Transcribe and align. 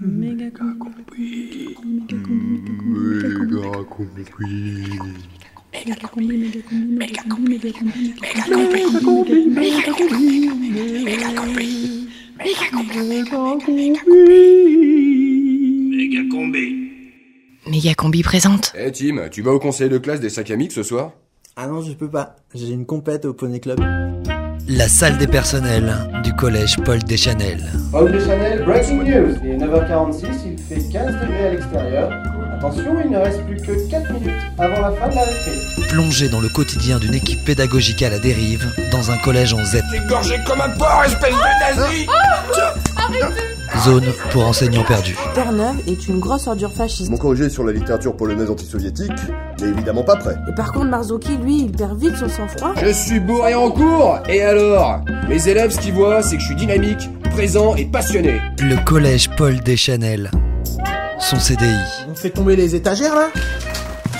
Méga 0.00 0.50
combi. 0.50 1.74
Méga 1.82 3.74
combi. 3.90 4.24
Méga 5.72 5.96
combi. 6.08 6.26
Méga 6.32 7.22
combi. 7.28 7.58
Méga 7.58 7.72
combi. 7.72 8.38
Méga 9.50 9.82
combi. 9.92 10.04
Méga 10.04 10.12
combi. 11.42 11.66
Méga 12.38 13.26
combi. 13.26 13.90
Méga 15.90 16.22
combi. 16.30 16.66
Méga 17.66 17.94
combi 17.94 18.22
présente. 18.22 18.72
Eh 18.78 18.92
Tim, 18.92 19.28
tu 19.30 19.42
vas 19.42 19.52
au 19.52 19.58
conseil 19.58 19.88
de 19.88 19.98
classe 19.98 20.20
des 20.20 20.30
5 20.30 20.50
amis 20.52 20.70
ce 20.70 20.84
soir 20.84 21.12
Ah 21.56 21.66
non, 21.66 21.82
je 21.82 21.92
peux 21.94 22.08
pas. 22.08 22.36
J'ai 22.54 22.70
une 22.70 22.86
compète 22.86 23.24
au 23.24 23.34
Poney 23.34 23.58
Club. 23.58 23.80
La 24.70 24.86
salle 24.86 25.16
des 25.16 25.26
personnels 25.26 25.94
du 26.22 26.34
collège 26.34 26.76
Paul 26.84 27.02
Deschanel. 27.02 27.58
Paul 27.90 28.12
Deschanel, 28.12 28.64
breaking 28.66 29.02
news. 29.02 29.34
Il 29.42 29.52
est 29.52 29.56
9h46, 29.56 30.26
il 30.44 30.58
fait 30.58 30.92
15 30.92 31.06
degrés 31.22 31.46
à 31.46 31.50
l'extérieur. 31.52 32.10
Attention, 32.52 32.96
il 33.02 33.10
ne 33.10 33.16
reste 33.16 33.42
plus 33.46 33.56
que 33.56 33.90
4 33.90 34.12
minutes 34.12 34.30
avant 34.58 34.80
la 34.82 34.90
fin 34.92 35.08
de 35.08 35.14
la 35.14 35.22
récré. 35.22 35.52
Plongé 35.88 36.28
dans 36.28 36.40
le 36.40 36.50
quotidien 36.50 36.98
d'une 36.98 37.14
équipe 37.14 37.42
pédagogique 37.46 38.02
à 38.02 38.10
la 38.10 38.18
dérive, 38.18 38.70
dans 38.92 39.10
un 39.10 39.16
collège 39.16 39.54
en 39.54 39.64
Z. 39.64 39.80
T'es 39.90 40.06
gorgé 40.06 40.36
comme 40.46 40.60
un 40.60 40.68
porc, 40.70 41.02
espèce 41.06 41.32
de 41.32 41.80
nazi 41.80 42.06
Zone 43.84 44.06
pour 44.30 44.46
enseignants 44.46 44.82
perdus. 44.82 45.16
Terre-Neuve 45.34 45.76
est 45.86 46.08
une 46.08 46.18
grosse 46.18 46.46
ordure 46.48 46.72
fasciste. 46.72 47.10
Mon 47.10 47.16
corrigé 47.16 47.48
sur 47.48 47.62
la 47.64 47.72
littérature 47.72 48.16
polonaise 48.16 48.50
antisoviétique 48.50 49.12
n'est 49.60 49.68
évidemment 49.68 50.02
pas 50.02 50.16
prêt. 50.16 50.36
Et 50.48 50.54
par 50.54 50.72
contre, 50.72 50.86
Marzouki, 50.86 51.36
lui, 51.36 51.62
il 51.62 51.72
perd 51.72 51.96
vite 51.98 52.16
son 52.16 52.28
sang-froid. 52.28 52.72
Je 52.82 52.90
suis 52.92 53.20
bourré 53.20 53.54
en 53.54 53.70
cours 53.70 54.18
Et 54.28 54.42
alors? 54.42 55.00
Mes 55.28 55.48
élèves, 55.48 55.70
ce 55.70 55.78
qu'ils 55.80 55.92
voient, 55.92 56.22
c'est 56.22 56.36
que 56.36 56.42
je 56.42 56.46
suis 56.46 56.56
dynamique, 56.56 57.08
présent 57.30 57.76
et 57.76 57.84
passionné. 57.84 58.40
Le 58.60 58.82
collège 58.84 59.30
Paul 59.36 59.60
Deschanel. 59.60 60.30
Son 61.20 61.38
CDI. 61.38 61.76
On 62.10 62.14
fait 62.14 62.30
tomber 62.30 62.56
les 62.56 62.74
étagères 62.74 63.14
là? 63.14 63.28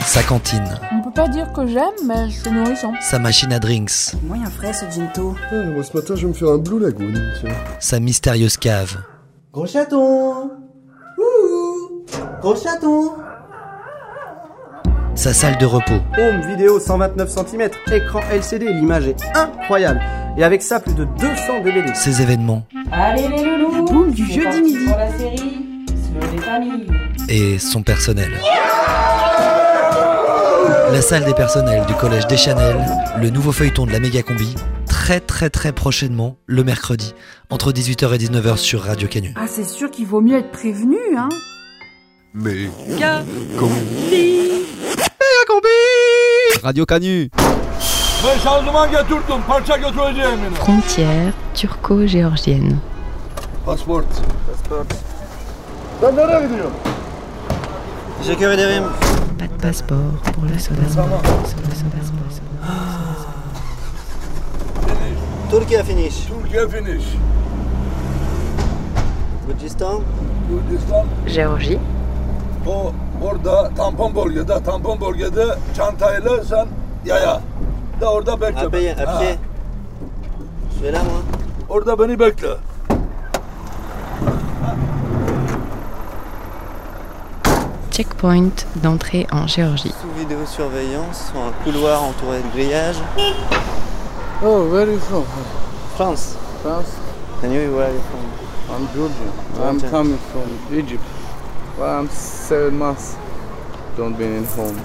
Sa 0.05 0.23
cantine. 0.23 0.79
On 0.93 1.03
peut 1.03 1.13
pas 1.15 1.29
dire 1.29 1.53
que 1.53 1.67
j'aime, 1.67 1.83
mais 2.07 2.31
c'est 2.31 2.51
nourrissant. 2.51 2.93
Sa 3.01 3.19
machine 3.19 3.53
à 3.53 3.59
drinks. 3.59 4.15
Moyen 4.23 4.47
frais 4.51 4.73
ce 4.73 4.85
ginto. 4.95 5.35
Ah, 5.51 5.65
moi 5.75 5.83
ce 5.83 5.97
matin 5.97 6.15
je 6.17 6.23
vais 6.23 6.29
me 6.29 6.33
faire 6.33 6.49
un 6.49 6.59
Blue 6.59 6.79
Lagoon, 6.81 7.13
tiens. 7.41 7.51
Sa 7.81 7.99
mystérieuse 8.01 8.57
cave. 8.57 8.97
Gros 9.59 9.67
chaton 9.67 10.53
Ouh 11.19 12.05
Gros 12.41 12.55
chaton 12.55 13.11
Sa 15.17 15.35
salle 15.35 15.59
de 15.59 15.67
repos. 15.67 15.99
Home 16.17 16.43
vidéo 16.47 16.79
129 16.79 17.29
cm, 17.29 17.69
écran 17.93 18.21
LCD, 18.31 18.73
l'image 18.73 19.09
est 19.09 19.17
incroyable. 19.35 20.01
Et 20.37 20.45
avec 20.45 20.63
ça, 20.63 20.79
plus 20.79 20.95
de 20.95 21.05
200 21.05 21.65
DVD. 21.65 21.93
Ses 21.97 22.23
événements. 22.23 22.63
Allez 22.93 23.27
les 23.27 23.43
loulous 23.43 23.73
La 23.73 23.83
boum 23.83 24.13
du 24.13 24.27
jeudi 24.27 24.63
midi. 24.63 24.85
Pour 24.87 24.97
la 24.97 25.19
série 25.19 25.67
Slow 25.89 26.31
les 26.31 26.39
familles. 26.39 26.87
Et 27.29 27.59
son 27.59 27.83
personnel. 27.83 28.31
La 30.93 31.03
salle 31.03 31.25
des 31.25 31.35
personnels 31.35 31.85
du 31.87 31.95
collège 31.95 32.29
Deschanel, 32.29 32.77
le 33.21 33.29
nouveau 33.31 33.51
feuilleton 33.51 33.87
de 33.87 33.91
la 33.91 33.99
méga 33.99 34.23
combi, 34.23 34.55
très 35.09 35.21
très 35.21 35.49
très 35.49 35.73
prochainement, 35.73 36.37
le 36.45 36.63
mercredi, 36.63 37.15
entre 37.49 37.73
18h 37.73 38.15
et 38.15 38.19
19h 38.19 38.59
sur 38.59 38.83
Radio 38.83 39.09
Canu. 39.09 39.33
Ah, 39.37 39.47
c'est 39.49 39.67
sûr 39.67 39.91
qu'il 39.91 40.07
vaut 40.07 40.21
mieux 40.21 40.37
être 40.37 40.51
prévenu, 40.51 40.99
hein. 41.17 41.31
Méga 42.35 43.25
combi. 43.59 43.81
Méga 44.11 45.45
combi 45.49 46.63
Radio 46.63 46.85
Canu 46.85 47.31
Frontière 50.57 51.33
turco-géorgienne. 51.55 52.79
Pas 59.39 59.47
de 59.47 59.53
passeport 59.63 60.21
pour 60.35 60.45
la 60.45 60.59
soda. 60.59 60.83
Türkiye 65.51 65.83
finish. 65.83 66.27
Türkiye 66.43 66.69
finish. 66.69 67.05
Gürcistan. 69.49 70.01
Gürcistan. 70.49 71.07
Géorgie. 71.35 71.79
O 72.69 72.93
orada 73.27 73.71
tampon 73.77 74.15
bölgede, 74.17 74.63
tampon 74.63 75.01
bölgede 75.01 75.47
çantayla 75.77 76.45
sen 76.45 76.67
yaya. 77.07 77.41
Da 78.01 78.13
orada 78.13 78.41
bekle. 78.41 78.69
Payer, 78.69 78.97
à 78.99 79.07
Ha, 79.07 79.19
pied. 79.19 79.39
Je 80.79 80.83
vais 80.83 80.93
là 80.93 81.03
moi. 81.05 81.21
Orada 81.69 81.99
beni 81.99 82.19
bekle. 82.19 82.57
Checkpoint 87.91 88.65
d'entrée 88.83 89.27
en 89.33 89.47
Géorgie. 89.49 89.93
Sous 90.03 90.21
vidéosurveillance, 90.21 91.31
sur 91.33 91.41
un 91.41 91.53
couloir 91.65 92.03
entouré 92.03 92.39
de 92.39 92.49
grillages. 92.55 93.03
Oh, 94.41 94.71
where 94.71 94.87
are 94.87 94.93
you 94.93 95.01
from? 95.01 95.25
France. 95.97 96.37
France? 96.63 96.97
And 97.43 97.53
you, 97.53 97.75
where 97.75 97.91
are 97.91 97.93
you 97.93 98.01
from? 98.01 98.25
I'm 98.71 98.87
Georgian. 98.95 99.33
I'm 99.61 99.81
coming 99.81 100.19
from 100.31 100.49
Egypt. 100.73 101.03
Well, 101.79 101.99
I'm 101.99 102.09
seven 102.09 102.79
months. 102.79 103.17
Don't 103.97 104.17
be 104.17 104.25
in 104.27 104.45
home. 104.45 104.81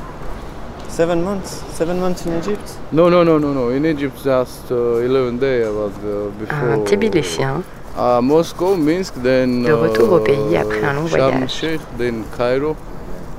Seven 0.87 1.23
months? 1.23 1.51
Seven 1.75 1.99
months 1.99 2.25
in 2.25 2.37
Egypt? 2.39 2.77
No, 2.91 3.09
no, 3.09 3.23
no, 3.23 3.37
no, 3.37 3.53
no. 3.53 3.69
In 3.69 3.85
Egypt, 3.85 4.23
just 4.23 4.71
uh, 4.71 4.97
11 4.97 5.37
days 5.39 5.65
I 5.67 5.69
was 5.69 5.93
uh, 5.99 6.31
before. 6.39 6.73
Un 6.73 6.85
Tbilisien 6.85 7.63
Uh, 7.95 8.19
Moscow, 8.21 8.75
Minsk, 8.75 9.13
then. 9.21 9.61
De 9.61 9.71
retour 9.71 10.13
au 10.13 10.19
pays 10.19 10.55
uh, 10.57 10.61
après 10.61 10.83
un 10.83 10.93
long 10.93 11.07
Sharm 11.07 11.29
voyage. 11.31 11.43
el-Sheikh, 11.43 11.81
then 11.99 12.23
Cairo, 12.35 12.75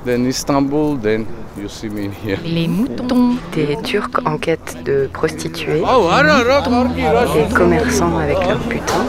then 0.05 0.25
Istanbul, 0.27 0.97
then 0.97 1.25
you 1.57 1.67
see 1.67 1.89
me 1.89 2.09
here. 2.23 2.37
Les 2.45 2.67
moutons. 2.67 3.35
Des 3.53 3.77
Turcs 3.83 4.21
en 4.25 4.37
quête 4.37 4.77
de 4.85 5.09
prostituées, 5.11 5.81
Oh, 5.83 6.09
des 7.33 7.53
commerçants 7.53 8.17
avec 8.17 8.37
leurs 8.47 8.59
putains, 8.59 9.05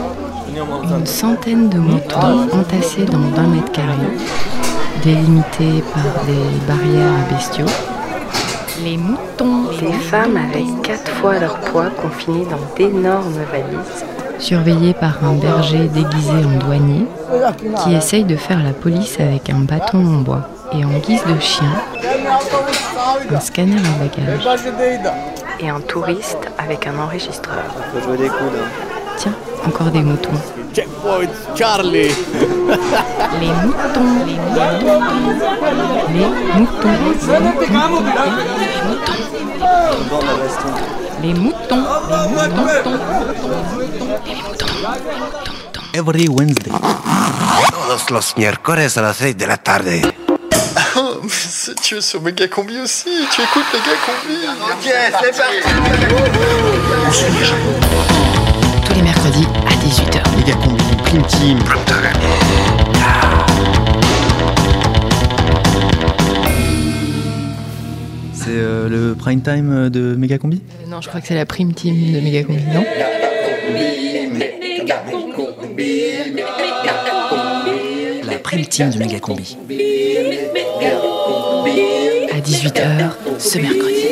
une 0.99 1.07
centaine 1.07 1.69
de 1.69 1.79
moutons 1.79 2.49
entassés 2.53 3.05
dans 3.05 3.19
20 3.19 3.43
mètres 3.49 3.73
carrés, 3.73 4.17
délimités 5.03 5.83
par 5.93 6.25
des 6.25 6.67
barrières 6.67 7.13
à 7.13 7.35
bestiaux. 7.35 7.67
Les 8.83 8.97
moutons. 8.97 9.71
Des 9.81 9.93
femmes 9.93 10.37
avec 10.37 10.65
quatre 10.83 11.11
fois 11.11 11.39
leur 11.39 11.59
poids 11.61 11.91
confinés 11.91 12.47
dans 12.47 12.75
d'énormes 12.77 13.41
valises, 13.53 14.05
surveillés 14.39 14.95
par 14.95 15.23
un 15.25 15.35
berger 15.35 15.89
déguisé 15.89 16.45
en 16.45 16.65
douanier 16.65 17.05
qui 17.83 17.95
essaye 17.95 18.25
de 18.25 18.37
faire 18.37 18.63
la 18.63 18.73
police 18.73 19.19
avec 19.21 19.51
un 19.51 19.61
bâton 19.61 19.99
en 19.99 20.21
bois 20.21 20.49
et 20.73 20.85
en 20.85 20.99
guise 20.99 21.25
de 21.25 21.41
chien, 21.41 21.73
un 23.31 23.41
scanner 23.41 23.77
à 23.77 24.05
bagages 24.05 24.61
et 25.61 25.69
un 25.69 25.81
touriste 25.81 26.51
avec 26.59 26.87
un 26.87 26.99
enregistreur. 26.99 27.65
Hein. 27.79 28.01
Tiens, 29.17 29.35
encore 29.65 29.91
des 29.91 30.03
moutons. 30.03 30.31
Checkpoint 30.75 31.29
Charlie! 31.55 32.11
Les 33.41 33.53
moutons, 33.65 34.25
les 34.27 34.37
moutons, 34.37 35.01
les 36.13 36.25
moutons, 36.55 36.97
les 41.23 41.35
moutons, 41.35 41.35
les 41.35 41.35
moutons. 41.35 41.85
Every 45.95 46.29
Wednesday. 46.29 46.73
Todos 47.71 48.11
los 48.11 48.37
miércoles 48.37 48.99
a 48.99 49.03
las 49.03 49.17
6 49.17 49.37
de 49.37 49.47
la 49.47 49.57
tarde. 49.57 50.26
Tu 51.83 51.97
es 51.97 52.01
sur 52.01 52.23
Méga 52.23 52.47
Combi 52.47 52.79
aussi, 52.79 53.09
tu 53.33 53.41
écoutes 53.43 53.65
Méga 53.73 53.97
Combi. 54.05 54.37
Ok, 54.71 54.85
c'est 55.23 55.37
parti. 55.37 55.59
Tous 58.85 58.95
les 58.95 59.03
mercredis 59.03 59.47
à 59.67 59.75
18h. 59.75 60.23
Méga 60.37 60.53
Combi, 60.55 60.85
Prime 61.05 61.27
Team. 61.27 61.59
C'est 68.33 68.51
euh, 68.51 68.89
le 68.89 69.15
prime 69.17 69.41
time 69.41 69.73
euh, 69.73 69.91
de 69.91 70.15
Méga 70.15 70.39
Combi? 70.39 70.63
Non, 70.87 71.01
je 71.01 71.09
crois 71.09 71.21
que 71.21 71.27
c'est 71.27 71.35
la 71.35 71.47
prime 71.47 71.75
team 71.75 72.13
de 72.13 72.21
Megacombi, 72.21 72.63
non? 72.73 72.85
La 78.29 78.39
prime 78.39 78.67
team 78.67 78.91
de 78.91 78.99
Méga 78.99 79.19
Combi. 79.19 79.57
À 82.47 82.49
18h 82.49 83.11
ce 83.41 83.59
mercredi. 83.59 84.07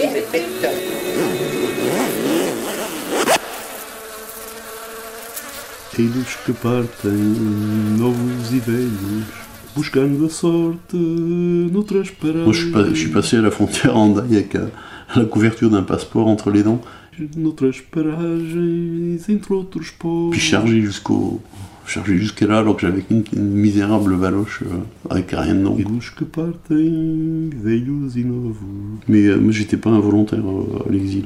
Eles 5.96 6.24
que 6.44 6.52
partem, 6.52 7.12
novos 7.98 8.50
e 8.52 8.58
velhos, 8.58 9.24
buscando 9.76 10.26
a 10.26 10.28
sorte 10.28 10.94
noutras 10.96 12.10
paragens. 12.10 12.44
Moi, 12.44 12.52
je 12.52 12.60
suis, 12.62 12.70
pas- 12.72 12.88
je 12.88 12.94
suis 12.94 13.10
passé 13.10 13.36
à 13.36 13.42
la 13.42 13.50
frontière 13.52 13.96
en 13.96 14.08
Daï 14.08 14.34
avec 14.36 14.56
euh, 14.56 14.66
la 15.14 15.24
couverture 15.24 15.70
d'un 15.70 15.82
passeport 15.84 16.26
entre 16.26 16.50
les 16.50 16.64
dents. 16.64 16.80
Noutras 17.36 17.80
paragens, 17.92 19.18
entre 19.30 19.52
outros 19.52 19.92
povos. 19.96 20.30
Puis 20.30 20.40
chargé 20.40 20.80
jusqu'au 20.80 21.40
Cherchais 21.86 22.16
jusqu'à 22.16 22.46
là 22.46 22.58
alors 22.58 22.76
que 22.76 22.82
j'avais 22.82 23.04
une, 23.10 23.24
une 23.34 23.50
misérable 23.50 24.14
valoche 24.14 24.62
euh, 24.62 24.78
avec 25.10 25.30
rien 25.32 25.54
dedans. 25.54 25.76
Mais 29.06 29.26
euh, 29.26 29.38
moi 29.38 29.52
j'étais 29.52 29.76
pas 29.76 29.90
involontaire 29.90 30.44
euh, 30.48 30.84
à 30.88 30.90
l'exil. 30.90 31.24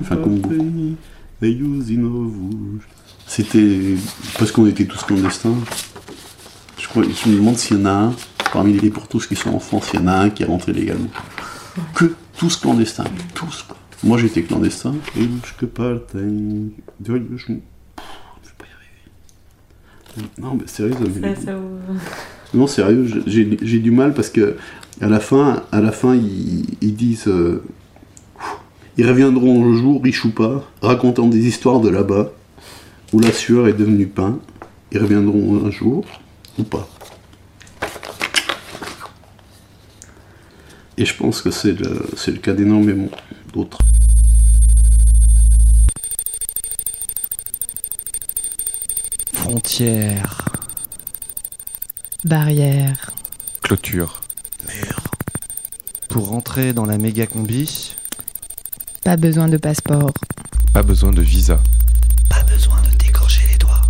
Enfin 0.00 0.16
comme 0.16 0.38
beaucoup. 0.38 0.62
C'était 3.26 3.94
parce 4.38 4.52
qu'on 4.52 4.66
était 4.66 4.84
tous 4.84 5.02
clandestins. 5.04 5.54
Je, 6.78 6.86
crois, 6.88 7.02
je 7.04 7.28
me 7.30 7.36
demande 7.36 7.56
s'il 7.56 7.78
y 7.78 7.80
en 7.80 7.86
a 7.86 7.90
un, 7.90 8.14
parmi 8.52 8.72
les 8.78 8.90
pour 8.90 9.08
tous 9.08 9.26
qui 9.26 9.36
sont 9.36 9.50
en 9.50 9.60
France, 9.60 9.90
il 9.94 10.00
y 10.00 10.02
en 10.02 10.08
a 10.08 10.12
un 10.12 10.30
qui 10.30 10.42
est 10.42 10.46
rentré 10.46 10.72
légalement. 10.72 11.08
Que 11.94 12.12
tous 12.36 12.56
clandestins, 12.56 13.04
tous 13.34 13.62
quoi. 13.62 13.76
Moi 14.02 14.18
j'étais 14.18 14.42
clandestin. 14.42 14.94
Et 15.16 15.22
je 15.60 15.66
parte. 15.66 16.14
Je 16.14 17.12
je 17.44 17.52
vais 17.52 17.60
pas 18.58 18.64
y 18.64 18.72
arriver. 18.72 19.02
Non 20.40 20.54
mais 20.60 20.66
sérieux. 20.66 20.94
mais- 21.20 21.34
Ça, 21.36 21.42
ça 21.46 21.56
ouvre. 21.56 22.00
non, 22.54 22.66
sérieux, 22.66 23.06
j'ai 23.26 23.78
du 23.78 23.90
mal 23.90 24.12
parce 24.14 24.28
que 24.30 24.56
à 25.00 25.06
la 25.08 25.20
fin, 25.20 25.62
à 25.72 25.80
la 25.80 25.92
fin 25.92 26.14
ils, 26.14 26.64
ils 26.80 26.94
disent 26.94 27.28
euh, 27.28 27.62
ils 28.98 29.06
reviendront 29.08 29.64
un 29.72 29.76
jour, 29.76 30.02
riches 30.02 30.24
ou 30.24 30.30
pas, 30.32 30.64
racontant 30.82 31.26
des 31.28 31.46
histoires 31.46 31.80
de 31.80 31.88
là-bas 31.88 32.32
où 33.12 33.20
la 33.20 33.32
sueur 33.32 33.66
est 33.68 33.72
devenue 33.72 34.06
pain. 34.06 34.38
Ils 34.92 34.98
reviendront 35.00 35.64
un 35.64 35.70
jour 35.70 36.04
ou 36.58 36.64
pas. 36.64 36.88
Et 40.98 41.04
je 41.06 41.16
pense 41.16 41.40
que 41.40 41.50
c'est 41.50 41.72
le, 41.72 42.02
c'est 42.16 42.32
le 42.32 42.38
cas 42.38 42.52
d'énormément 42.52 43.08
d'autres. 43.54 43.78
Frontières. 49.54 50.48
Barrière. 52.24 53.10
Clôture. 53.64 54.20
Pour 56.08 56.28
rentrer 56.28 56.72
dans 56.72 56.84
la 56.86 56.98
méga 56.98 57.26
combi, 57.26 57.96
Pas 59.02 59.16
besoin 59.16 59.48
de 59.48 59.56
passeport. 59.56 60.12
Pas 60.72 60.84
besoin 60.84 61.10
de 61.10 61.20
visa. 61.20 61.58
pas 62.28 62.44
besoin 62.44 62.76
de 62.82 62.96
décorcher 63.04 63.42
les 63.50 63.58
doigts. 63.58 63.82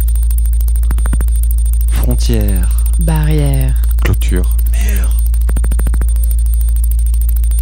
Frontières. 1.90 2.84
Barrière. 2.98 3.82
Clôture. 4.02 4.56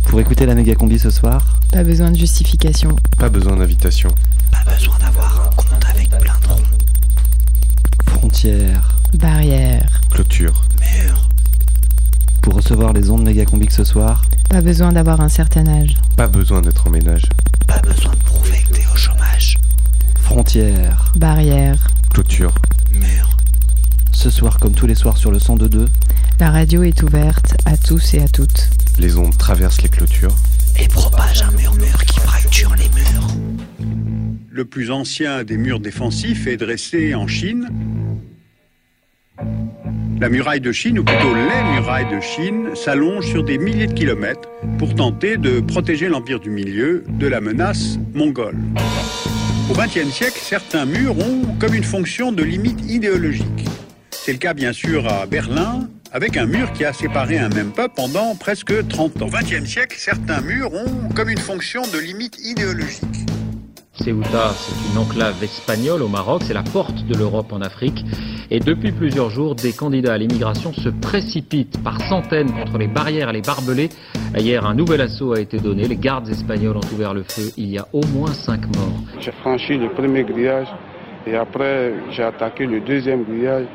Pour 0.06 0.20
écouter 0.20 0.46
la 0.46 0.54
méga 0.54 0.76
combi 0.76 1.00
ce 1.00 1.10
soir, 1.10 1.58
Pas 1.72 1.82
besoin 1.82 2.12
de 2.12 2.16
justification. 2.16 2.94
Pas 3.18 3.28
besoin 3.28 3.56
d'invitation. 3.56 4.14
pas 4.52 4.72
besoin 4.72 4.96
d'avoir 5.00 5.17
Frontières. 8.42 8.94
Barrière. 9.14 10.00
Clôture. 10.12 10.62
Pour 12.40 12.54
recevoir 12.54 12.92
les 12.92 13.10
ondes 13.10 13.24
méga 13.24 13.44
combi 13.44 13.66
ce 13.68 13.82
soir, 13.82 14.24
Pas 14.48 14.60
besoin 14.60 14.92
d'avoir 14.92 15.20
un 15.20 15.28
certain 15.28 15.66
âge. 15.66 15.96
Pas 16.16 16.28
besoin 16.28 16.62
d'être 16.62 16.86
en 16.86 16.90
ménage. 16.90 17.24
pas 17.66 17.80
besoin 17.80 18.12
de 18.12 18.18
prouver 18.20 18.58
que 18.70 18.76
t'es 18.76 18.84
au 18.92 18.96
chômage. 18.96 19.58
Frontières. 20.22 21.10
Barrière. 21.16 21.88
Clôture. 22.14 22.54
Ce 24.12 24.30
soir, 24.30 24.60
comme 24.60 24.72
tous 24.72 24.86
les 24.86 24.94
soirs 24.94 25.16
sur 25.16 25.32
le 25.32 25.38
102.2, 25.38 25.88
La 26.38 26.52
radio 26.52 26.84
est 26.84 27.02
ouverte 27.02 27.56
à 27.64 27.76
tous 27.76 28.14
et 28.14 28.22
à 28.22 28.28
toutes. 28.28 28.70
Les 29.00 29.16
ondes 29.16 29.36
traversent 29.36 29.82
les 29.82 29.88
clôtures. 29.88 30.36
et 30.78 30.86
propage 30.86 31.42
un 31.42 31.50
murmure 31.56 32.04
qui 32.04 32.20
fracture 32.20 32.72
les 32.76 32.88
murs. 32.90 33.26
Le 34.48 34.64
plus 34.64 34.92
ancien 34.92 35.42
des 35.42 35.56
murs 35.56 35.80
défensifs 35.80 36.46
est 36.46 36.56
dressé 36.56 37.16
en 37.16 37.26
Chine. 37.26 37.68
La 40.20 40.28
muraille 40.28 40.60
de 40.60 40.72
Chine, 40.72 40.98
ou 40.98 41.04
plutôt 41.04 41.32
les 41.32 41.74
murailles 41.74 42.08
de 42.12 42.20
Chine, 42.20 42.70
s'allongent 42.74 43.26
sur 43.26 43.44
des 43.44 43.56
milliers 43.56 43.86
de 43.86 43.92
kilomètres 43.92 44.48
pour 44.78 44.94
tenter 44.94 45.36
de 45.36 45.60
protéger 45.60 46.08
l'Empire 46.08 46.40
du 46.40 46.50
Milieu 46.50 47.04
de 47.08 47.26
la 47.28 47.40
menace 47.40 47.98
mongole. 48.14 48.56
Au 49.70 49.74
XXe 49.74 50.10
siècle, 50.12 50.38
certains 50.40 50.86
murs 50.86 51.16
ont 51.18 51.42
comme 51.60 51.74
une 51.74 51.84
fonction 51.84 52.32
de 52.32 52.42
limite 52.42 52.80
idéologique. 52.90 53.68
C'est 54.10 54.32
le 54.32 54.38
cas 54.38 54.54
bien 54.54 54.72
sûr 54.72 55.06
à 55.06 55.26
Berlin, 55.26 55.88
avec 56.10 56.36
un 56.36 56.46
mur 56.46 56.72
qui 56.72 56.84
a 56.84 56.92
séparé 56.92 57.38
un 57.38 57.48
même 57.50 57.70
peuple 57.70 57.94
pendant 57.94 58.34
presque 58.34 58.88
30 58.88 59.22
ans. 59.22 59.26
Au 59.26 59.30
XXe 59.30 59.68
siècle, 59.68 59.96
certains 59.98 60.40
murs 60.40 60.72
ont 60.74 61.10
comme 61.14 61.28
une 61.28 61.38
fonction 61.38 61.82
de 61.82 61.98
limite 61.98 62.38
idéologique. 62.44 63.28
Ceuta, 63.98 64.50
c'est 64.50 64.92
une 64.92 64.98
enclave 64.98 65.42
espagnole 65.42 66.02
au 66.02 66.08
Maroc, 66.08 66.42
c'est 66.44 66.54
la 66.54 66.62
porte 66.62 67.04
de 67.04 67.16
l'Europe 67.16 67.52
en 67.52 67.60
Afrique. 67.60 68.04
Et 68.50 68.60
depuis 68.60 68.92
plusieurs 68.92 69.28
jours, 69.28 69.54
des 69.54 69.72
candidats 69.72 70.14
à 70.14 70.18
l'immigration 70.18 70.72
se 70.72 70.88
précipitent 70.88 71.82
par 71.82 72.00
centaines 72.02 72.50
contre 72.52 72.78
les 72.78 72.86
barrières 72.86 73.30
et 73.30 73.32
les 73.32 73.42
barbelés. 73.42 73.88
Hier, 74.36 74.64
un 74.64 74.74
nouvel 74.74 75.00
assaut 75.00 75.34
a 75.34 75.40
été 75.40 75.58
donné. 75.58 75.88
Les 75.88 75.96
gardes 75.96 76.28
espagnols 76.28 76.76
ont 76.76 76.94
ouvert 76.94 77.12
le 77.12 77.24
feu. 77.24 77.50
Il 77.56 77.70
y 77.70 77.78
a 77.78 77.86
au 77.92 78.00
moins 78.14 78.32
cinq 78.32 78.66
morts. 78.76 79.00
J'ai 79.20 79.32
franchi 79.32 79.76
le 79.76 79.90
premier 79.90 80.22
grillage 80.22 80.68
et 81.26 81.34
après 81.36 81.92
j'ai 82.10 82.22
attaqué 82.22 82.66
le 82.66 82.80
deuxième 82.80 83.24
grillage. 83.24 83.66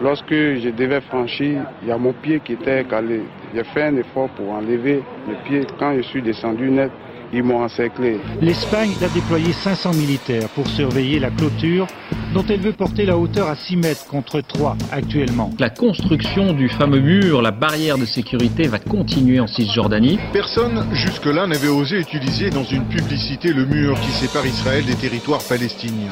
Lorsque 0.00 0.30
je 0.32 0.68
devais 0.70 1.00
franchir, 1.00 1.62
il 1.82 1.88
y 1.88 1.92
a 1.92 1.98
mon 1.98 2.12
pied 2.12 2.40
qui 2.44 2.54
était 2.54 2.84
calé. 2.84 3.22
J'ai 3.54 3.64
fait 3.64 3.84
un 3.84 3.96
effort 3.96 4.28
pour 4.30 4.50
enlever 4.50 5.02
le 5.28 5.34
pied. 5.48 5.66
Quand 5.78 5.94
je 5.96 6.02
suis 6.02 6.22
descendu 6.22 6.70
net, 6.70 6.90
ils 7.32 7.42
m'ont 7.42 7.62
encerclé. 7.62 8.18
L'Espagne 8.40 8.92
a 9.02 9.08
déployé 9.08 9.52
500 9.52 9.94
militaires 9.94 10.48
pour 10.50 10.66
surveiller 10.68 11.18
la 11.18 11.30
clôture 11.30 11.86
dont 12.34 12.44
elle 12.48 12.60
veut 12.60 12.72
porter 12.72 13.04
la 13.04 13.16
hauteur 13.16 13.48
à 13.48 13.56
6 13.56 13.76
mètres 13.76 14.06
contre 14.06 14.40
3 14.40 14.76
actuellement. 14.90 15.50
La 15.58 15.70
construction 15.70 16.52
du 16.52 16.68
fameux 16.68 17.00
mur, 17.00 17.42
la 17.42 17.50
barrière 17.50 17.98
de 17.98 18.04
sécurité, 18.04 18.68
va 18.68 18.78
continuer 18.78 19.40
en 19.40 19.46
Cisjordanie. 19.46 20.18
Personne 20.32 20.86
jusque-là 20.92 21.46
n'avait 21.46 21.68
osé 21.68 21.98
utiliser 21.98 22.50
dans 22.50 22.64
une 22.64 22.84
publicité 22.84 23.52
le 23.52 23.66
mur 23.66 23.98
qui 24.00 24.10
sépare 24.10 24.46
Israël 24.46 24.84
des 24.84 24.94
territoires 24.94 25.42
palestiniens. 25.48 26.10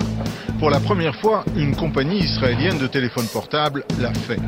Pour 0.59 0.71
la 0.71 0.81
première 0.81 1.17
fois, 1.17 1.45
une 1.57 1.75
compagnie 1.75 2.19
israélienne 2.19 2.79
de 2.79 2.87
téléphone 2.87 3.27
portable 3.33 3.85
l'a 3.99 4.13
fait. 4.13 4.39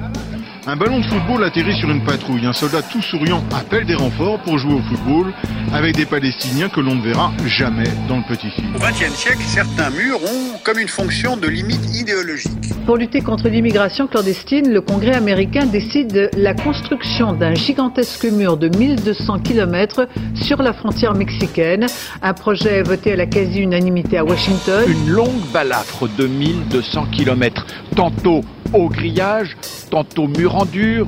Un 0.64 0.76
ballon 0.76 1.00
de 1.00 1.04
football 1.04 1.42
atterrit 1.42 1.74
sur 1.74 1.90
une 1.90 2.04
patrouille. 2.04 2.46
Un 2.46 2.52
soldat 2.52 2.82
tout 2.82 3.02
souriant 3.02 3.42
appelle 3.52 3.84
des 3.84 3.96
renforts 3.96 4.38
pour 4.42 4.58
jouer 4.58 4.74
au 4.74 4.80
football 4.82 5.32
avec 5.72 5.96
des 5.96 6.06
Palestiniens 6.06 6.68
que 6.68 6.78
l'on 6.78 6.94
ne 6.94 7.02
verra 7.02 7.32
jamais 7.46 7.88
dans 8.08 8.18
le 8.18 8.22
petit 8.22 8.48
film. 8.48 8.76
Au 8.76 8.78
XXe 8.78 9.12
siècle, 9.12 9.42
certains 9.44 9.90
murs 9.90 10.22
ont 10.22 10.58
comme 10.62 10.78
une 10.78 10.86
fonction 10.86 11.36
de 11.36 11.48
limite 11.48 11.96
idéologique. 11.96 12.52
Pour 12.86 12.96
lutter 12.96 13.22
contre 13.22 13.48
l'immigration 13.48 14.06
clandestine, 14.06 14.72
le 14.72 14.80
Congrès 14.80 15.14
américain 15.14 15.66
décide 15.66 16.12
de 16.12 16.30
la 16.36 16.54
construction 16.54 17.32
d'un 17.32 17.54
gigantesque 17.54 18.26
mur 18.26 18.56
de 18.56 18.69
1200 18.69 19.40
km 19.40 20.06
sur 20.36 20.62
la 20.62 20.72
frontière 20.72 21.14
mexicaine. 21.14 21.86
Un 22.22 22.34
projet 22.34 22.82
voté 22.82 23.14
à 23.14 23.16
la 23.16 23.26
quasi-unanimité 23.26 24.19
à 24.19 24.24
Washington. 24.24 24.84
Une 24.86 25.10
longue 25.10 25.42
balafre 25.52 26.08
de 26.16 26.28
1200 26.28 27.06
km, 27.10 27.66
tantôt 27.96 28.42
au 28.72 28.88
grillage, 28.88 29.56
tantôt 29.90 30.26
mur 30.26 30.51
en 30.54 30.64
dur, 30.64 31.06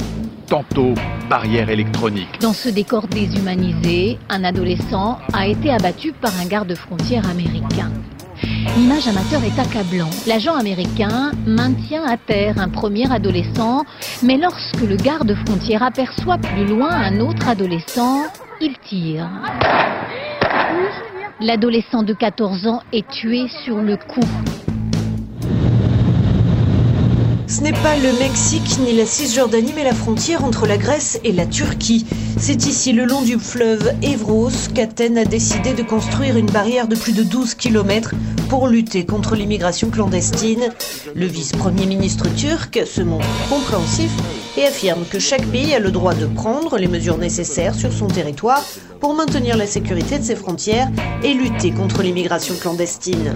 tantôt 0.49 0.95
barrière 1.29 1.69
électronique. 1.69 2.41
Dans 2.41 2.53
ce 2.53 2.69
décor 2.69 3.07
déshumanisé, 3.09 4.19
un 4.29 4.45
adolescent 4.45 5.19
a 5.33 5.47
été 5.47 5.71
abattu 5.71 6.13
par 6.13 6.33
un 6.41 6.47
garde-frontière 6.47 7.29
américain. 7.29 7.91
L'image 8.77 9.07
amateur 9.07 9.43
est 9.45 9.59
accablant. 9.59 10.11
L'agent 10.27 10.55
américain 10.55 11.33
maintient 11.47 12.05
à 12.05 12.17
terre 12.17 12.59
un 12.59 12.69
premier 12.69 13.11
adolescent, 13.13 13.85
mais 14.23 14.37
lorsque 14.37 14.81
le 14.81 14.97
garde-frontière 14.97 15.83
aperçoit 15.83 16.39
plus 16.39 16.67
loin 16.67 16.91
un 16.91 17.21
autre 17.21 17.49
adolescent, 17.49 18.23
il 18.61 18.77
tire. 18.79 19.29
L'adolescent 21.41 22.03
de 22.03 22.13
14 22.13 22.67
ans 22.67 22.83
est 22.93 23.09
tué 23.09 23.49
sur 23.65 23.77
le 23.77 23.97
coup. 23.97 24.64
Ce 27.47 27.61
n'est 27.61 27.73
pas 27.73 27.97
le 27.97 28.19
Mexique 28.19 28.79
ni 28.81 28.97
la 28.97 29.05
Cisjordanie, 29.05 29.73
mais 29.77 29.85
la 29.85 29.93
frontière 29.93 30.45
entre 30.45 30.67
la 30.67 30.79
Grèce 30.79 31.21
et 31.25 31.33
la 31.33 31.45
Turquie. 31.45 32.07
C'est 32.39 32.67
ici, 32.67 32.93
le 32.93 33.05
long 33.05 33.21
du 33.21 33.39
fleuve 33.39 33.93
Evros, 34.03 34.51
qu'Athènes 34.75 35.19
a 35.19 35.27
décidé 35.27 35.75
de 35.75 35.83
construire 35.83 36.39
une 36.39 36.51
barrière 36.51 36.89
de 36.89 36.97
plus 36.97 37.13
de 37.13 37.23
12 37.23 37.55
km 37.55 38.15
pour 38.49 38.67
lutter 38.67 39.05
contre 39.05 39.37
l'immigration 39.37 39.91
clandestine. 39.91 40.71
Le 41.15 41.27
vice-premier 41.27 41.85
ministre 41.85 42.27
turc 42.35 42.81
se 42.87 43.03
montre 43.03 43.27
compréhensif 43.51 44.11
et 44.57 44.65
affirme 44.65 45.05
que 45.11 45.19
chaque 45.19 45.47
pays 45.47 45.75
a 45.75 45.81
le 45.81 45.91
droit 45.91 46.15
de 46.15 46.27
prendre 46.27 46.79
les 46.79 46.89
mesures 46.89 47.19
nécessaires 47.19 47.75
sur 47.75 47.93
son 47.93 48.07
territoire 48.07 48.65
pour 49.01 49.15
maintenir 49.15 49.59
la 49.59 49.67
sécurité 49.67 50.19
de 50.19 50.25
ses 50.25 50.37
frontières 50.37 50.89
et 51.23 51.35
lutter 51.35 51.73
contre 51.73 52.03
l'immigration 52.03 52.55
clandestine. 52.55 53.35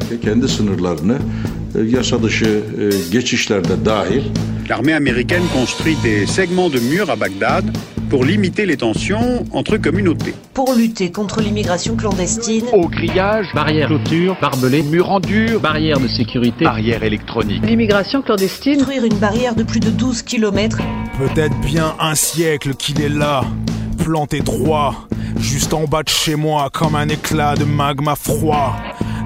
E, 1.80 1.96
yasa 1.96 2.22
dışı 2.22 2.46
e, 2.46 3.10
geçişlerde 3.12 3.84
dahil 3.84 4.22
L'armée 4.68 4.92
américaine 4.92 5.44
construit 5.54 5.96
des 6.02 6.26
segments 6.26 6.68
de 6.68 6.78
murs 6.78 7.08
à 7.08 7.16
Bagdad 7.16 7.64
pour 8.10 8.22
limiter 8.24 8.66
les 8.66 8.76
tensions 8.76 9.44
entre 9.52 9.78
communautés. 9.78 10.34
Pour 10.52 10.74
lutter 10.74 11.10
contre 11.10 11.40
l'immigration 11.40 11.96
clandestine, 11.96 12.66
Au 12.74 12.86
grillage, 12.86 13.46
Barrières, 13.54 13.88
Clôture, 13.88 14.36
barbelés, 14.42 14.82
mur 14.82 15.10
en 15.10 15.20
dur, 15.20 15.60
barrières 15.60 16.00
de 16.00 16.08
sécurité, 16.08 16.64
barrière 16.64 17.02
électronique. 17.02 17.62
L'immigration 17.64 18.20
clandestine, 18.20 18.76
construire 18.76 19.04
une 19.04 19.18
barrière 19.18 19.54
de 19.54 19.62
plus 19.62 19.80
de 19.80 19.88
12 19.88 20.20
km, 20.22 20.78
Peut-être 21.16 21.58
bien 21.60 21.94
un 21.98 22.14
siècle 22.14 22.74
qu'il 22.74 23.00
est 23.00 23.08
là, 23.08 23.42
planté 24.04 24.40
droit, 24.40 25.08
juste 25.40 25.72
en 25.72 25.84
bas 25.84 26.02
de 26.02 26.10
chez 26.10 26.34
moi, 26.34 26.68
comme 26.70 26.94
un 26.94 27.08
éclat 27.08 27.54
de 27.54 27.64
magma 27.64 28.16
froid. 28.16 28.76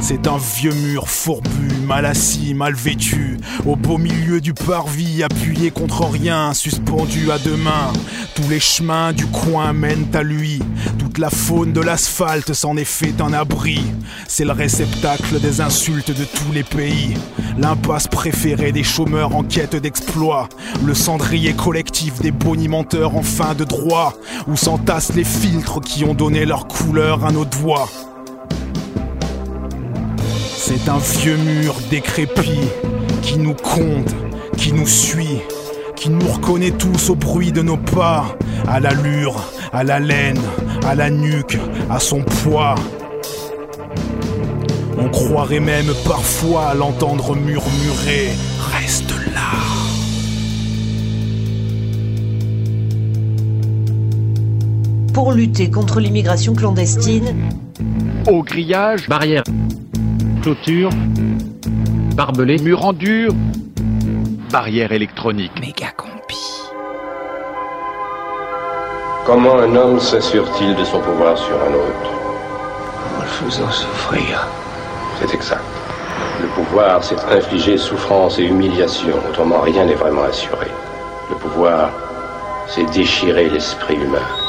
C'est 0.05 0.27
un 0.27 0.37
vieux 0.37 0.75
mur 0.75 1.09
fourbu, 1.09 1.69
mal 1.87 2.07
assis, 2.07 2.55
mal 2.55 2.75
vêtu, 2.75 3.39
au 3.65 3.77
beau 3.77 3.99
milieu 3.99 4.41
du 4.41 4.53
parvis, 4.53 5.23
appuyé 5.23 5.71
contre 5.71 6.05
rien, 6.11 6.53
suspendu 6.55 7.31
à 7.31 7.39
deux 7.39 7.57
mains. 7.57 7.93
Tous 8.35 8.49
les 8.51 8.59
chemins 8.59 9.13
du 9.13 9.27
coin 9.27 9.73
mènent 9.73 10.09
à 10.13 10.25
lui, 10.25 10.59
toute 10.99 11.19
la 11.19 11.31
faune 11.31 11.73
de 11.73 11.81
l'asphalte 11.81 12.53
s'en 12.53 12.77
est 12.77 12.85
fait 12.85 13.21
un 13.21 13.33
abri. 13.33 13.81
C'est 14.27 14.45
le 14.45 14.51
réceptacle 14.51 15.41
des 15.41 15.61
insultes 15.61 16.11
de 16.11 16.25
tous 16.25 16.51
les 16.53 16.65
pays, 16.65 17.15
l'impasse 17.57 18.09
préférée 18.09 18.73
des 18.73 18.83
chômeurs 18.83 19.37
en 19.37 19.45
quête 19.45 19.77
d'exploit, 19.77 20.49
le 20.85 20.95
cendrier 20.95 21.55
collectif 21.55 22.21
des 22.21 22.33
bonimenteurs 22.33 23.17
en 23.17 23.23
fin 23.23 23.55
de 23.55 23.63
droit, 23.63 24.15
où 24.49 24.57
s'entassent 24.57 25.15
les 25.15 25.25
filtres 25.25 25.81
qui 25.81 26.05
ont 26.05 26.15
donné 26.15 26.45
leur 26.45 26.67
couleur 26.67 27.25
à 27.25 27.31
nos 27.31 27.45
doigts. 27.45 27.89
C'est 30.75 30.89
un 30.89 30.97
vieux 30.97 31.37
mur 31.37 31.75
décrépit 31.91 32.63
qui 33.21 33.37
nous 33.37 33.53
compte, 33.53 34.15
qui 34.57 34.73
nous 34.73 34.87
suit, 34.87 35.43
qui 35.97 36.09
nous 36.09 36.27
reconnaît 36.27 36.71
tous 36.71 37.11
au 37.11 37.15
bruit 37.15 37.53
de 37.53 37.61
nos 37.61 37.77
pas, 37.77 38.39
à 38.67 38.81
l'allure, 38.81 39.53
à 39.75 39.85
la 39.85 40.01
laine, 40.01 40.41
à 40.87 40.95
la 40.95 41.11
nuque, 41.11 41.59
à 41.91 42.01
son 42.01 42.23
poids. 42.23 42.75
On 44.97 45.11
croirait 45.11 45.61
même 45.61 45.93
parfois 46.07 46.69
à 46.69 46.75
l'entendre 46.75 47.37
murmurer 47.37 48.31
Reste 48.73 49.11
là. 49.35 49.51
pour 55.13 55.33
lutter 55.33 55.71
contre 55.71 56.01
l'immigration 56.01 56.55
clandestine, 56.55 57.51
Au 58.27 58.43
grillage, 58.43 59.07
barrières, 59.09 59.45
clôture, 60.43 60.91
barbelés, 62.17 62.59
mur 62.59 62.85
en 62.85 62.93
dur, 62.93 63.33
barrière 64.51 64.91
électronique. 64.91 65.53
Comment 69.25 69.59
un 69.59 69.77
homme 69.77 70.01
s'assure-t-il 70.01 70.75
de 70.75 70.83
son 70.83 71.01
pouvoir 71.01 71.39
sur 71.39 71.55
un 71.55 71.75
autre 71.75 72.11
En 73.17 73.23
le 73.23 73.29
faisant 73.29 73.71
souffrir. 73.71 74.49
C'est 75.21 75.33
exact. 75.33 75.63
Le 76.41 76.49
pouvoir, 76.49 77.05
c'est 77.05 77.21
infliger 77.31 77.79
souffrance 77.79 78.41
et 78.41 78.45
humiliation, 78.45 79.15
autrement 79.29 79.61
rien 79.61 79.85
n'est 79.85 79.95
vraiment 79.95 80.25
assuré. 80.25 80.67
Le 81.31 81.37
pouvoir, 81.37 81.91
c'est 82.67 82.85
déchirer 82.93 83.49
l'esprit 83.49 83.95
humain. 83.95 84.42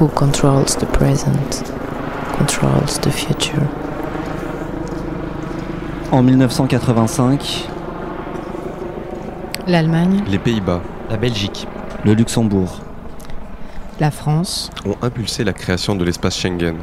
Who 0.00 0.08
controls 0.08 0.76
the 0.78 0.86
present 0.86 1.62
controls 2.38 2.98
the 3.00 3.10
future. 3.10 3.60
En 6.10 6.22
1985, 6.22 7.68
L'Allemagne, 9.66 10.22
Les 10.26 10.38
Pays-Bas 10.38 10.80
la 11.10 11.16
Belgique, 11.16 11.66
le 12.04 12.14
Luxembourg, 12.14 12.80
la 13.98 14.10
France, 14.10 14.70
ont 14.86 14.96
impulsé 15.02 15.44
la 15.44 15.52
création 15.52 15.96
de 15.96 16.04
l'espace 16.04 16.38
Schengen. 16.38 16.76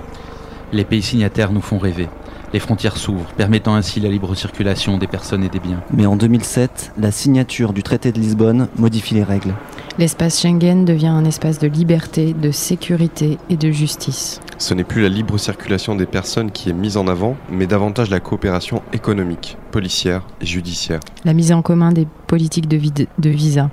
Les 0.72 0.84
pays 0.84 1.02
signataires 1.02 1.52
nous 1.52 1.62
font 1.62 1.80
rêver. 1.80 2.10
Les 2.54 2.60
frontières 2.60 2.98
s'ouvrent, 2.98 3.34
permettant 3.36 3.74
ainsi 3.74 4.00
la 4.00 4.10
libre 4.10 4.36
circulation 4.36 4.98
des 4.98 5.08
personnes 5.08 5.44
et 5.44 5.50
des 5.50 5.60
biens. 5.60 5.82
mais 5.92 6.06
en 6.06 6.18
2007, 6.18 6.92
la 7.00 7.12
signature 7.12 7.74
du 7.74 7.84
traité 7.84 8.12
de 8.12 8.20
Lisbonne 8.20 8.68
modifie 8.78 9.16
les 9.16 9.24
règles. 9.24 9.54
L'espace 9.98 10.40
Schengen 10.42 10.86
devient 10.86 11.08
un 11.08 11.26
espace 11.26 11.60
de 11.60 11.68
liberté, 11.68 12.34
de 12.34 12.52
sécurité 12.52 13.38
et 13.50 13.58
de 13.58 13.72
justice. 13.72 14.40
Ce 14.58 14.74
n'est 14.74 14.84
plus 14.84 15.02
la 15.02 15.10
libre 15.10 15.38
circulation 15.38 15.96
des 15.96 16.06
personnes 16.06 16.52
qui 16.52 16.70
est 16.70 16.74
mise 16.74 16.98
en 16.98 17.08
avant, 17.08 17.36
mais 17.50 17.68
davantage 17.68 18.10
la 18.10 18.20
coopération 18.20 18.82
économique, 18.94 19.58
policière 19.72 20.24
et 20.42 20.46
judiciaire. 20.46 21.00
La 21.26 21.34
mise 21.34 21.52
en 21.52 21.62
commun 21.62 21.92
des 21.92 22.08
politiques 22.28 22.68
de, 22.68 22.78
vide- 22.78 23.08
de 23.18 23.30
visa 23.30 23.70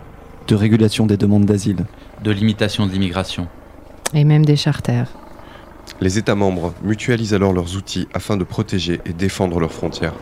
De 0.48 0.54
régulation 0.54 1.06
des 1.06 1.16
demandes 1.16 1.46
d'asile. 1.46 1.84
De 2.22 2.30
limitation 2.30 2.86
de 2.86 2.92
l'immigration. 2.92 3.48
et 4.14 4.24
même 4.24 4.44
des 4.44 4.56
charters. 4.56 5.08
Les 6.00 6.16
États 6.18 6.34
membres 6.34 6.72
mutualisent 6.82 7.34
alors 7.34 7.52
leurs 7.52 7.76
outils 7.76 8.08
afin 8.14 8.36
de 8.38 8.44
protéger 8.44 9.00
et 9.04 9.12
défendre 9.12 9.60
leurs 9.60 9.72
frontières. 9.72 10.14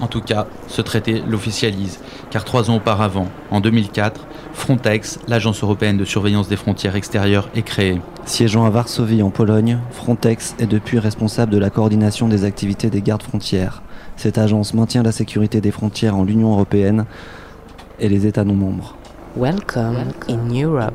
En 0.00 0.06
tout 0.06 0.20
cas, 0.20 0.46
ce 0.68 0.80
traité 0.82 1.22
l'officialise, 1.28 2.00
car 2.32 2.44
trois 2.44 2.70
ans 2.70 2.76
auparavant, 2.76 3.28
en 3.50 3.60
2004, 3.60 4.26
Frontex, 4.54 5.18
l'agence 5.28 5.62
européenne 5.62 5.98
de 5.98 6.04
surveillance 6.06 6.48
des 6.48 6.56
frontières 6.56 6.96
extérieures, 6.96 7.50
est 7.54 7.62
créée. 7.62 8.00
Siégeant 8.24 8.64
à 8.64 8.70
Varsovie 8.70 9.22
en 9.22 9.28
Pologne, 9.28 9.78
Frontex 9.90 10.54
est 10.58 10.66
depuis 10.66 10.98
responsable 10.98 11.52
de 11.52 11.58
la 11.58 11.68
coordination 11.68 12.28
des 12.28 12.44
activités 12.44 12.88
des 12.88 13.02
gardes 13.02 13.22
frontières. 13.22 13.82
Cette 14.16 14.38
agence 14.38 14.72
maintient 14.72 15.02
la 15.02 15.12
sécurité 15.12 15.60
des 15.60 15.70
frontières 15.70 16.16
en 16.16 16.24
l'Union 16.24 16.52
européenne 16.52 17.04
et 18.00 18.08
les 18.08 18.26
États 18.26 18.44
non 18.44 18.54
membres. 18.54 18.96
Welcome, 19.36 20.12
in 20.30 20.48
Europe. 20.54 20.94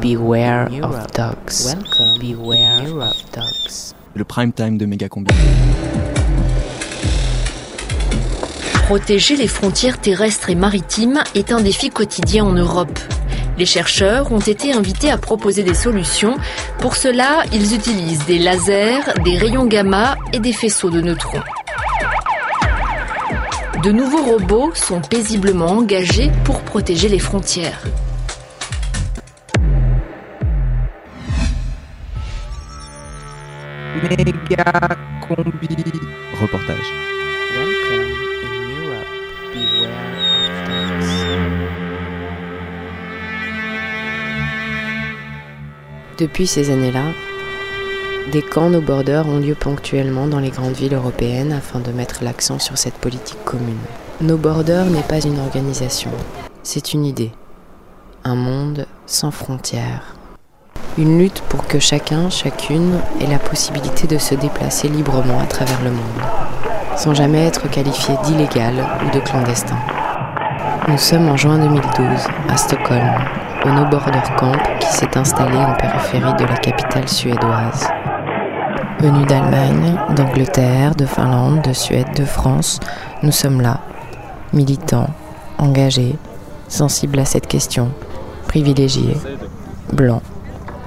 Beware 0.00 0.68
of 0.84 1.06
dogs. 1.16 1.76
Beware 2.20 2.94
of 2.94 3.30
dogs. 3.32 3.94
Le 4.14 4.22
prime 4.22 4.52
time 4.52 4.78
de 4.78 4.86
Mégacombi. 4.86 5.34
Protéger 8.90 9.36
les 9.36 9.46
frontières 9.46 10.00
terrestres 10.00 10.50
et 10.50 10.56
maritimes 10.56 11.22
est 11.36 11.52
un 11.52 11.60
défi 11.60 11.90
quotidien 11.90 12.44
en 12.44 12.54
Europe. 12.54 12.98
Les 13.56 13.64
chercheurs 13.64 14.32
ont 14.32 14.40
été 14.40 14.72
invités 14.72 15.12
à 15.12 15.16
proposer 15.16 15.62
des 15.62 15.74
solutions. 15.74 16.36
Pour 16.80 16.96
cela, 16.96 17.44
ils 17.52 17.72
utilisent 17.72 18.26
des 18.26 18.40
lasers, 18.40 18.98
des 19.24 19.38
rayons 19.38 19.66
gamma 19.66 20.16
et 20.32 20.40
des 20.40 20.52
faisceaux 20.52 20.90
de 20.90 21.00
neutrons. 21.00 21.40
De 23.84 23.92
nouveaux 23.92 24.24
robots 24.24 24.72
sont 24.74 25.00
paisiblement 25.00 25.68
engagés 25.68 26.32
pour 26.42 26.60
protéger 26.62 27.08
les 27.08 27.20
frontières. 27.20 27.84
Méga 34.02 34.64
combi. 35.28 35.68
Reportage. 36.42 37.19
Depuis 46.20 46.46
ces 46.46 46.70
années-là, 46.70 47.14
des 48.30 48.42
camps 48.42 48.68
no 48.68 48.82
border 48.82 49.22
ont 49.24 49.38
lieu 49.38 49.54
ponctuellement 49.54 50.26
dans 50.26 50.38
les 50.38 50.50
grandes 50.50 50.74
villes 50.74 50.92
européennes 50.92 51.50
afin 51.50 51.80
de 51.80 51.92
mettre 51.92 52.22
l'accent 52.22 52.58
sur 52.58 52.76
cette 52.76 52.96
politique 52.96 53.42
commune. 53.46 53.78
No 54.20 54.36
border 54.36 54.84
n'est 54.90 55.00
pas 55.00 55.24
une 55.24 55.38
organisation, 55.38 56.10
c'est 56.62 56.92
une 56.92 57.06
idée. 57.06 57.32
Un 58.22 58.34
monde 58.34 58.84
sans 59.06 59.30
frontières. 59.30 60.14
Une 60.98 61.18
lutte 61.18 61.42
pour 61.48 61.66
que 61.66 61.78
chacun, 61.78 62.28
chacune 62.28 62.98
ait 63.22 63.26
la 63.26 63.38
possibilité 63.38 64.06
de 64.06 64.18
se 64.18 64.34
déplacer 64.34 64.88
librement 64.88 65.40
à 65.40 65.46
travers 65.46 65.80
le 65.82 65.90
monde, 65.90 66.22
sans 66.98 67.14
jamais 67.14 67.46
être 67.46 67.70
qualifié 67.70 68.14
d'illégal 68.24 68.74
ou 69.06 69.14
de 69.16 69.20
clandestin. 69.20 69.78
Nous 70.86 70.98
sommes 70.98 71.30
en 71.30 71.38
juin 71.38 71.58
2012, 71.58 72.26
à 72.50 72.56
Stockholm, 72.58 73.10
au 73.64 73.68
No 73.68 73.84
Border 73.84 74.22
Camp 74.38 74.52
qui 74.80 74.86
s'est 74.86 75.18
installé 75.18 75.56
en 75.56 75.74
périphérie 75.74 76.34
de 76.34 76.44
la 76.44 76.56
capitale 76.56 77.08
suédoise. 77.08 77.88
Venus 79.00 79.26
d'Allemagne, 79.26 79.98
d'Angleterre, 80.14 80.94
de 80.94 81.06
Finlande, 81.06 81.62
de 81.62 81.72
Suède, 81.72 82.14
de 82.16 82.24
France, 82.24 82.80
nous 83.22 83.32
sommes 83.32 83.60
là, 83.60 83.80
militants, 84.52 85.10
engagés, 85.58 86.16
sensibles 86.68 87.18
à 87.18 87.24
cette 87.24 87.46
question, 87.46 87.90
privilégiés, 88.46 89.16
blancs, 89.92 90.22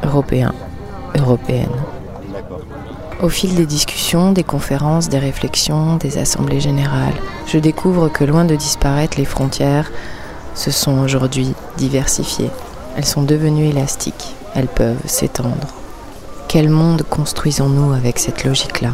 européens, 0.03 0.53
européennes. 1.17 1.69
Au 3.21 3.29
fil 3.29 3.55
des 3.55 3.65
discussions, 3.65 4.31
des 4.31 4.43
conférences, 4.43 5.09
des 5.09 5.19
réflexions, 5.19 5.95
des 5.95 6.17
assemblées 6.17 6.59
générales, 6.59 7.13
je 7.47 7.57
découvre 7.57 8.09
que 8.09 8.23
loin 8.23 8.45
de 8.45 8.55
disparaître, 8.55 9.17
les 9.17 9.25
frontières 9.25 9.91
se 10.55 10.71
sont 10.71 10.99
aujourd'hui 10.99 11.53
diversifiées. 11.77 12.49
Elles 12.95 13.05
sont 13.05 13.23
devenues 13.23 13.67
élastiques. 13.67 14.35
elles 14.55 14.67
peuvent 14.67 15.07
s'étendre. 15.07 15.67
Quel 16.47 16.69
monde 16.69 17.03
construisons-nous 17.09 17.93
avec 17.93 18.19
cette 18.19 18.43
logique-là? 18.43 18.91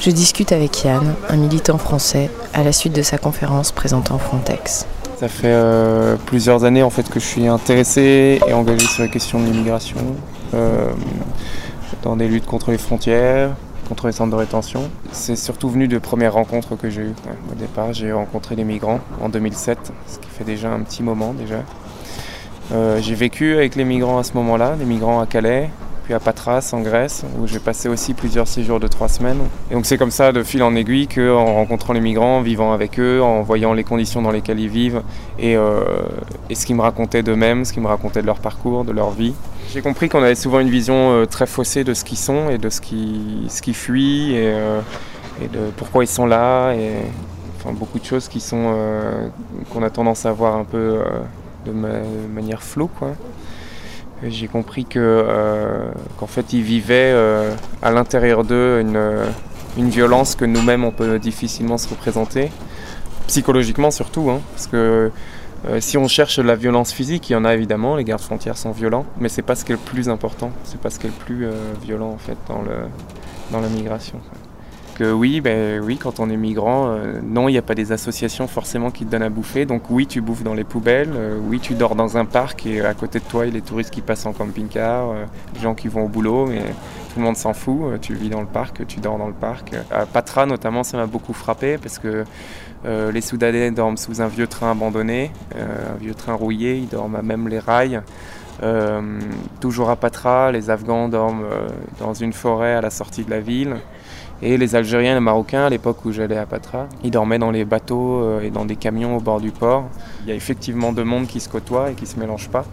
Je 0.00 0.10
discute 0.10 0.50
avec 0.50 0.82
Yann, 0.82 1.14
un 1.28 1.36
militant 1.36 1.78
français, 1.78 2.28
à 2.52 2.64
la 2.64 2.72
suite 2.72 2.92
de 2.92 3.02
sa 3.02 3.18
conférence 3.18 3.70
présentant 3.70 4.18
Frontex. 4.18 4.84
Ça 5.20 5.28
fait 5.28 5.46
euh, 5.46 6.16
plusieurs 6.26 6.64
années 6.64 6.82
en 6.82 6.90
fait 6.90 7.08
que 7.08 7.20
je 7.20 7.24
suis 7.24 7.46
intéressé 7.46 8.40
et 8.44 8.52
engagé 8.52 8.84
sur 8.84 9.04
les 9.04 9.08
questions 9.08 9.38
de 9.38 9.44
l'immigration, 9.44 10.00
euh, 10.54 10.90
dans 12.02 12.16
des 12.16 12.26
luttes 12.26 12.46
contre 12.46 12.72
les 12.72 12.78
frontières, 12.78 13.50
contre 13.88 14.06
les 14.06 14.12
centres 14.12 14.30
de 14.30 14.36
rétention. 14.36 14.90
C'est 15.12 15.36
surtout 15.36 15.68
venu 15.68 15.88
de 15.88 15.98
premières 15.98 16.34
rencontres 16.34 16.76
que 16.76 16.90
j'ai 16.90 17.02
eues. 17.02 17.14
Au 17.50 17.54
départ, 17.54 17.92
j'ai 17.92 18.12
rencontré 18.12 18.56
des 18.56 18.64
migrants 18.64 19.00
en 19.20 19.28
2007, 19.28 19.92
ce 20.06 20.18
qui 20.18 20.28
fait 20.28 20.44
déjà 20.44 20.70
un 20.70 20.80
petit 20.80 21.02
moment 21.02 21.32
déjà. 21.32 21.62
Euh, 22.72 23.00
j'ai 23.00 23.14
vécu 23.14 23.54
avec 23.54 23.74
les 23.76 23.84
migrants 23.84 24.18
à 24.18 24.24
ce 24.24 24.34
moment-là, 24.34 24.76
les 24.78 24.84
migrants 24.84 25.20
à 25.20 25.26
Calais, 25.26 25.70
puis 26.04 26.14
à 26.14 26.20
Patras 26.20 26.70
en 26.72 26.80
Grèce, 26.80 27.24
où 27.38 27.46
j'ai 27.46 27.58
passé 27.58 27.88
aussi 27.88 28.14
plusieurs 28.14 28.48
séjours 28.48 28.80
de 28.80 28.88
trois 28.88 29.08
semaines. 29.08 29.40
Et 29.70 29.74
donc 29.74 29.86
c'est 29.86 29.98
comme 29.98 30.10
ça, 30.10 30.32
de 30.32 30.42
fil 30.42 30.62
en 30.62 30.74
aiguille, 30.74 31.06
qu'en 31.06 31.54
rencontrant 31.54 31.92
les 31.92 32.00
migrants, 32.00 32.38
en 32.38 32.42
vivant 32.42 32.72
avec 32.72 32.98
eux, 32.98 33.22
en 33.22 33.42
voyant 33.42 33.72
les 33.72 33.84
conditions 33.84 34.22
dans 34.22 34.30
lesquelles 34.30 34.60
ils 34.60 34.68
vivent, 34.68 35.02
et, 35.38 35.56
euh, 35.56 35.84
et 36.50 36.54
ce 36.54 36.66
qu'ils 36.66 36.76
me 36.76 36.82
racontaient 36.82 37.22
d'eux-mêmes, 37.22 37.64
ce 37.64 37.72
qu'ils 37.72 37.82
me 37.82 37.88
racontaient 37.88 38.22
de 38.22 38.26
leur 38.26 38.38
parcours, 38.38 38.84
de 38.84 38.92
leur 38.92 39.10
vie. 39.10 39.34
J'ai 39.72 39.80
compris 39.80 40.08
qu'on 40.08 40.22
avait 40.22 40.34
souvent 40.34 40.60
une 40.60 40.70
vision 40.70 41.12
euh, 41.12 41.24
très 41.24 41.46
faussée 41.46 41.84
de 41.84 41.94
ce 41.94 42.04
qu'ils 42.04 42.18
sont 42.18 42.50
et 42.50 42.58
de 42.58 42.68
ce 42.68 42.80
qui, 42.80 43.46
ce 43.48 43.62
qui 43.62 43.74
fuit, 43.74 44.32
et, 44.32 44.52
euh, 44.52 44.80
et 45.40 45.48
de 45.48 45.70
pourquoi 45.76 46.04
ils 46.04 46.08
sont 46.08 46.26
là, 46.26 46.72
et 46.74 46.90
enfin, 47.58 47.72
beaucoup 47.72 47.98
de 47.98 48.04
choses 48.04 48.28
qui 48.28 48.40
sont 48.40 48.74
qu'on 49.72 49.82
a 49.82 49.90
tendance 49.90 50.26
à 50.26 50.32
voir 50.32 50.56
un 50.56 50.64
peu 50.64 50.98
de 51.64 51.72
manière 51.72 52.62
floue. 52.62 52.90
Quoi. 52.98 53.12
J'ai 54.24 54.46
compris 54.46 54.84
que 54.84 55.00
euh, 55.00 55.90
qu'en 56.16 56.28
fait 56.28 56.52
ils 56.52 56.62
vivaient 56.62 57.12
euh, 57.12 57.52
à 57.82 57.90
l'intérieur 57.90 58.44
d'eux 58.44 58.80
une, 58.80 58.96
euh, 58.96 59.26
une 59.76 59.88
violence 59.88 60.36
que 60.36 60.44
nous-mêmes 60.44 60.84
on 60.84 60.92
peut 60.92 61.18
difficilement 61.18 61.76
se 61.76 61.88
représenter, 61.88 62.52
psychologiquement 63.26 63.90
surtout, 63.90 64.30
hein, 64.30 64.40
parce 64.52 64.68
que 64.68 65.10
si 65.78 65.96
on 65.96 66.08
cherche 66.08 66.40
la 66.40 66.56
violence 66.56 66.92
physique, 66.92 67.30
il 67.30 67.34
y 67.34 67.36
en 67.36 67.44
a 67.44 67.54
évidemment, 67.54 67.94
les 67.94 68.02
gardes 68.02 68.20
frontières 68.20 68.56
sont 68.56 68.72
violents, 68.72 69.06
mais 69.20 69.28
c'est 69.28 69.42
pas 69.42 69.54
ce 69.54 69.64
qui 69.64 69.70
est 69.70 69.76
le 69.76 69.80
plus 69.80 70.08
important, 70.08 70.50
c'est 70.64 70.80
pas 70.80 70.90
ce 70.90 70.98
qui 70.98 71.06
est 71.06 71.10
le 71.10 71.24
plus 71.24 71.46
violent 71.84 72.10
en 72.10 72.18
fait 72.18 72.36
dans, 72.48 72.62
le, 72.62 72.74
dans 73.52 73.60
la 73.60 73.68
migration. 73.68 74.18
Que 74.94 75.10
oui, 75.10 75.40
ben 75.40 75.80
oui, 75.82 75.96
quand 75.96 76.20
on 76.20 76.28
est 76.28 76.36
migrant, 76.36 76.88
euh, 76.88 77.18
non, 77.24 77.48
il 77.48 77.52
n'y 77.52 77.58
a 77.58 77.62
pas 77.62 77.74
des 77.74 77.92
associations 77.92 78.46
forcément 78.46 78.90
qui 78.90 79.06
te 79.06 79.10
donnent 79.10 79.22
à 79.22 79.30
bouffer. 79.30 79.64
Donc 79.64 79.84
oui, 79.88 80.06
tu 80.06 80.20
bouffes 80.20 80.42
dans 80.42 80.52
les 80.52 80.64
poubelles, 80.64 81.12
euh, 81.16 81.38
oui, 81.42 81.60
tu 81.60 81.72
dors 81.72 81.94
dans 81.94 82.18
un 82.18 82.26
parc 82.26 82.66
et 82.66 82.84
à 82.84 82.92
côté 82.92 83.18
de 83.18 83.24
toi, 83.24 83.46
il 83.46 83.48
y 83.48 83.52
a 83.52 83.54
les 83.54 83.62
touristes 83.62 83.90
qui 83.90 84.02
passent 84.02 84.26
en 84.26 84.34
camping-car, 84.34 85.10
euh, 85.10 85.24
les 85.54 85.60
gens 85.60 85.74
qui 85.74 85.88
vont 85.88 86.04
au 86.04 86.08
boulot, 86.08 86.46
mais 86.46 86.60
tout 86.60 87.18
le 87.18 87.22
monde 87.22 87.38
s'en 87.38 87.54
fout. 87.54 87.78
Euh, 87.84 87.98
Tu 88.02 88.12
vis 88.14 88.28
dans 88.28 88.42
le 88.42 88.46
parc, 88.46 88.86
tu 88.86 89.00
dors 89.00 89.16
dans 89.16 89.28
le 89.28 89.32
parc. 89.32 89.72
À 89.90 90.04
Patra 90.04 90.44
notamment, 90.44 90.82
ça 90.82 90.98
m'a 90.98 91.06
beaucoup 91.06 91.32
frappé 91.32 91.78
parce 91.78 91.98
que 91.98 92.24
euh, 92.84 93.10
les 93.12 93.22
Soudanais 93.22 93.70
dorment 93.70 93.96
sous 93.96 94.20
un 94.20 94.28
vieux 94.28 94.46
train 94.46 94.72
abandonné, 94.72 95.30
euh, 95.56 95.94
un 95.94 95.98
vieux 95.98 96.14
train 96.14 96.34
rouillé, 96.34 96.76
ils 96.76 96.88
dorment 96.88 97.16
à 97.16 97.22
même 97.22 97.48
les 97.48 97.60
rails. 97.60 98.02
Euh, 98.62 99.00
toujours 99.60 99.88
à 99.88 99.96
Patra, 99.96 100.52
les 100.52 100.68
Afghans 100.68 101.08
dorment 101.08 101.44
euh, 101.44 101.68
dans 101.98 102.12
une 102.12 102.34
forêt 102.34 102.74
à 102.74 102.82
la 102.82 102.90
sortie 102.90 103.24
de 103.24 103.30
la 103.30 103.40
ville. 103.40 103.76
Et 104.44 104.56
les 104.56 104.74
Algériens 104.74 105.14
les 105.14 105.20
Marocains, 105.20 105.66
à 105.66 105.70
l'époque 105.70 106.04
où 106.04 106.10
j'allais 106.10 106.36
à 106.36 106.46
Patra, 106.46 106.88
ils 107.04 107.12
dormaient 107.12 107.38
dans 107.38 107.52
les 107.52 107.64
bateaux 107.64 108.22
euh, 108.22 108.40
et 108.42 108.50
dans 108.50 108.64
des 108.64 108.74
camions 108.74 109.16
au 109.16 109.20
bord 109.20 109.40
du 109.40 109.52
port. 109.52 109.84
Il 110.24 110.30
y 110.30 110.32
a 110.32 110.34
effectivement 110.34 110.92
deux 110.92 111.04
mondes 111.04 111.28
qui 111.28 111.38
se 111.38 111.48
côtoient 111.48 111.92
et 111.92 111.94
qui 111.94 112.02
ne 112.02 112.08
se 112.08 112.18
mélangent 112.18 112.48
pas. 112.48 112.64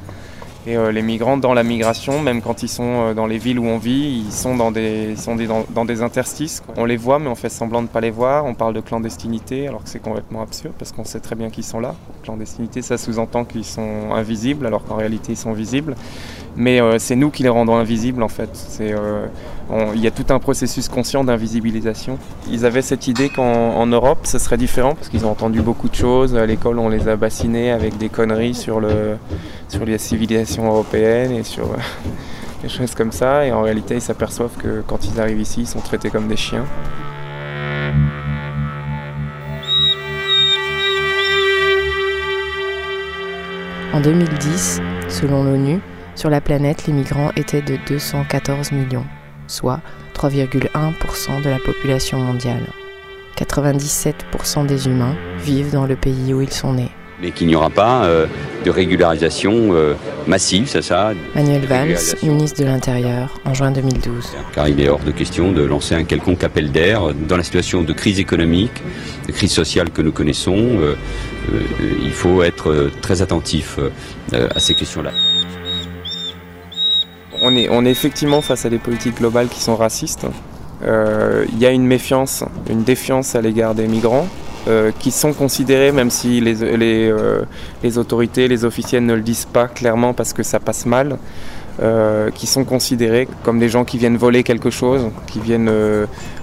Et 0.65 0.75
euh, 0.75 0.91
les 0.91 1.03
migrants, 1.03 1.37
dans 1.37 1.53
la 1.53 1.63
migration, 1.63 2.21
même 2.21 2.41
quand 2.41 2.63
ils 2.63 2.69
sont 2.69 2.83
euh, 2.83 3.13
dans 3.13 3.27
les 3.27 3.37
villes 3.37 3.59
où 3.59 3.65
on 3.65 3.77
vit, 3.77 4.23
ils 4.27 4.31
sont 4.31 4.57
dans 4.57 4.71
des, 4.71 5.15
sont 5.15 5.35
des- 5.35 5.47
dans, 5.47 5.85
des 5.85 6.01
interstices. 6.01 6.63
On 6.75 6.85
les 6.85 6.97
voit, 6.97 7.19
mais 7.19 7.27
on 7.27 7.35
fait 7.35 7.49
semblant 7.49 7.81
de 7.81 7.87
ne 7.87 7.91
pas 7.91 8.01
les 8.01 8.11
voir. 8.11 8.45
On 8.45 8.55
parle 8.55 8.73
de 8.73 8.81
clandestinité, 8.81 9.67
alors 9.67 9.83
que 9.83 9.89
c'est 9.89 10.01
complètement 10.01 10.41
absurde, 10.41 10.73
parce 10.77 10.91
qu'on 10.91 11.05
sait 11.05 11.19
très 11.21 11.35
bien 11.35 11.49
qu'ils 11.51 11.63
sont 11.63 11.79
là. 11.79 11.93
Clandestinité, 12.23 12.81
ça 12.81 12.97
sous-entend 12.97 13.45
qu'ils 13.45 13.63
sont 13.63 14.11
invisibles, 14.11 14.65
alors 14.65 14.83
qu'en 14.83 14.95
réalité, 14.95 15.33
ils 15.33 15.37
sont 15.37 15.53
visibles. 15.53 15.95
Mais 16.57 16.81
c'est 16.99 17.15
nous 17.15 17.29
qui 17.29 17.43
les 17.43 17.49
rendons 17.49 17.75
invisibles, 17.75 18.21
en 18.21 18.27
fait. 18.27 18.49
C'est, 18.53 18.93
Il 19.93 20.01
y 20.01 20.07
a 20.07 20.11
tout 20.11 20.25
un 20.29 20.39
processus 20.39 20.87
conscient 20.89 21.23
d'invisibilisation. 21.23 22.17
Ils 22.49 22.65
avaient 22.65 22.81
cette 22.81 23.07
idée 23.07 23.29
qu'en 23.29 23.43
en 23.43 23.85
Europe, 23.85 24.19
ce 24.23 24.39
serait 24.39 24.57
différent, 24.57 24.95
parce 24.95 25.09
qu'ils 25.09 25.25
ont 25.25 25.31
entendu 25.31 25.61
beaucoup 25.61 25.89
de 25.89 25.95
choses. 25.95 26.35
À 26.35 26.45
l'école, 26.45 26.79
on 26.79 26.89
les 26.89 27.07
a 27.07 27.15
bassinés 27.15 27.71
avec 27.71 27.97
des 27.97 28.09
conneries 28.09 28.55
sur, 28.55 28.79
le, 28.79 29.17
sur 29.67 29.85
les 29.85 29.97
civilisations 29.99 30.67
européennes 30.67 31.31
et 31.33 31.43
sur 31.43 31.67
des 32.63 32.69
choses 32.69 32.95
comme 32.95 33.11
ça. 33.11 33.45
Et 33.45 33.51
en 33.51 33.61
réalité, 33.61 33.95
ils 33.95 34.01
s'aperçoivent 34.01 34.57
que 34.57 34.83
quand 34.87 35.05
ils 35.05 35.19
arrivent 35.21 35.41
ici, 35.41 35.61
ils 35.61 35.67
sont 35.67 35.81
traités 35.81 36.09
comme 36.09 36.27
des 36.27 36.37
chiens. 36.37 36.65
En 43.93 44.01
2010, 44.01 44.81
selon 45.09 45.43
l'ONU, 45.43 45.79
sur 46.15 46.29
la 46.29 46.41
planète, 46.41 46.85
les 46.85 46.93
migrants 46.93 47.31
étaient 47.35 47.61
de 47.61 47.77
214 47.87 48.71
millions, 48.71 49.05
soit 49.49 49.81
3,1% 50.15 51.41
de 51.43 51.49
la 51.49 51.59
population 51.59 52.19
mondiale. 52.19 52.67
97% 53.37 54.65
des 54.65 54.87
humains 54.87 55.15
vivent 55.39 55.71
dans 55.71 55.85
le 55.85 55.95
pays 55.95 56.33
où 56.33 56.41
ils 56.41 56.51
sont 56.51 56.73
nés. 56.73 56.91
mais 57.21 57.31
qu'il 57.31 57.47
n'y 57.47 57.55
aura 57.55 57.69
pas 57.69 58.05
euh, 58.05 58.27
de 58.65 58.69
régularisation 58.71 59.73
euh, 59.73 59.93
massive, 60.27 60.67
c'est 60.67 60.81
ça? 60.81 61.11
Manuel 61.35 61.65
Valls, 61.65 61.97
ministre 62.23 62.61
de 62.61 62.65
l'Intérieur, 62.65 63.39
en 63.45 63.53
juin 63.53 63.71
2012. 63.71 64.35
Car 64.53 64.67
il 64.69 64.79
est 64.79 64.87
hors 64.87 64.99
de 65.03 65.11
question 65.11 65.51
de 65.51 65.61
lancer 65.63 65.95
un 65.95 66.05
quelconque 66.05 66.43
appel 66.43 66.71
d'air 66.71 67.13
dans 67.13 67.35
la 67.37 67.43
situation 67.43 67.81
de 67.81 67.93
crise 67.93 68.19
économique, 68.19 68.81
de 69.27 69.31
crise 69.33 69.51
sociale 69.51 69.89
que 69.89 70.01
nous 70.01 70.13
connaissons. 70.13 70.55
euh, 70.57 70.95
il 72.01 72.11
faut 72.11 72.43
être 72.43 72.91
très 73.01 73.21
attentif 73.21 73.79
à 74.31 74.59
ces 74.59 74.75
questions-là. 74.75 75.11
On 77.41 77.55
est, 77.85 77.91
effectivement 77.91 78.41
face 78.41 78.65
à 78.65 78.69
des 78.69 78.79
politiques 78.79 79.17
globales 79.17 79.47
qui 79.47 79.61
sont 79.61 79.75
racistes. 79.75 80.25
Euh, 80.83 81.45
Il 81.51 81.59
y 81.59 81.65
a 81.65 81.71
une 81.71 81.85
méfiance, 81.85 82.43
une 82.69 82.83
défiance 82.83 83.35
à 83.35 83.41
l'égard 83.41 83.75
des 83.75 83.87
migrants. 83.87 84.27
euh, 84.67 84.91
qui 84.99 85.09
sont 85.09 85.31
considérés, 85.31 85.93
même 85.93 86.09
si 86.09 86.43
euh, 86.45 87.41
les 87.81 87.97
autorités, 87.97 88.49
les 88.49 88.65
officiels 88.65 89.05
ne 89.05 89.15
le 89.15 89.21
disent 89.21 89.47
pas 89.51 89.69
clairement 89.69 90.13
parce 90.13 90.33
que 90.33 90.43
ça 90.43 90.59
passe 90.59 90.85
mal, 90.85 91.17
qui 92.35 92.45
sont 92.45 92.65
considérés 92.65 93.25
comme 93.43 93.57
des 93.57 93.69
gens 93.69 93.85
qui 93.85 93.97
viennent 93.97 94.17
voler 94.17 94.43
quelque 94.43 94.69
chose, 94.69 95.09
qui 95.27 95.39
viennent 95.39 95.71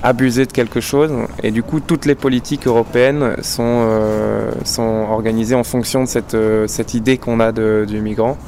abuser 0.02 0.46
de 0.46 0.52
quelque 0.52 0.80
chose. 0.80 1.12
Et 1.42 1.50
du 1.50 1.62
coup, 1.62 1.78
toutes 1.78 2.06
les 2.06 2.14
politiques 2.14 2.66
européennes 2.66 3.36
sont, 3.42 3.86
organisées 5.10 5.54
en 5.54 5.62
fonction 5.62 6.04
de 6.04 6.64
cette, 6.66 6.94
idée 6.94 7.18
qu'on 7.18 7.38
a 7.38 7.52
du 7.52 8.00
migrant. 8.00 8.38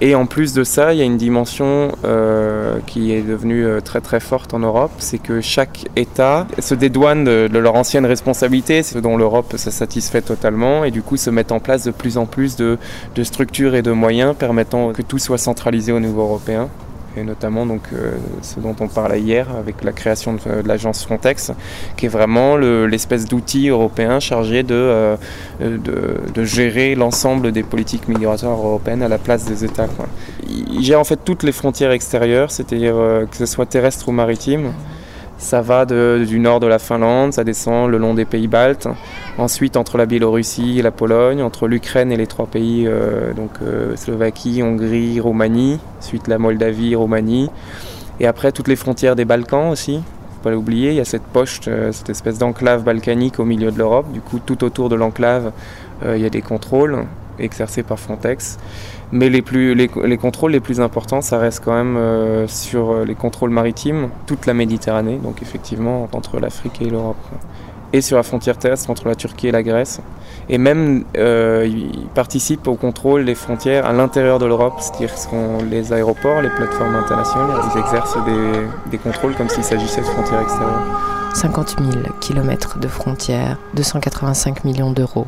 Et 0.00 0.14
en 0.14 0.26
plus 0.26 0.54
de 0.54 0.62
ça, 0.62 0.94
il 0.94 0.98
y 0.98 1.02
a 1.02 1.04
une 1.04 1.16
dimension 1.16 1.90
euh, 2.04 2.78
qui 2.86 3.12
est 3.12 3.22
devenue 3.22 3.66
euh, 3.66 3.80
très 3.80 4.00
très 4.00 4.20
forte 4.20 4.54
en 4.54 4.60
Europe, 4.60 4.92
c'est 4.98 5.18
que 5.18 5.40
chaque 5.40 5.86
État 5.96 6.46
se 6.60 6.74
dédouane 6.74 7.24
de, 7.24 7.58
leur 7.58 7.74
ancienne 7.74 8.06
responsabilité, 8.06 8.84
ce 8.84 8.98
dont 8.98 9.16
l'Europe 9.16 9.56
se 9.56 9.70
satisfait 9.72 10.22
totalement, 10.22 10.84
et 10.84 10.92
du 10.92 11.02
coup 11.02 11.16
se 11.16 11.30
met 11.30 11.50
en 11.50 11.58
place 11.58 11.84
de 11.84 11.90
plus 11.90 12.16
en 12.16 12.26
plus 12.26 12.56
de 12.56 12.78
structures 13.22 13.74
et 13.74 13.82
de 13.82 13.90
moyens 13.90 14.36
permettant 14.36 14.92
que 14.92 15.02
tout 15.02 15.18
soit 15.18 15.38
centralisé 15.38 15.90
au 15.90 15.98
niveau 15.98 16.22
européen. 16.22 16.68
Et 17.16 17.24
notamment 17.24 17.66
donc 17.66 17.82
euh, 17.92 18.12
ce 18.42 18.60
dont 18.60 18.76
on 18.80 18.86
parlait 18.86 19.20
hier 19.20 19.46
avec 19.58 19.82
la 19.82 19.92
création 19.92 20.34
de, 20.34 20.40
l'agence 20.66 21.04
Frontex, 21.04 21.52
qui 21.96 22.06
est 22.06 22.08
vraiment 22.08 22.56
le- 22.56 22.86
l'espèce 22.86 23.24
d'outil 23.24 23.68
européen 23.68 24.20
chargé 24.20 24.62
de, 24.62 24.74
euh, 24.74 25.16
de, 25.60 26.20
de 26.32 26.44
gérer 26.44 26.94
l'ensemble 26.94 27.50
des 27.50 27.62
politiques 27.62 28.08
migratoires 28.08 28.58
européennes 28.58 29.02
à 29.02 29.08
la 29.08 29.18
place 29.18 29.46
des 29.46 29.64
États. 29.64 29.88
Quoi. 29.88 30.06
Il 30.48 30.82
gère 30.82 31.00
en 31.00 31.04
fait 31.04 31.18
toutes 31.24 31.42
les 31.42 31.52
frontières 31.52 31.90
extérieures, 31.92 32.50
c'est-à-dire 32.50 32.94
euh, 32.96 33.26
que 33.26 33.36
ce 33.36 33.46
soit 33.46 33.66
terrestre 33.66 34.08
ou 34.08 34.12
maritime. 34.12 34.72
Ça 35.38 35.60
va 35.60 35.86
du 35.86 36.40
nord 36.40 36.58
de 36.58 36.66
la 36.66 36.80
Finlande, 36.80 37.32
ça 37.32 37.44
descend 37.44 37.88
le 37.90 37.96
long 37.96 38.12
des 38.12 38.24
pays 38.24 38.48
baltes, 38.48 38.88
ensuite 39.38 39.76
entre 39.76 39.96
la 39.96 40.06
Biélorussie 40.06 40.80
et 40.80 40.82
la 40.82 40.90
Pologne, 40.90 41.42
entre 41.42 41.68
l'Ukraine 41.68 42.12
et 42.12 42.16
les 42.16 42.26
trois 42.26 42.46
pays, 42.46 42.84
euh, 42.86 43.32
donc 43.32 43.50
euh, 43.62 43.96
Slovaquie, 43.96 44.62
Hongrie, 44.62 45.20
Roumanie, 45.20 45.78
ensuite 46.00 46.26
la 46.28 46.38
Moldavie, 46.38 46.94
Roumanie, 46.94 47.48
et 48.20 48.26
après 48.26 48.52
toutes 48.52 48.68
les 48.68 48.76
frontières 48.76 49.16
des 49.16 49.24
Balkans 49.24 49.70
aussi. 49.70 50.02
Faut 50.36 50.44
pas 50.44 50.50
l'oublier, 50.50 50.90
il 50.90 50.96
y 50.96 51.00
a 51.00 51.04
cette 51.04 51.22
poche, 51.22 51.60
euh, 51.68 51.92
cette 51.92 52.10
espèce 52.10 52.38
d'enclave 52.38 52.82
balkanique 52.82 53.38
au 53.38 53.44
milieu 53.44 53.70
de 53.70 53.78
l'Europe. 53.78 54.10
Du 54.12 54.20
coup, 54.20 54.40
tout 54.44 54.64
autour 54.64 54.88
de 54.88 54.96
l'enclave, 54.96 55.52
il 56.04 56.18
y 56.18 56.26
a 56.26 56.30
des 56.30 56.42
contrôles 56.42 57.06
exercés 57.40 57.82
par 57.82 57.98
Frontex. 57.98 58.56
Mais 59.10 59.28
les, 59.28 59.42
les, 59.50 59.90
les 60.04 60.16
contrôles 60.16 60.52
les 60.52 60.60
plus 60.60 60.80
importants, 60.80 61.22
ça 61.22 61.38
reste 61.38 61.64
quand 61.64 61.72
même 61.72 62.46
sur 62.46 63.04
les 63.04 63.16
contrôles 63.16 63.50
maritimes, 63.50 64.10
toute 64.26 64.46
la 64.46 64.54
Méditerranée, 64.54 65.16
donc 65.16 65.42
effectivement 65.42 66.08
entre 66.12 66.38
l'Afrique 66.38 66.80
et 66.82 66.88
l'Europe. 66.88 67.16
Et 67.92 68.00
sur 68.00 68.16
la 68.16 68.22
frontière 68.22 68.58
terrestre 68.58 68.90
entre 68.90 69.08
la 69.08 69.14
Turquie 69.14 69.48
et 69.48 69.52
la 69.52 69.62
Grèce. 69.62 70.00
Et 70.48 70.58
même, 70.58 71.04
euh, 71.16 71.66
ils 71.66 72.06
participent 72.14 72.66
au 72.68 72.74
contrôle 72.74 73.24
des 73.24 73.34
frontières 73.34 73.86
à 73.86 73.92
l'intérieur 73.92 74.38
de 74.38 74.46
l'Europe, 74.46 74.74
c'est-à-dire 74.78 75.14
que 75.14 75.64
les 75.70 75.92
aéroports, 75.92 76.40
les 76.42 76.50
plateformes 76.50 76.94
internationales, 76.94 77.50
ils 77.74 77.78
exercent 77.78 78.18
des, 78.24 78.90
des 78.90 78.98
contrôles 78.98 79.34
comme 79.34 79.48
s'il 79.48 79.64
s'agissait 79.64 80.00
de 80.00 80.06
frontières 80.06 80.40
extérieures. 80.40 81.18
50 81.34 81.76
000 81.78 81.90
km 82.20 82.78
de 82.78 82.88
frontières, 82.88 83.58
285 83.74 84.64
millions 84.64 84.90
d'euros, 84.90 85.26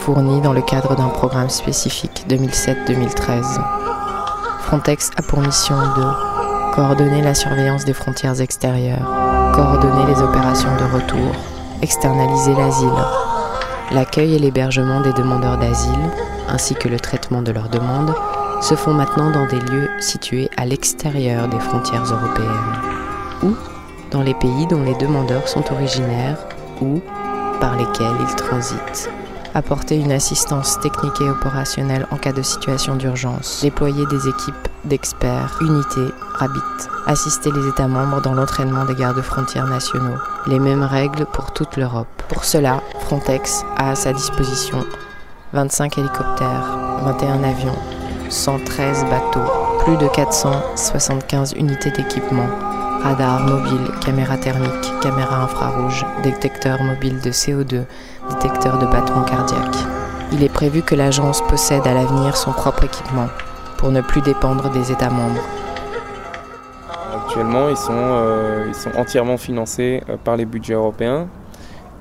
fournis 0.00 0.40
dans 0.40 0.52
le 0.52 0.62
cadre 0.62 0.96
d'un 0.96 1.08
programme 1.08 1.48
spécifique 1.48 2.24
2007-2013. 2.28 3.60
Frontex 4.62 5.10
a 5.16 5.22
pour 5.22 5.40
mission 5.40 5.76
de 5.76 6.74
coordonner 6.74 7.22
la 7.22 7.34
surveillance 7.34 7.84
des 7.84 7.92
frontières 7.92 8.40
extérieures, 8.40 9.52
coordonner 9.54 10.06
les 10.12 10.22
opérations 10.22 10.70
de 10.76 10.94
retour, 10.94 11.34
externaliser 11.82 12.54
l'asile, 12.54 12.88
l'accueil 13.92 14.34
et 14.34 14.38
l'hébergement 14.38 15.00
des 15.00 15.12
demandeurs 15.12 15.58
d'asile, 15.58 16.10
ainsi 16.48 16.74
que 16.74 16.88
le 16.88 16.98
traitement 16.98 17.42
de 17.42 17.52
leurs 17.52 17.68
demandes, 17.68 18.14
se 18.60 18.74
font 18.74 18.92
maintenant 18.92 19.30
dans 19.30 19.46
des 19.46 19.60
lieux 19.60 19.88
situés 20.00 20.50
à 20.56 20.66
l'extérieur 20.66 21.48
des 21.48 21.60
frontières 21.60 22.04
européennes, 22.04 22.80
ou 23.42 23.54
dans 24.10 24.22
les 24.22 24.34
pays 24.34 24.66
dont 24.66 24.82
les 24.82 24.94
demandeurs 24.94 25.48
sont 25.48 25.64
originaires 25.72 26.38
ou 26.80 27.00
par 27.60 27.76
lesquels 27.76 28.16
ils 28.20 28.36
transitent 28.36 29.10
apporter 29.54 29.96
une 29.96 30.12
assistance 30.12 30.78
technique 30.80 31.20
et 31.20 31.28
opérationnelle 31.28 32.06
en 32.10 32.16
cas 32.16 32.32
de 32.32 32.42
situation 32.42 32.96
d'urgence, 32.96 33.60
déployer 33.62 34.06
des 34.06 34.28
équipes 34.28 34.68
d'experts, 34.84 35.58
unités, 35.60 36.14
rabit, 36.34 36.60
assister 37.06 37.50
les 37.50 37.68
États 37.68 37.88
membres 37.88 38.20
dans 38.22 38.34
l'entraînement 38.34 38.84
des 38.84 38.94
gardes-frontières 38.94 39.66
nationaux. 39.66 40.16
Les 40.46 40.58
mêmes 40.58 40.82
règles 40.82 41.26
pour 41.26 41.52
toute 41.52 41.76
l'Europe. 41.76 42.22
Pour 42.28 42.44
cela, 42.44 42.82
Frontex 43.00 43.64
a 43.76 43.90
à 43.90 43.94
sa 43.94 44.12
disposition 44.12 44.84
25 45.52 45.98
hélicoptères, 45.98 46.78
21 47.04 47.42
avions, 47.42 47.78
113 48.28 49.04
bateaux, 49.04 49.50
plus 49.84 49.96
de 49.96 50.06
475 50.08 51.54
unités 51.56 51.90
d'équipement, 51.90 52.48
radars 53.02 53.40
mobiles, 53.40 53.90
caméras 54.04 54.36
thermiques, 54.36 54.92
caméras 55.02 55.42
infrarouges, 55.44 56.04
détecteurs 56.22 56.82
mobiles 56.82 57.20
de 57.20 57.30
CO2, 57.30 57.84
détecteurs 58.28 58.78
de 58.78 58.86
battements 58.86 59.24
cardiaques. 59.24 59.76
Il 60.32 60.44
est 60.44 60.52
prévu 60.52 60.82
que 60.82 60.94
l'agence 60.94 61.42
possède 61.42 61.86
à 61.86 61.94
l'avenir 61.94 62.36
son 62.36 62.52
propre 62.52 62.84
équipement 62.84 63.28
pour 63.78 63.90
ne 63.90 64.00
plus 64.00 64.20
dépendre 64.20 64.70
des 64.70 64.92
États 64.92 65.10
membres. 65.10 65.40
Actuellement, 67.14 67.68
ils 67.68 67.76
sont, 67.76 67.92
euh, 67.92 68.72
entièrement 68.96 69.36
financés 69.36 70.02
euh, 70.08 70.16
par 70.22 70.36
les 70.36 70.44
budgets 70.44 70.74
européens 70.74 71.28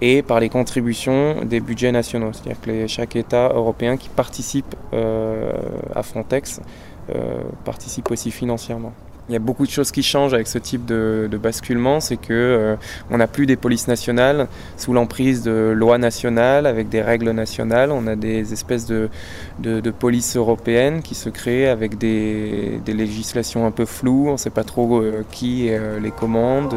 et 0.02 0.22
par 0.22 0.40
les 0.40 0.50
contributions 0.50 1.44
des 1.44 1.60
budgets 1.60 1.92
nationaux. 1.92 2.32
C'est-à-dire 2.34 2.62
que 2.62 2.88
chaque 2.88 3.16
État 3.16 3.50
européen 3.54 3.98
qui 3.98 4.10
participe 4.10 4.76
euh, 4.94 5.54
à 5.96 6.04
Frontex 6.04 6.62
participe 7.66 8.12
aussi 8.12 8.30
financièrement. 8.30 8.94
Il 9.30 9.34
y 9.34 9.36
a 9.36 9.40
beaucoup 9.40 9.68
de 9.68 9.72
choses 9.72 9.92
qui 9.92 10.02
changent 10.02 10.34
avec 10.34 10.48
ce 10.48 10.58
type 10.58 10.86
de, 10.86 11.30
basculement, 11.42 12.00
c'est 12.00 12.18
que 12.18 12.34
euh, 12.34 12.76
on 13.12 13.18
n'a 13.18 13.28
plus 13.28 13.46
des 13.46 13.58
polices 13.58 13.88
nationales 13.88 14.48
sous 14.76 14.92
l'emprise 14.92 15.44
de 15.44 15.72
lois 15.76 16.00
nationales 16.00 16.66
avec 16.66 16.90
des 16.90 17.04
règles 17.04 17.30
nationales. 17.30 17.92
On 17.92 18.08
a 18.08 18.16
des 18.16 18.54
espèces 18.54 18.88
de, 18.88 19.10
de, 19.60 19.92
polices 19.92 20.36
européennes 20.36 21.04
qui 21.04 21.14
se 21.14 21.30
créent 21.30 21.68
avec 21.68 22.00
des, 22.00 22.82
législations 22.88 23.68
un 23.68 23.72
peu 23.72 23.86
floues. 23.86 24.30
On 24.30 24.34
ne 24.34 24.38
sait 24.38 24.50
pas 24.50 24.64
trop 24.64 25.00
euh, 25.00 25.24
qui 25.30 25.68
euh, 25.70 26.00
les 26.00 26.12
commande, 26.12 26.74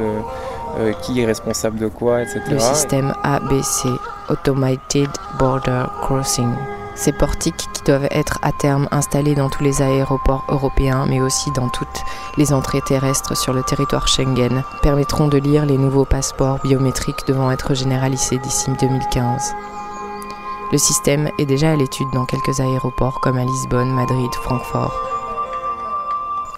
qui 1.03 1.21
est 1.21 1.27
responsable 1.27 1.79
de 1.79 1.89
quoi, 1.89 2.23
etc. 2.23 2.41
Le 2.51 2.59
système 2.59 3.15
ABC, 3.23 3.89
Automated 4.29 5.09
Border 5.39 5.85
Crossing 6.03 6.53
ces 6.95 7.13
portiques 7.13 7.69
qui 7.73 7.83
doivent 7.85 8.09
être 8.11 8.39
à 8.43 8.53
terme 8.53 8.89
installés 8.91 9.35
dans 9.35 9.49
tous 9.49 9.63
les 9.63 9.83
aéroports 9.83 10.45
européens, 10.49 11.07
mais 11.09 11.21
aussi 11.21 11.51
dans 11.53 11.69
toutes 11.69 12.03
les 12.37 12.53
entrées 12.53 12.83
terrestres 12.83 13.37
sur 13.37 13.53
le 13.53 13.63
territoire 13.63 14.09
Schengen, 14.09 14.63
permettront 14.83 15.29
de 15.29 15.39
lire 15.39 15.67
les 15.67 15.79
nouveaux 15.79 16.05
passeports 16.05 16.61
biométriques 16.63 17.27
devant 17.27 17.51
être 17.51 17.75
généralisés 17.75 18.39
d'ici 18.39 18.71
2015. 18.81 19.55
Le 20.73 20.79
système 20.79 21.31
est 21.39 21.47
déjà 21.47 21.73
à 21.73 21.77
l'étude 21.77 22.11
dans 22.15 22.25
quelques 22.25 22.61
aéroports 22.61 23.21
comme 23.21 23.37
à 23.37 23.45
Lisbonne, 23.45 23.93
Madrid, 23.93 24.33
Francfort. 24.43 25.22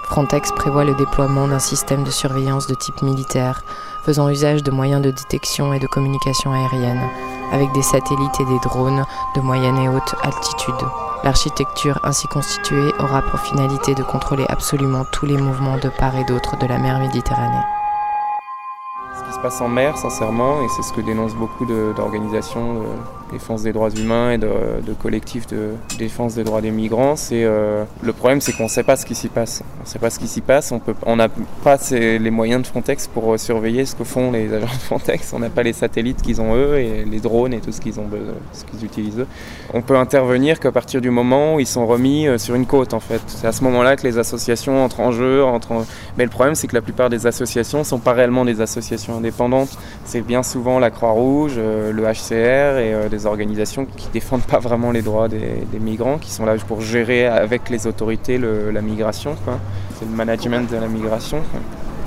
Frontex 0.04 0.52
prévoit 0.52 0.84
le 0.84 0.94
déploiement 0.94 1.48
d'un 1.48 1.58
système 1.58 2.04
de 2.04 2.10
surveillance 2.10 2.66
de 2.66 2.74
type 2.74 3.02
militaire, 3.02 3.62
faisant 4.04 4.28
usage 4.28 4.62
de 4.62 4.70
moyens 4.70 5.02
de 5.02 5.10
détection 5.10 5.72
et 5.72 5.78
de 5.78 5.86
communication 5.86 6.52
aérienne, 6.52 7.02
avec 7.52 7.72
des 7.72 7.82
satellites 7.82 8.40
et 8.40 8.44
des 8.44 8.58
drones 8.62 9.04
de 9.36 9.40
moyenne 9.40 9.78
et 9.78 9.88
haute 9.88 10.14
altitude. 10.22 10.74
L'architecture 11.24 11.98
ainsi 12.04 12.26
constituée 12.28 12.92
aura 12.98 13.22
pour 13.22 13.40
finalité 13.40 13.94
de 13.94 14.02
contrôler 14.02 14.44
absolument 14.48 15.04
tous 15.12 15.26
les 15.26 15.38
mouvements 15.38 15.78
de 15.78 15.88
part 15.88 16.16
et 16.16 16.24
d'autre 16.24 16.56
de 16.58 16.66
la 16.66 16.78
mer 16.78 16.98
Méditerranée 16.98 17.64
passe 19.44 19.60
en 19.60 19.68
mer, 19.68 19.98
sincèrement, 19.98 20.62
et 20.62 20.68
c'est 20.68 20.80
ce 20.80 20.90
que 20.94 21.02
dénoncent 21.02 21.34
beaucoup 21.34 21.66
d'organisations 21.66 22.80
de, 22.80 22.86
défense 23.34 23.62
des 23.62 23.72
droits 23.72 23.90
humains 23.90 24.32
et 24.32 24.38
de, 24.38 24.48
collectifs 25.02 25.46
de 25.46 25.72
défense 25.98 26.34
des 26.34 26.44
droits 26.44 26.60
des 26.60 26.70
migrants. 26.70 27.16
C'est 27.16 27.44
euh, 27.44 27.84
le 28.02 28.12
problème, 28.12 28.40
c'est 28.40 28.52
qu'on 28.52 28.64
ne 28.64 28.68
sait 28.68 28.82
pas 28.82 28.96
ce 28.96 29.04
qui 29.04 29.14
s'y 29.14 29.28
passe. 29.28 29.62
On 29.80 29.82
ne 29.82 29.88
sait 29.88 29.98
pas 29.98 30.10
ce 30.10 30.18
qui 30.18 30.28
s'y 30.28 30.40
passe. 30.40 30.72
On 31.04 31.16
n'a 31.16 31.28
pas 31.62 31.78
les 31.90 32.30
moyens 32.30 32.62
de 32.62 32.66
Frontex 32.66 33.06
pour 33.06 33.34
euh, 33.34 33.38
surveiller 33.38 33.84
ce 33.84 33.94
que 33.94 34.04
font 34.04 34.32
les 34.32 34.52
agents 34.52 34.66
de 34.66 34.80
Frontex. 34.80 35.32
On 35.34 35.38
n'a 35.40 35.50
pas 35.50 35.62
les 35.62 35.72
satellites 35.72 36.22
qu'ils 36.22 36.40
ont 36.40 36.54
eux 36.56 36.78
et 36.78 37.04
les 37.04 37.20
drones 37.20 37.52
et 37.52 37.60
tout 37.60 37.72
ce 37.72 37.80
qu'ils 37.80 38.00
ont, 38.00 38.06
ce 38.52 38.64
qu'ils 38.64 38.84
utilisent 38.84 39.20
eux. 39.20 39.26
On 39.72 39.82
peut 39.82 39.96
intervenir 39.96 40.60
qu'à 40.60 40.72
partir 40.72 41.00
du 41.00 41.10
moment 41.10 41.56
où 41.56 41.60
ils 41.60 41.66
sont 41.66 41.86
remis 41.86 42.26
euh, 42.26 42.38
sur 42.38 42.54
une 42.54 42.66
côte, 42.66 42.94
en 42.94 43.00
fait. 43.00 43.20
C'est 43.26 43.46
à 43.46 43.52
ce 43.52 43.62
moment-là 43.64 43.96
que 43.96 44.06
les 44.06 44.18
associations 44.18 44.84
entrent 44.84 45.00
en 45.00 45.12
jeu. 45.12 45.44
Mais 46.16 46.24
le 46.24 46.30
problème, 46.30 46.54
c'est 46.54 46.66
que 46.66 46.74
la 46.74 46.82
plupart 46.82 47.10
des 47.10 47.26
associations 47.26 47.80
ne 47.80 47.84
sont 47.84 47.98
pas 47.98 48.12
réellement 48.12 48.44
des 48.44 48.60
associations 48.60 49.16
indépendantes 49.16 49.76
c'est 50.04 50.20
bien 50.20 50.42
souvent 50.42 50.78
la 50.78 50.90
Croix-Rouge, 50.90 51.56
le 51.56 52.02
HCR 52.02 52.78
et 52.78 52.94
euh, 52.94 53.08
des 53.24 53.26
organisations 53.26 53.86
qui 53.86 54.08
défendent 54.12 54.42
pas 54.42 54.58
vraiment 54.58 54.90
les 54.90 55.02
droits 55.02 55.28
des, 55.28 55.80
migrants, 55.80 56.18
qui 56.18 56.30
sont 56.30 56.44
là 56.44 56.54
pour 56.66 56.80
gérer 56.80 57.26
avec 57.26 57.70
les 57.70 57.86
autorités 57.86 58.38
la 58.38 58.82
migration. 58.82 59.36
C'est 59.98 60.04
le 60.04 60.14
management 60.14 60.70
de 60.70 60.76
la 60.76 60.88
migration. 60.88 61.42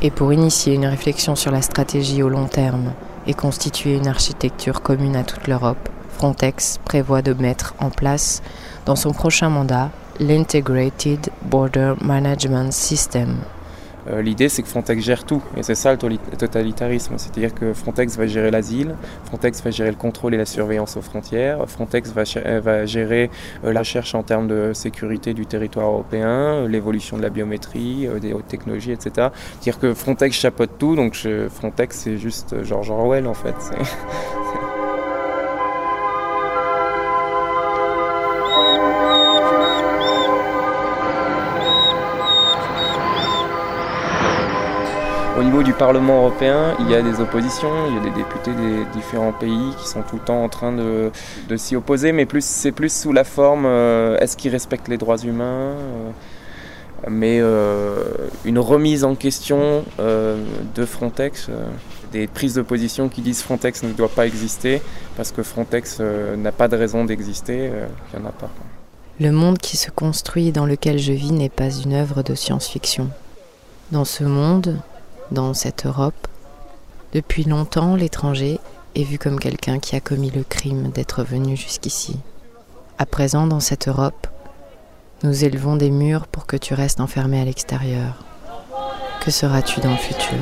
Et 0.02 0.12
pour 0.12 0.32
initier 0.32 0.76
une 0.76 0.86
réflexion 0.86 1.36
sur 1.36 1.52
la 1.52 1.62
stratégie 1.62 2.22
au 2.22 2.30
long 2.30 2.46
terme 2.46 2.94
et 3.26 3.34
constituer 3.34 3.96
une 3.96 4.08
architecture 4.08 4.82
commune 4.82 5.16
à 5.16 5.24
toute 5.24 5.48
l'Europe, 5.48 5.90
Frontex 6.18 6.80
prévoit 6.86 7.22
de 7.22 7.34
mettre 7.34 7.74
en 7.80 7.90
place 7.90 8.42
dans 8.86 8.96
son 8.96 9.12
prochain 9.12 9.50
mandat 9.50 9.90
l'Integrated 10.20 11.30
Border 11.44 11.94
Management 12.02 12.72
System, 12.72 13.38
euh, 14.10 14.22
l'idée, 14.22 14.50
c'est 14.50 14.62
que 14.62 14.68
Frontex 14.68 15.04
gère 15.04 15.24
tout, 15.24 15.42
et 15.56 15.64
c'est 15.64 15.76
ça 15.76 15.92
le 15.92 15.98
totalitarisme. 16.38 17.16
C'est-à-dire 17.18 17.54
que 17.54 17.74
Frontex 17.74 18.18
va 18.18 18.28
gérer 18.28 18.52
l'asile, 18.52 18.96
Frontex 19.26 19.64
va 19.64 19.72
gérer 19.72 19.90
le 19.90 19.96
contrôle 19.96 20.34
et 20.34 20.38
la 20.38 20.46
surveillance 20.46 20.98
aux 20.98 21.02
frontières, 21.02 21.68
Frontex 21.68 22.12
va, 22.12 22.24
va 22.60 22.86
gérer 22.86 23.30
euh, 23.64 23.74
la 23.74 23.80
recherche 23.80 24.16
en 24.16 24.24
termes 24.24 24.48
de 24.48 24.72
sécurité 24.74 25.34
du 25.34 25.46
territoire 25.46 25.88
européen, 25.88 26.28
euh, 26.28 26.68
l'évolution 26.68 27.18
de 27.18 27.22
la 27.22 27.30
biométrie, 27.30 28.08
des 28.22 28.34
hautes 28.34 28.48
technologies, 28.48 28.92
etc. 28.92 29.12
C'est-à-dire 29.16 29.80
que 29.80 29.94
Frontex 29.94 30.36
chapeaute 30.36 30.78
tout, 30.78 30.96
donc 30.96 31.16
Frontex, 31.50 31.98
c'est 31.98 32.18
juste 32.18 32.64
George 32.64 32.90
Orwell 32.90 33.28
en 33.28 33.34
fait. 33.34 33.56
Au 45.38 45.44
niveau 45.44 45.62
du 45.62 45.74
Parlement 45.74 46.18
européen, 46.18 46.76
il 46.80 46.90
y 46.90 46.96
a 46.96 47.04
des 47.04 47.20
oppositions, 47.20 47.70
il 47.90 47.96
y 47.96 48.00
a 48.00 48.02
des 48.02 48.10
députés 48.10 48.54
des 48.54 48.86
différents 48.92 49.34
pays 49.34 49.72
qui 49.78 49.88
sont 49.88 50.02
tout 50.02 50.16
le 50.16 50.22
temps 50.24 50.44
en 50.44 50.50
train 50.50 50.72
de, 50.72 51.12
s'y 51.58 51.76
opposer, 51.76 52.12
mais 52.12 52.26
plus, 52.26 52.44
c'est 52.44 52.72
plus 52.72 52.92
sous 52.92 53.14
la 53.14 53.24
forme 53.24 53.66
euh, 53.68 54.18
est-ce 54.18 54.36
qu'ils 54.36 54.52
respectent 54.52 54.88
les 54.88 54.98
droits 54.98 55.20
humains 55.20 55.76
euh, 55.76 56.10
mais 57.08 57.38
euh, 57.40 58.04
une 58.46 58.58
remise 58.58 59.04
en 59.04 59.14
question 59.14 59.86
de 60.00 60.86
Frontex, 60.86 61.52
des 62.12 62.26
prises 62.26 62.56
de 62.56 62.64
position 62.64 63.08
qui 63.08 63.22
disent 63.22 63.44
Frontex 63.44 63.84
ne 63.84 63.92
doit 63.92 64.10
pas 64.10 64.26
exister 64.26 64.82
parce 65.16 65.32
que 65.32 65.44
Frontex 65.44 66.00
n'a 66.36 66.52
pas 66.52 66.68
de 66.68 66.76
raison 66.76 67.06
d'exister, 67.06 67.70
il 68.12 68.20
n'y 68.20 68.26
en 68.26 68.30
a 68.30 68.32
pas. 68.32 68.50
Le 69.20 69.32
monde 69.32 69.60
qui 69.60 69.78
se 69.78 69.92
construit 69.92 70.48
et 70.48 70.52
dans 70.52 70.66
lequel 70.66 70.98
je 70.98 71.14
vis 71.14 71.32
n'est 71.32 71.50
pas 71.50 71.70
une 71.70 71.94
œuvre 71.94 72.24
de 72.24 72.34
science-fiction. 72.34 73.12
Dans 73.92 74.06
ce 74.06 74.24
monde, 74.24 74.80
dans 75.32 75.54
cette 75.54 75.86
Europe, 75.86 76.28
depuis 77.14 77.44
longtemps 77.44 77.96
l'étranger 77.96 78.60
est 78.96 79.04
vu 79.04 79.18
comme 79.18 79.40
quelqu'un 79.40 79.80
qui 79.80 79.96
a 79.96 80.00
commis 80.00 80.32
le 80.32 80.44
crime 80.44 80.90
d'être 80.90 81.24
venu 81.24 81.56
jusqu'ici. 81.56 82.18
À 82.98 83.06
présent, 83.06 83.48
dans 83.48 83.60
cette 83.60 83.88
Europe, 83.88 84.28
nous 85.24 85.44
élevons 85.44 85.76
des 85.76 85.92
murs 85.92 86.28
pour 86.28 86.46
que 86.46 86.58
tu 86.58 86.74
restes 86.74 87.00
enfermé 87.00 87.40
à 87.42 87.46
l'extérieur. 87.46 88.24
Que 89.24 89.32
seras-tu 89.32 89.80
dans 89.82 89.92
le 89.92 89.98
futur? 89.98 90.40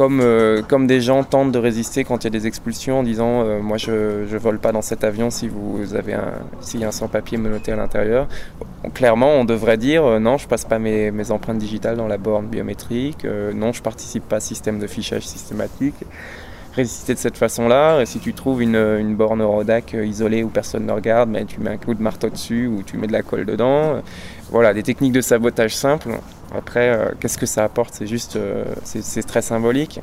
Comme, 0.00 0.22
euh, 0.22 0.62
comme 0.66 0.86
des 0.86 1.02
gens 1.02 1.24
tentent 1.24 1.52
de 1.52 1.58
résister 1.58 2.04
quand 2.04 2.24
il 2.24 2.24
y 2.24 2.28
a 2.28 2.30
des 2.30 2.46
expulsions 2.46 3.00
en 3.00 3.02
disant 3.02 3.42
euh, 3.44 3.60
moi 3.60 3.76
je 3.76 4.22
ne 4.22 4.38
vole 4.38 4.58
pas 4.58 4.72
dans 4.72 4.80
cet 4.80 5.04
avion 5.04 5.28
si 5.28 5.46
vous 5.46 5.94
avez 5.94 6.14
un 6.14 6.32
y 6.72 6.84
a 6.84 6.88
un 6.88 6.90
sans-papier 6.90 7.36
menotté 7.36 7.70
à 7.70 7.76
l'intérieur. 7.76 8.26
clairement, 8.94 9.32
on 9.32 9.44
devrait 9.44 9.76
dire 9.76 10.02
euh, 10.06 10.18
non, 10.18 10.38
je 10.38 10.48
passe 10.48 10.64
pas 10.64 10.78
mes, 10.78 11.30
empreintes 11.30 11.58
digitales 11.58 11.98
dans 11.98 12.08
la 12.08 12.16
borne 12.16 12.46
biométrique, 12.46 13.26
non, 13.54 13.74
je 13.74 13.82
participe 13.82 14.26
pas 14.26 14.36
à 14.36 14.40
système 14.40 14.78
de 14.78 14.86
fichage 14.86 15.26
systématique. 15.26 16.06
Résister 16.74 17.12
de 17.12 17.18
cette 17.18 17.36
façon-là, 17.36 18.06
si 18.06 18.20
tu 18.20 18.32
trouves 18.32 18.62
une, 18.62 19.14
borne 19.16 19.42
Eurodac 19.42 19.92
isolée 19.92 20.42
où 20.42 20.48
personne 20.48 20.86
ne 20.86 20.92
regarde, 20.92 21.28
mais 21.28 21.44
tu 21.44 21.60
mets 21.60 21.72
un 21.72 21.76
coup 21.76 21.92
de 21.92 22.02
marteau 22.02 22.30
dessus 22.30 22.68
ou 22.68 22.82
tu 22.82 22.96
mets 22.96 23.08
de 23.08 23.12
la 23.12 23.22
colle 23.22 23.44
dedans. 23.44 24.00
Voilà, 24.50 24.72
des 24.72 24.82
techniques 24.82 25.12
de 25.12 25.20
sabotage 25.20 25.76
simples 25.76 26.16
après, 26.56 26.90
euh, 26.90 27.10
qu'est-ce 27.20 27.38
que 27.38 27.46
ça 27.46 27.64
apporte? 27.64 27.94
C'est 27.94 28.06
juste, 28.06 28.36
euh, 28.36 28.64
c'est 28.84 29.26
très 29.26 29.42
symbolique. 29.42 30.00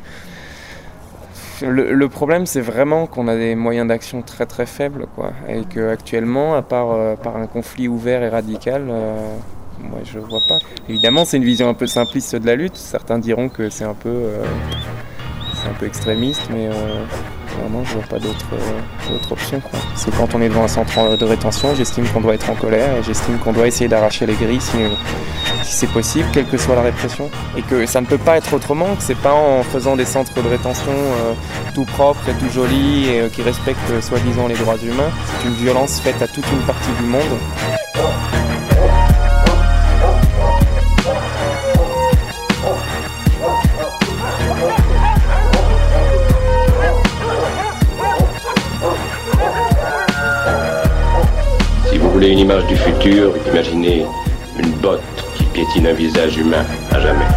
Le, 1.61 2.07
problème, 2.07 2.45
c'est 2.45 2.61
vraiment 2.61 3.07
qu'on 3.07 3.27
a 3.27 3.35
des 3.35 3.55
moyens 3.55 3.87
d'action 3.87 4.21
très 4.21 4.45
très 4.45 4.67
faibles, 4.67 5.07
quoi. 5.15 5.31
Et 5.49 5.63
qu'actuellement, 5.63 6.53
à 6.53 6.61
part 6.61 6.91
euh, 6.91 7.15
par 7.15 7.35
un 7.35 7.47
conflit 7.47 7.87
ouvert 7.87 8.21
et 8.21 8.29
radical, 8.29 8.83
moi 8.83 9.99
je 10.03 10.19
vois 10.19 10.41
pas. 10.47 10.59
Évidemment, 10.87 11.25
c'est 11.25 11.37
une 11.37 11.43
vision 11.43 11.67
un 11.67 11.73
peu 11.73 11.87
simpliste 11.87 12.35
de 12.35 12.45
la 12.45 12.55
lutte. 12.55 12.75
Certains 12.75 13.17
diront 13.17 13.49
que 13.49 13.71
c'est 13.71 13.85
un 13.85 13.95
peu, 13.95 14.25
c'est 15.55 15.67
un 15.67 15.73
peu 15.73 15.87
extrémiste, 15.87 16.47
mais 16.51 16.69
vraiment, 17.59 17.83
je 17.83 17.93
vois 17.93 18.03
pas 18.03 18.19
d'autre 18.19 19.31
option. 19.31 19.61
Parce 19.71 20.05
que 20.05 20.11
quand 20.11 20.35
on 20.35 20.41
est 20.41 20.49
devant 20.49 20.63
un 20.63 20.67
centre 20.67 21.17
de 21.17 21.25
rétention, 21.25 21.75
j'estime 21.75 22.05
qu'on 22.07 22.21
doit 22.21 22.35
être 22.35 22.49
en 22.49 22.55
colère 22.55 22.97
et 22.97 23.03
j'estime 23.03 23.37
qu'on 23.39 23.53
doit 23.53 23.67
essayer 23.67 23.87
d'arracher 23.87 24.25
les 24.25 24.33
grilles 24.33 24.61
si, 24.61 24.77
si 25.63 25.73
c'est 25.73 25.91
possible, 25.91 26.27
quelle 26.33 26.45
que 26.45 26.57
soit 26.57 26.75
la 26.75 26.81
répression. 26.81 27.29
Et 27.57 27.61
que 27.61 27.85
ça 27.85 28.01
ne 28.01 28.05
peut 28.05 28.17
pas 28.17 28.37
être 28.37 28.53
autrement, 28.53 28.95
que 28.95 29.03
c'est 29.03 29.15
pas 29.15 29.33
en 29.33 29.63
faisant 29.63 29.95
des 29.95 30.05
centres 30.05 30.41
de 30.41 30.47
rétention 30.47 30.91
euh, 30.91 31.33
tout 31.73 31.85
propres 31.85 32.29
et 32.29 32.33
tout 32.33 32.49
jolis 32.49 33.09
et 33.09 33.21
euh, 33.21 33.29
qui 33.29 33.41
respectent 33.41 33.91
euh, 33.91 34.01
soi-disant 34.01 34.47
les 34.47 34.55
droits 34.55 34.77
humains. 34.77 35.11
C'est 35.39 35.47
une 35.47 35.55
violence 35.55 35.99
faite 35.99 36.21
à 36.21 36.27
toute 36.27 36.45
une 36.51 36.65
partie 36.65 36.91
du 36.99 37.05
monde. 37.05 37.23
Voulez 52.19 52.31
une 52.31 52.39
image 52.39 52.65
du 52.65 52.75
futur, 52.75 53.31
imaginez 53.47 54.03
une 54.57 54.71
botte 54.71 55.03
piétine 55.53 55.85
un 55.85 55.93
visage 55.93 56.35
humain 56.35 56.65
à 56.91 56.99
jamais. 56.99 57.27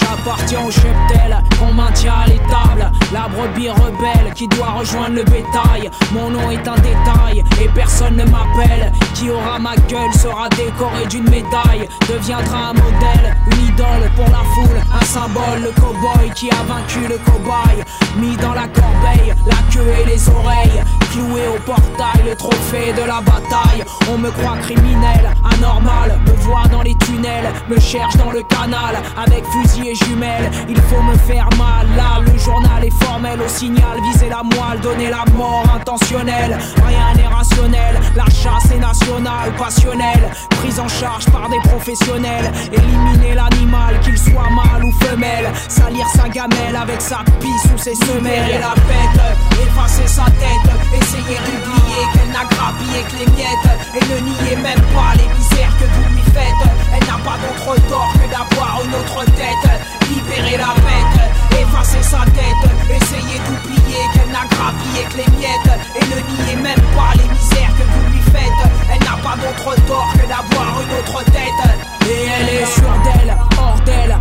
J'appartiens 0.00 0.60
au 0.66 0.70
cheptel 0.70 1.36
qu'on 1.70 1.74
maintient 1.74 2.14
à 2.24 2.26
l'étable. 2.26 2.90
La 3.12 3.28
brebis 3.28 3.70
rebelle 3.70 4.32
qui 4.34 4.48
doit 4.48 4.70
rejoindre 4.78 5.16
le 5.16 5.24
bétail. 5.24 5.90
Mon 6.12 6.30
nom 6.30 6.50
est 6.50 6.66
un 6.66 6.76
détail 6.76 7.44
et 7.60 7.68
personne 7.74 8.16
ne 8.16 8.24
m'appelle. 8.24 8.92
Qui 9.14 9.30
aura 9.30 9.58
ma 9.58 9.76
gueule 9.88 10.12
sera 10.14 10.48
décoré 10.50 11.06
d'une 11.08 11.28
médaille. 11.28 11.88
Deviendra 12.08 12.70
un 12.70 12.72
modèle, 12.74 13.36
une 13.52 13.66
idole 13.66 14.10
pour 14.16 14.26
la 14.26 14.44
foule. 14.54 14.80
Un 14.92 15.04
symbole, 15.04 15.62
le 15.62 15.80
cowboy 15.80 16.30
qui 16.34 16.50
a 16.50 16.62
vaincu 16.66 17.00
le 17.08 17.18
cobaye. 17.18 17.84
Mis 18.16 18.36
dans 18.36 18.54
la 18.54 18.66
corbeille, 18.68 19.34
la 19.46 19.56
queue 19.72 19.86
et 20.02 20.06
les 20.06 20.28
oreilles. 20.28 20.82
Cloué 21.12 21.42
au 21.48 21.58
portail, 21.60 22.22
le 22.24 22.36
trophée 22.36 22.92
de 22.92 23.06
la 23.06 23.20
bataille. 23.20 23.84
On 24.12 24.18
me 24.18 24.30
croit 24.30 24.56
criminel, 24.62 25.30
anormal. 25.44 26.18
Me 26.26 26.32
voit 26.42 26.68
dans 26.70 26.82
les 26.82 26.94
tunnels, 26.94 27.52
me 27.68 27.78
cherche 27.78 28.16
dans 28.16 28.30
le 28.30 28.42
canal. 28.42 28.96
Avec 29.16 29.44
fusil 29.46 29.88
et 29.88 29.94
jumelles, 29.94 30.50
il 30.68 30.80
faut 30.82 31.02
me 31.02 31.16
faire 31.18 31.48
Là, 31.96 32.20
le 32.24 32.38
journal 32.38 32.84
est 32.84 33.04
formel 33.04 33.40
au 33.40 33.48
signal. 33.48 34.00
Viser 34.12 34.28
la 34.28 34.42
moelle, 34.42 34.80
donner 34.80 35.10
la 35.10 35.24
mort 35.34 35.64
intentionnelle. 35.74 36.56
Rien 36.86 37.14
n'est 37.16 37.26
rationnel, 37.26 38.00
la 38.16 38.24
chasse 38.26 38.70
est 38.72 38.78
nationale, 38.78 39.52
passionnelle. 39.58 40.30
Prise 40.50 40.78
en 40.80 40.88
charge 40.88 41.26
par 41.26 41.48
des 41.48 41.60
professionnels. 41.68 42.50
Éliminer 42.72 43.34
l'animal, 43.34 44.00
qu'il 44.00 44.16
soit 44.16 44.48
mâle 44.50 44.84
ou 44.84 44.92
femelle. 45.04 45.50
Salir 45.68 46.06
sa 46.14 46.28
gamelle 46.28 46.76
avec 46.80 47.00
sa 47.00 47.18
pisse 47.40 47.72
ou 47.74 47.78
ses 47.78 47.94
semelles. 47.94 48.50
Et 48.50 48.58
la 48.58 48.74
pète, 48.88 49.20
effacer 49.62 50.06
sa 50.06 50.24
tête 50.24 50.70
Essayez 50.92 51.38
d'oublier 51.46 52.02
qu'elle 52.12 52.32
n'a 52.32 52.44
grappillé 52.44 53.02
que 53.08 53.16
les 53.20 53.30
miettes 53.36 53.70
Et 53.94 54.04
ne 54.12 54.20
niez 54.20 54.56
même 54.56 54.84
pas 54.94 55.14
les 55.16 55.28
misères 55.38 55.74
que 55.78 55.84
vous 55.84 56.14
lui 56.14 56.22
faites 56.32 56.62
Elle 56.92 57.06
n'a 57.06 57.18
pas 57.24 57.38
d'autre 57.38 57.80
tort 57.88 58.12
que 58.14 58.30
d'avoir 58.30 58.82
une 58.84 58.94
autre 58.94 59.24
tête 59.36 59.70
Libérez 60.10 60.58
la 60.58 60.74
bête, 60.74 61.30
effacez 61.60 62.02
sa 62.02 62.24
tête 62.24 62.70
Essayez 62.90 63.38
d'oublier 63.46 64.02
qu'elle 64.12 64.32
n'a 64.32 64.44
grappillé 64.50 65.04
que 65.10 65.16
les 65.18 65.36
miettes. 65.38 65.72
Et 65.94 66.04
ne 66.06 66.18
niez 66.34 66.56
même 66.56 66.84
pas 66.96 67.12
les 67.14 67.28
misères 67.28 67.72
que 67.78 67.84
vous 67.84 68.12
lui 68.12 68.22
faites. 68.32 68.62
Elle 68.92 69.02
n'a 69.04 69.16
pas 69.22 69.36
d'autre 69.36 69.74
tort 69.86 70.12
que 70.14 70.26
d'avoir 70.26 70.80
une 70.82 70.92
autre 70.98 71.24
tête. 71.26 71.62
Et 72.08 72.26
elle 72.26 72.48
est 72.48 72.66
sûre 72.66 72.96
d'elle, 73.04 73.36
hors 73.58 73.80
d'elle, 73.84 74.18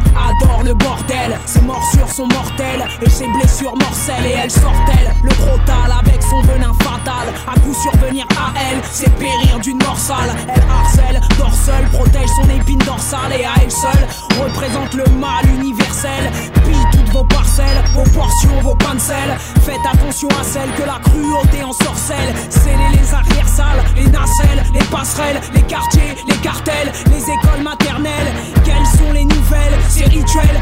le 0.63 0.73
bordel. 0.73 1.37
Ses 1.45 1.61
morsures 1.61 2.09
sont 2.09 2.27
mortelles 2.27 2.85
et 3.01 3.09
ses 3.09 3.27
blessures 3.27 3.75
morcelles 3.75 4.25
Et 4.25 4.35
elle 4.43 4.51
sort-elle 4.51 5.13
le 5.23 5.29
crotal 5.29 5.91
avec 5.99 6.21
son 6.23 6.41
venin 6.41 6.73
fatal 6.73 7.27
À 7.47 7.59
coup 7.59 7.73
survenir 7.73 8.25
à 8.37 8.53
elle, 8.59 8.79
c'est 8.91 9.13
périr 9.15 9.59
d'une 9.59 9.77
morsale 9.77 10.35
Elle 10.53 10.63
harcèle, 10.69 11.21
dort 11.37 11.53
seule, 11.53 11.85
protège 11.91 12.29
son 12.35 12.49
épine 12.49 12.79
dorsale 12.79 13.33
Et 13.39 13.45
à 13.45 13.53
elle 13.61 13.71
seule, 13.71 14.07
représente 14.41 14.93
le 14.93 15.05
mal 15.19 15.45
universel. 15.59 16.31
Pille 16.65 16.87
toutes 16.91 17.09
vos 17.09 17.23
parcelles, 17.23 17.83
vos 17.93 18.09
portions, 18.11 18.61
vos 18.61 18.75
pains 18.75 18.95
de 18.95 18.99
sel 18.99 19.37
Faites 19.61 19.85
attention 19.91 20.29
à 20.39 20.43
celle 20.43 20.69
que 20.77 20.83
la 20.83 20.99
cruauté 21.03 21.63
en 21.63 21.73
sorcelle 21.73 22.33
Scellez 22.49 22.89
les 22.93 23.13
arrières 23.13 23.47
salles, 23.47 23.83
les 23.95 24.07
nacelles, 24.07 24.63
les 24.73 24.85
passerelles 24.85 25.41
Les 25.53 25.61
quartiers, 25.63 26.15
les 26.27 26.37
cartels, 26.37 26.91
les 27.07 27.23
écoles 27.23 27.63
maternelles. 27.63 28.33
Quelles 28.63 28.85
sont 28.97 29.11
les 29.11 29.25
nouvelles, 29.25 29.73
ces 29.89 30.05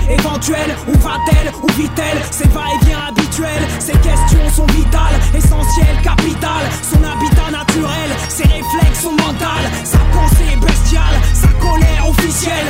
éventuels 0.09 0.75
Où 0.87 0.93
va-t-elle, 0.99 1.51
où 1.63 1.67
vit-elle, 1.73 2.19
ces 2.31 2.47
va-et-vient 2.49 2.99
habituels 3.09 3.63
Ces 3.79 3.93
questions 3.93 4.49
sont 4.53 4.67
vitales, 4.67 5.19
essentielles, 5.35 6.01
capitales 6.03 6.67
Son 6.81 7.03
habitat 7.03 7.51
naturel, 7.51 8.09
ses 8.29 8.43
réflexes 8.43 9.01
sont 9.01 9.11
mentales 9.11 9.69
Sa 9.83 9.99
pensée 10.13 10.45
est 10.53 10.59
bestiale, 10.59 11.15
sa 11.33 11.47
colère 11.59 12.09
officielle 12.09 12.67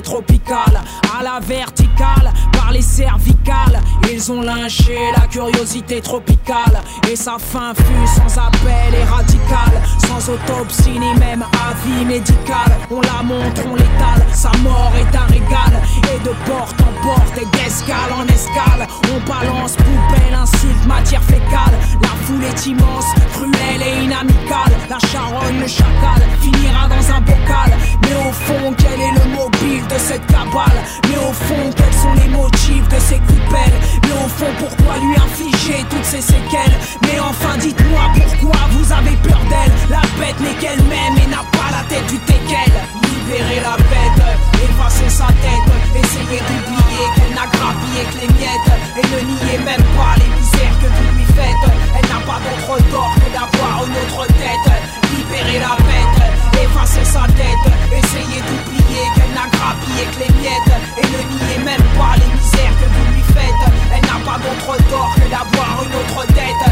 tropicale 0.00 0.80
À 1.18 1.22
la 1.22 1.40
verticale, 1.40 2.32
par 2.52 2.72
les 2.72 2.80
cervicales. 2.80 3.80
Ils 4.10 4.32
ont 4.32 4.40
lynché 4.40 4.96
la 5.16 5.26
curiosité 5.26 6.00
tropicale 6.00 6.80
Et 7.10 7.16
sa 7.16 7.36
fin 7.38 7.74
fut 7.74 8.06
sans 8.06 8.40
appel 8.40 8.94
et 8.94 9.04
radicale 9.04 9.82
Sans 10.06 10.30
autopsie 10.30 10.98
ni 10.98 11.18
même 11.18 11.44
avis 11.68 12.04
médical 12.04 12.78
On 12.90 13.00
la 13.00 13.22
montre, 13.22 13.62
on 13.70 13.74
l'étale, 13.74 14.24
sa 14.32 14.50
mort 14.58 14.92
est 14.96 15.16
un 15.16 15.26
régal 15.26 15.82
Et 16.14 16.18
de 16.20 16.34
porte 16.46 16.81
porte 17.02 17.36
et 17.38 17.46
d'escale 17.56 18.12
en 18.16 18.26
escale 18.26 18.86
On 19.12 19.18
balance 19.28 19.76
poubelle, 19.76 20.34
insulte, 20.34 20.86
matière 20.86 21.22
fécale 21.22 21.76
La 22.00 22.08
foule 22.24 22.44
est 22.44 22.66
immense, 22.66 23.06
cruelle 23.34 23.82
et 23.82 24.04
inamicale 24.04 24.72
La 24.88 24.98
charogne, 25.08 25.60
le 25.60 25.66
chacal, 25.66 26.22
finira 26.40 26.88
dans 26.88 27.14
un 27.14 27.20
bocal 27.20 27.70
Mais 28.02 28.14
au 28.28 28.32
fond, 28.32 28.74
quel 28.78 29.00
est 29.00 29.12
le 29.12 29.26
mobile 29.34 29.86
de 29.88 29.98
cette 29.98 30.26
cabale? 30.26 30.78
Mais 31.08 31.18
au 31.18 31.32
fond, 31.32 31.70
quels 31.76 31.94
sont 31.94 32.14
les 32.14 32.28
motifs 32.28 32.88
de 32.88 33.00
ces 33.00 33.18
coupelles? 33.18 33.78
Mais 34.02 34.12
au 34.12 34.28
fond, 34.28 34.52
pourquoi 34.58 34.98
lui 34.98 35.14
infliger 35.16 35.84
toutes 35.90 36.04
ces 36.04 36.20
séquelles? 36.20 36.40
Qu'elle. 36.50 36.76
Mais 37.02 37.18
enfin, 37.18 37.56
dites-moi 37.58 38.02
pourquoi 38.14 38.60
vous 38.72 38.92
avez 38.92 39.16
peur 39.22 39.40
d'elle. 39.48 39.72
La 39.88 40.02
bête 40.18 40.38
n'est 40.40 40.58
qu'elle-même 40.60 41.16
et 41.16 41.30
n'a 41.30 41.44
pas 41.52 41.70
la 41.70 41.82
tête 41.88 42.06
du 42.08 42.18
teckel. 42.18 42.72
Libérez 43.02 43.60
la 43.62 43.76
bête, 43.76 44.38
effacez 44.64 45.08
sa 45.08 45.26
tête. 45.26 45.72
Essayez 45.94 46.40
d'oublier 46.40 46.91
qu'elle 47.14 47.34
n'a 47.34 47.46
grappillé 47.46 48.02
que 48.10 48.18
les 48.22 48.30
miettes. 48.38 48.72
Et 48.96 49.04
ne 49.12 49.20
niez 49.32 49.58
même 49.58 49.86
pas 49.96 50.14
les 50.18 50.30
misères 50.36 50.76
que 50.80 50.88
vous 50.88 51.08
lui 51.16 51.24
faites. 51.36 51.64
Elle 51.96 52.08
n'a 52.08 52.20
pas 52.26 52.40
d'autre 52.44 52.74
tort 52.90 53.14
que 53.16 53.28
d'avoir 53.32 53.84
une 53.86 53.96
autre 54.02 54.26
tête. 54.38 54.68
Libérez 55.16 55.60
la 55.60 55.76
bête, 55.84 56.18
effacez 56.62 57.04
sa 57.04 57.24
tête. 57.32 57.66
Essayez 57.92 58.40
d'oublier 58.46 59.04
qu'elle 59.14 59.34
n'a 59.34 59.48
grappillé 59.48 60.02
que 60.12 60.18
les 60.24 60.32
miettes. 60.40 60.74
Et 60.98 61.06
ne 61.06 61.20
niez 61.32 61.58
même 61.64 61.86
pas 61.96 62.14
les 62.16 62.30
misères 62.36 62.76
que 62.80 62.86
vous 62.94 63.06
lui 63.14 63.24
faites. 63.34 63.62
Elle 63.94 64.06
n'a 64.06 64.18
pas 64.24 64.38
d'autre 64.38 64.76
tort 64.90 65.14
que 65.16 65.28
d'avoir 65.30 65.84
une 65.84 65.94
autre 66.00 66.26
tête. 66.34 66.64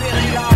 Libérez-la. 0.00 0.40
Libérez-la. 0.40 0.53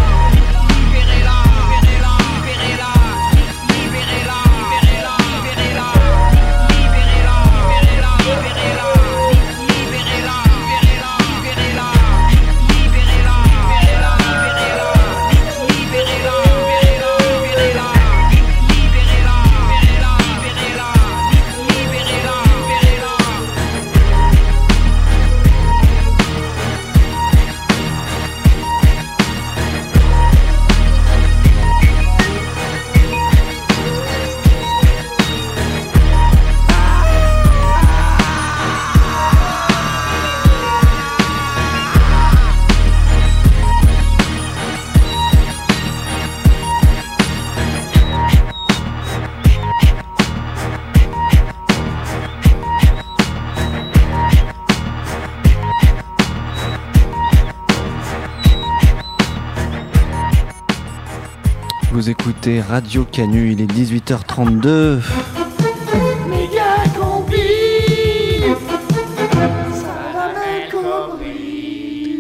Radio 62.69 63.07
Canu, 63.07 63.53
il 63.53 63.63
est 63.63 63.67
18h32. 63.67 65.01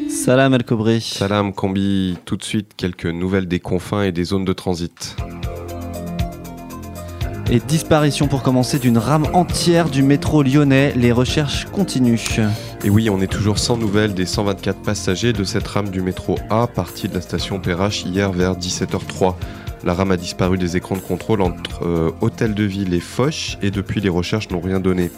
Salam 0.08 0.54
El 0.54 0.64
Kobri. 0.64 1.02
Salam 1.02 1.52
Combi, 1.52 2.16
tout 2.24 2.38
de 2.38 2.42
suite 2.42 2.72
quelques 2.78 3.04
nouvelles 3.04 3.46
des 3.46 3.60
confins 3.60 4.04
et 4.04 4.12
des 4.12 4.24
zones 4.24 4.46
de 4.46 4.54
transit. 4.54 5.16
Et 7.50 7.60
disparition 7.60 8.26
pour 8.26 8.42
commencer 8.42 8.78
d'une 8.78 8.96
rame 8.96 9.26
entière 9.34 9.90
du 9.90 10.02
métro 10.02 10.42
lyonnais. 10.42 10.94
Les 10.96 11.12
recherches 11.12 11.66
continuent. 11.66 12.40
Et 12.84 12.88
oui, 12.88 13.10
on 13.10 13.20
est 13.20 13.30
toujours 13.30 13.58
sans 13.58 13.76
nouvelles 13.76 14.14
des 14.14 14.24
124 14.24 14.80
passagers 14.80 15.34
de 15.34 15.44
cette 15.44 15.66
rame 15.66 15.90
du 15.90 16.00
métro 16.00 16.38
A 16.48 16.66
partie 16.66 17.06
de 17.06 17.14
la 17.14 17.20
station 17.20 17.60
Perrache 17.60 18.06
hier 18.06 18.32
vers 18.32 18.54
17h03. 18.54 19.34
La 19.84 19.94
rame 19.94 20.10
a 20.10 20.16
disparu 20.16 20.58
des 20.58 20.76
écrans 20.76 20.96
de 20.96 21.00
contrôle 21.00 21.40
entre 21.40 21.84
euh, 21.84 22.10
Hôtel 22.20 22.54
de 22.54 22.64
Ville 22.64 22.94
et 22.94 23.00
Foch 23.00 23.58
et 23.62 23.70
depuis 23.70 24.00
les 24.00 24.08
recherches 24.08 24.50
n'ont 24.50 24.60
rien 24.60 24.80
donné. 24.80 25.10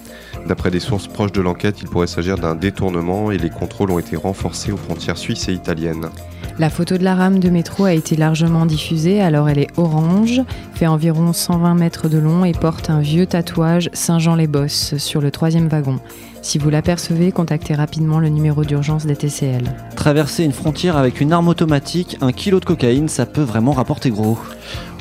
D'après 0.47 0.71
des 0.71 0.81
sources 0.81 1.07
proches 1.07 1.33
de 1.33 1.41
l'enquête, 1.41 1.81
il 1.81 1.89
pourrait 1.89 2.07
s'agir 2.07 2.37
d'un 2.37 2.55
détournement 2.55 3.31
et 3.31 3.39
les 3.39 3.51
contrôles 3.51 3.91
ont 3.91 3.99
été 3.99 4.17
renforcés 4.17 4.73
aux 4.73 4.77
frontières 4.77 5.19
suisses 5.19 5.49
et 5.49 5.53
italiennes. 5.53 6.11
La 6.59 6.69
photo 6.69 6.99
de 6.99 7.05
la 7.05 7.15
rame 7.15 7.39
de 7.39 7.49
métro 7.49 7.85
a 7.85 7.95
été 7.95 8.17
largement 8.17 8.67
diffusée, 8.67 9.23
alors 9.23 9.49
elle 9.49 9.59
est 9.59 9.79
orange, 9.79 10.43
fait 10.75 10.87
environ 10.87 11.33
120 11.33 11.75
mètres 11.75 12.09
de 12.09 12.19
long 12.19 12.45
et 12.45 12.53
porte 12.53 12.91
un 12.91 13.01
vieux 13.01 13.27
tatouage 13.27 13.89
Saint-Jean-les-Bosses 13.95 14.99
sur 14.99 15.23
le 15.23 15.31
troisième 15.31 15.69
wagon. 15.69 15.99
Si 16.43 16.57
vous 16.57 16.71
l'apercevez, 16.71 17.33
contactez 17.33 17.75
rapidement 17.75 18.19
le 18.19 18.31
numéro 18.31 18.65
d'urgence 18.65 19.05
des 19.05 19.15
TCL. 19.15 19.65
Traverser 19.95 20.43
une 20.43 20.53
frontière 20.53 20.97
avec 20.97 21.21
une 21.21 21.33
arme 21.33 21.49
automatique, 21.49 22.17
un 22.23 22.33
kilo 22.33 22.61
de 22.61 22.65
cocaïne, 22.65 23.09
ça 23.09 23.27
peut 23.27 23.43
vraiment 23.43 23.73
rapporter 23.73 24.11
gros. 24.11 24.39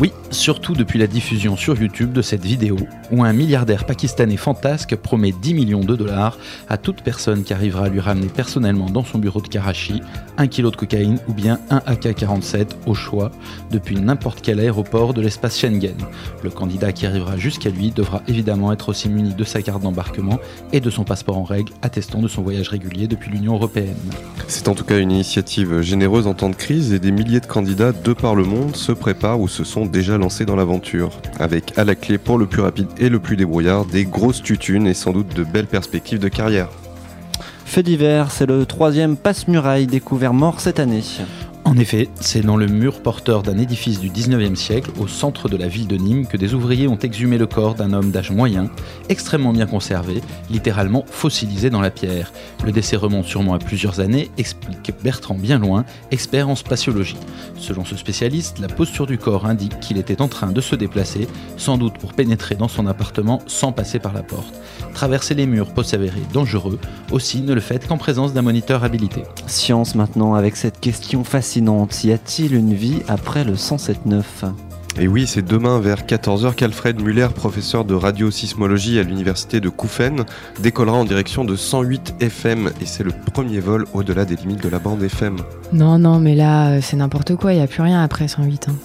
Oui, 0.02 0.12
surtout 0.32 0.74
depuis 0.74 1.00
la 1.00 1.08
diffusion 1.08 1.58
sur 1.58 1.80
YouTube 1.80 2.14
de 2.14 2.22
cette 2.22 2.44
vidéo 2.44 2.78
où 3.12 3.24
un 3.24 3.34
milliardaire 3.34 3.86
pakistanais 3.86 4.38
fantasque 4.38 4.96
promet 4.96 5.32
10 5.32 5.54
millions 5.54 5.84
de 5.84 5.96
dollars 5.96 6.38
à 6.68 6.78
toute 6.78 7.02
personne 7.02 7.44
qui 7.44 7.54
arrivera 7.54 7.86
à 7.86 7.90
lui 7.90 8.00
ramener 8.00 8.28
personnellement 8.28 8.90
dans 8.90 9.04
son 9.04 9.18
bureau 9.18 9.42
de 9.42 9.48
Karachi 9.48 10.02
un 10.38 10.48
kilo 10.48 10.72
de 10.72 10.76
cocaïne 10.76 11.20
ou 11.28 11.34
bien 11.34 11.60
un 11.70 11.82
AK-47 11.86 12.68
au 12.86 12.94
choix 12.94 13.32
depuis 13.72 14.00
n'importe 14.00 14.42
quel 14.42 14.60
aéroport 14.60 15.14
de 15.14 15.22
l'espace 15.22 15.60
Schengen. 15.60 15.98
Le 16.44 16.50
candidat 16.50 16.92
qui 16.92 17.06
arrivera 17.06 17.38
jusqu'à 17.38 17.70
lui 17.70 17.92
devra 17.92 18.22
évidemment 18.28 18.72
être 18.72 18.90
aussi 18.90 19.10
muni 19.10 19.34
de 19.34 19.44
sa 19.44 19.62
carte 19.62 19.82
d'embarquement 19.82 20.40
et 20.72 20.80
de 20.80 20.90
son 20.90 21.04
passeport 21.04 21.38
en 21.38 21.44
règle 21.44 21.74
attestant 21.82 22.22
de 22.22 22.28
son 22.28 22.44
voyage 22.44 22.70
régulier 22.70 23.08
depuis 23.08 23.32
l'Union 23.32 23.56
européenne. 23.56 23.96
C'est 24.48 24.68
en 24.68 24.76
tout 24.76 24.84
cas 24.84 25.00
une 25.00 25.12
initiative 25.12 25.82
généreuse 25.82 26.28
en 26.28 26.34
temps 26.34 26.50
de 26.50 26.56
crise 26.56 26.94
et 26.94 27.00
des 27.00 27.12
milliers 27.12 27.40
de 27.40 27.46
candidats 27.46 27.92
de 27.92 28.14
par 28.14 28.36
le 28.36 28.44
monde 28.44 28.76
se 28.76 28.92
préparent 28.92 29.40
ou 29.40 29.48
se 29.48 29.64
sont 29.64 29.86
déjà 29.86 30.19
lancés 30.20 30.46
dans 30.46 30.56
l'aventure. 30.56 31.10
Avec 31.40 31.78
à 31.78 31.84
la 31.84 31.96
clé 31.96 32.18
pour 32.18 32.38
le 32.38 32.46
plus 32.46 32.62
rapide 32.62 32.88
et 32.98 33.10
le 33.10 33.20
plus 33.20 33.36
débrouillard 33.38 33.86
des 33.86 34.06
grosses 34.06 34.44
tutunes 34.44 34.86
et 34.86 34.94
sans 34.94 35.12
doute 35.12 35.36
de 35.36 35.44
belles 35.44 35.68
perspectives 35.68 36.20
de 36.20 36.28
carrière. 36.28 36.70
Fait 37.66 37.84
divers, 37.84 38.32
c'est 38.32 38.48
le 38.48 38.66
troisième 38.66 39.16
passe-muraille 39.16 39.88
découvert 39.88 40.34
mort 40.34 40.60
cette 40.60 40.80
année. 40.80 41.04
En 41.70 41.78
effet, 41.78 42.10
c'est 42.20 42.42
dans 42.42 42.58
le 42.58 42.66
mur 42.66 43.00
porteur 43.04 43.44
d'un 43.44 43.60
édifice 43.60 44.00
du 44.00 44.10
19e 44.10 44.56
siècle, 44.56 44.90
au 45.00 45.08
centre 45.08 45.50
de 45.50 45.56
la 45.56 45.68
ville 45.68 45.86
de 45.86 45.98
Nîmes, 45.98 46.26
que 46.26 46.36
des 46.36 46.56
ouvriers 46.56 46.88
ont 46.88 46.98
exhumé 46.98 47.38
le 47.38 47.46
corps 47.46 47.76
d'un 47.76 47.94
homme 47.94 48.10
d'âge 48.10 48.32
moyen, 48.32 48.72
extrêmement 49.08 49.54
bien 49.54 49.68
conservé, 49.68 50.22
littéralement 50.50 51.06
fossilisé 51.06 51.70
dans 51.70 51.80
la 51.80 51.92
pierre. 51.92 52.34
Le 52.66 52.72
décès 52.72 52.96
remonte 52.96 53.26
sûrement 53.26 53.54
à 53.54 53.60
plusieurs 53.60 54.00
années, 54.00 54.32
explique 54.40 54.92
Bertrand 55.04 55.36
Bienloin, 55.36 55.86
expert 56.10 56.50
en 56.50 56.56
spatiologie. 56.56 57.18
Selon 57.56 57.86
ce 57.86 57.96
spécialiste, 57.96 58.58
la 58.58 58.68
posture 58.68 59.06
du 59.06 59.20
corps 59.20 59.46
indique 59.46 59.80
qu'il 59.80 60.00
était 60.00 60.24
en 60.24 60.28
train 60.28 60.52
de 60.52 60.62
se 60.62 60.74
déplacer, 60.74 61.28
sans 61.56 61.78
doute 61.78 62.00
pour 62.00 62.14
pénétrer 62.14 62.56
dans 62.56 62.68
son 62.68 62.88
appartement 62.88 63.44
sans 63.46 63.74
passer 63.74 64.00
par 64.00 64.14
la 64.14 64.24
porte. 64.24 64.60
Traverser 64.96 65.36
les 65.36 65.46
murs 65.46 65.72
peut 65.72 65.84
s'avérer 65.84 66.24
dangereux, 66.34 66.80
aussi 67.12 67.42
ne 67.42 67.54
le 67.54 67.62
faites 67.62 67.88
qu'en 67.88 67.98
présence 68.00 68.34
d'un 68.34 68.42
moniteur 68.42 68.84
habilité. 68.84 69.22
Science 69.46 69.94
maintenant 69.94 70.34
avec 70.34 70.56
cette 70.56 70.80
question 70.80 71.24
Y 71.60 72.12
a-t-il 72.12 72.56
une 72.56 72.74
vie 72.74 73.00
après 73.08 73.44
le 73.44 73.54
107.9 73.54 74.22
Et 75.00 75.08
oui, 75.08 75.28
c'est 75.28 75.42
demain 75.42 75.80
vers 75.80 76.06
14h 76.06 76.56
qu'Alfred 76.56 77.02
Muller, 77.02 77.28
professeur 77.36 77.84
de 77.86 77.94
radiosismologie 77.94 78.98
à 79.00 79.04
l'université 79.04 79.60
de 79.60 79.70
Kouffen, 79.70 80.26
décollera 80.62 80.98
en 80.98 81.06
direction 81.06 81.44
de 81.46 81.56
108 81.56 82.16
FM 82.22 82.72
et 82.82 82.86
c'est 82.86 83.04
le 83.04 83.12
premier 83.34 83.60
vol 83.60 83.86
au-delà 83.94 84.26
des 84.26 84.36
limites 84.38 84.64
de 84.64 84.70
la 84.70 84.80
bande 84.80 85.04
FM. 85.04 85.38
Non, 85.74 86.00
non, 86.00 86.20
mais 86.20 86.36
là, 86.36 86.70
euh, 86.72 86.80
c'est 86.82 86.98
n'importe 86.98 87.36
quoi, 87.36 87.54
il 87.54 87.58
n'y 87.58 87.64
a 87.64 87.68
plus 87.68 87.82
rien 87.82 88.02
après 88.02 88.28
108. 88.28 88.68
hein. 88.70 88.76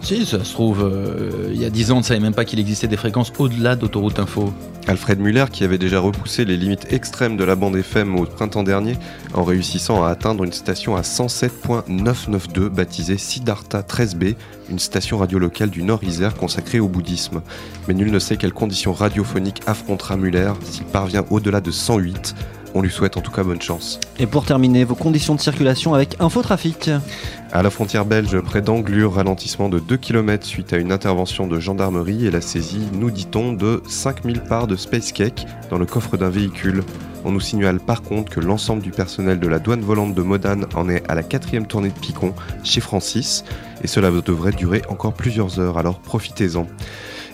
Si, 0.00 0.24
ça 0.24 0.42
se 0.44 0.52
trouve, 0.52 0.82
euh, 0.82 1.50
il 1.52 1.60
y 1.60 1.64
a 1.64 1.70
10 1.70 1.90
ans, 1.90 1.96
on 1.96 1.98
ne 1.98 2.04
savait 2.04 2.20
même 2.20 2.34
pas 2.34 2.44
qu'il 2.44 2.60
existait 2.60 2.86
des 2.86 2.96
fréquences 2.96 3.32
au-delà 3.38 3.76
d'autoroute 3.76 4.18
info. 4.18 4.52
Alfred 4.86 5.18
Muller, 5.20 5.44
qui 5.52 5.64
avait 5.64 5.76
déjà 5.76 6.00
repoussé 6.00 6.46
les 6.46 6.56
limites 6.56 6.90
extrêmes 6.90 7.36
de 7.36 7.44
la 7.44 7.56
bande 7.56 7.76
FM 7.76 8.18
au 8.18 8.24
printemps 8.24 8.62
dernier, 8.62 8.96
en 9.34 9.44
réussissant 9.44 10.02
à 10.04 10.08
atteindre 10.08 10.44
une 10.44 10.52
station 10.52 10.96
à 10.96 11.02
107.992 11.02 12.68
baptisée 12.68 13.18
Siddhartha 13.18 13.82
13B, 13.82 14.34
une 14.70 14.78
station 14.78 15.18
radio 15.18 15.38
locale 15.38 15.68
du 15.68 15.82
Nord-Isère 15.82 16.34
consacrée 16.36 16.80
au 16.80 16.88
bouddhisme. 16.88 17.42
Mais 17.86 17.94
nul 17.94 18.10
ne 18.10 18.18
sait 18.18 18.36
quelles 18.36 18.54
conditions 18.54 18.94
radiophoniques 18.94 19.62
affrontera 19.66 20.16
Muller 20.16 20.52
s'il 20.62 20.84
parvient 20.84 21.24
au-delà 21.28 21.60
de 21.60 21.70
108. 21.70 22.34
On 22.74 22.82
lui 22.82 22.90
souhaite 22.90 23.16
en 23.16 23.20
tout 23.20 23.30
cas 23.30 23.42
bonne 23.42 23.60
chance. 23.60 23.98
Et 24.18 24.26
pour 24.26 24.44
terminer, 24.44 24.84
vos 24.84 24.94
conditions 24.94 25.34
de 25.34 25.40
circulation 25.40 25.94
avec 25.94 26.16
Infotrafic. 26.20 26.90
À 27.52 27.62
la 27.62 27.70
frontière 27.70 28.04
belge, 28.04 28.38
près 28.40 28.60
d'Anglure, 28.60 29.14
ralentissement 29.14 29.68
de 29.68 29.78
2 29.78 29.96
km 29.96 30.46
suite 30.46 30.72
à 30.72 30.76
une 30.76 30.92
intervention 30.92 31.46
de 31.46 31.58
gendarmerie 31.58 32.26
et 32.26 32.30
la 32.30 32.40
saisie, 32.40 32.86
nous 32.92 33.10
dit-on, 33.10 33.52
de 33.52 33.82
5000 33.88 34.40
parts 34.42 34.66
de 34.66 34.76
Space 34.76 35.12
Cake 35.12 35.46
dans 35.70 35.78
le 35.78 35.86
coffre 35.86 36.16
d'un 36.16 36.30
véhicule. 36.30 36.82
On 37.24 37.32
nous 37.32 37.40
signale 37.40 37.80
par 37.80 38.02
contre 38.02 38.32
que 38.32 38.40
l'ensemble 38.40 38.82
du 38.82 38.90
personnel 38.90 39.40
de 39.40 39.48
la 39.48 39.58
douane 39.58 39.80
volante 39.80 40.14
de 40.14 40.22
Modane 40.22 40.66
en 40.74 40.88
est 40.88 41.02
à 41.10 41.14
la 41.14 41.22
quatrième 41.22 41.66
tournée 41.66 41.88
de 41.88 41.98
Picon 41.98 42.34
chez 42.62 42.80
Francis, 42.80 43.44
et 43.82 43.86
cela 43.86 44.10
devrait 44.10 44.52
durer 44.52 44.82
encore 44.88 45.14
plusieurs 45.14 45.58
heures, 45.58 45.78
alors 45.78 45.98
profitez-en. 45.98 46.66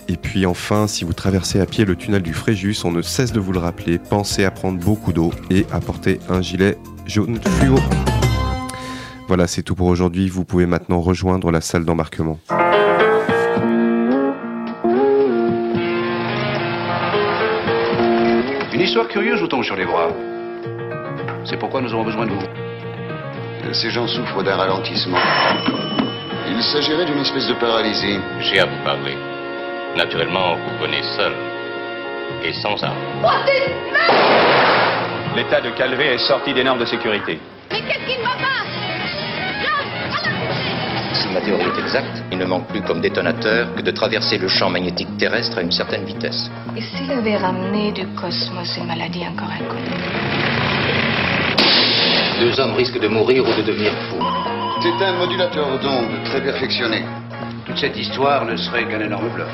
Et 0.07 0.17
puis 0.17 0.45
enfin, 0.45 0.87
si 0.87 1.03
vous 1.03 1.13
traversez 1.13 1.59
à 1.59 1.65
pied 1.65 1.83
le 1.83 1.95
tunnel 1.95 2.21
du 2.21 2.33
Fréjus, 2.33 2.77
on 2.83 2.91
ne 2.91 3.01
cesse 3.01 3.31
de 3.31 3.39
vous 3.39 3.51
le 3.51 3.59
rappeler, 3.59 3.97
pensez 3.97 4.45
à 4.45 4.51
prendre 4.51 4.79
beaucoup 4.79 5.13
d'eau 5.13 5.31
et 5.49 5.65
à 5.71 5.79
porter 5.79 6.19
un 6.29 6.41
gilet 6.41 6.77
jaune 7.07 7.39
fluo. 7.41 7.77
Voilà, 9.27 9.47
c'est 9.47 9.63
tout 9.63 9.73
pour 9.73 9.87
aujourd'hui. 9.87 10.29
Vous 10.29 10.45
pouvez 10.45 10.67
maintenant 10.67 11.01
rejoindre 11.01 11.51
la 11.51 11.61
salle 11.61 11.85
d'embarquement. 11.85 12.37
Une 18.73 18.81
histoire 18.81 19.07
curieuse 19.07 19.41
vous 19.41 19.47
tombe 19.47 19.63
sur 19.63 19.75
les 19.75 19.85
bras. 19.85 20.09
C'est 21.45 21.57
pourquoi 21.57 21.81
nous 21.81 21.91
avons 21.91 22.03
besoin 22.03 22.27
de 22.27 22.31
vous. 22.31 23.73
Ces 23.73 23.89
gens 23.89 24.07
souffrent 24.07 24.43
d'un 24.43 24.55
ralentissement. 24.55 25.17
Il 26.47 26.61
s'agirait 26.61 27.05
d'une 27.05 27.19
espèce 27.19 27.47
de 27.47 27.55
paralysie. 27.55 28.19
J'ai 28.41 28.59
à 28.59 28.65
vous 28.65 28.83
parler. 28.83 29.34
Naturellement, 29.95 30.55
vous 30.57 30.85
venez 30.85 31.01
seul. 31.15 31.31
Et 32.43 32.51
sans 32.51 32.83
armes. 32.83 32.97
L'état 35.37 35.61
de 35.61 35.69
Calvé 35.69 36.15
est 36.15 36.27
sorti 36.27 36.53
des 36.53 36.65
normes 36.65 36.79
de 36.79 36.85
sécurité. 36.85 37.39
Mais 37.71 37.79
qu'est-ce 37.79 38.05
qui 38.05 38.17
ne 38.17 38.23
va 38.23 38.35
pas 38.35 38.65
Si 41.13 41.29
ma 41.29 41.39
théorie 41.39 41.63
est 41.63 41.79
exacte, 41.79 42.23
il 42.29 42.37
ne 42.37 42.45
manque 42.45 42.67
plus 42.67 42.81
comme 42.81 42.99
détonateur 42.99 43.73
que 43.73 43.81
de 43.81 43.91
traverser 43.91 44.37
le 44.37 44.49
champ 44.49 44.69
magnétique 44.69 45.15
terrestre 45.17 45.59
à 45.59 45.61
une 45.61 45.71
certaine 45.71 46.03
vitesse. 46.03 46.51
Et 46.75 46.81
s'il 46.81 47.09
avait 47.09 47.37
ramené 47.37 47.93
du 47.93 48.05
cosmos 48.15 48.75
une 48.77 48.87
maladie 48.87 49.25
encore 49.25 49.49
inconnue 49.49 49.95
Deux 52.41 52.59
hommes 52.59 52.75
risquent 52.75 52.99
de 52.99 53.07
mourir 53.07 53.47
ou 53.47 53.53
de 53.53 53.61
devenir 53.61 53.93
fous. 54.09 54.25
C'est 54.81 55.05
un 55.05 55.13
modulateur 55.13 55.79
d'ondes 55.79 56.23
très 56.25 56.41
perfectionné. 56.41 57.03
Toute 57.65 57.77
cette 57.79 57.97
histoire 57.97 58.45
ne 58.45 58.55
serait 58.55 58.87
qu'un 58.87 59.01
énorme 59.01 59.29
bluff. 59.33 59.47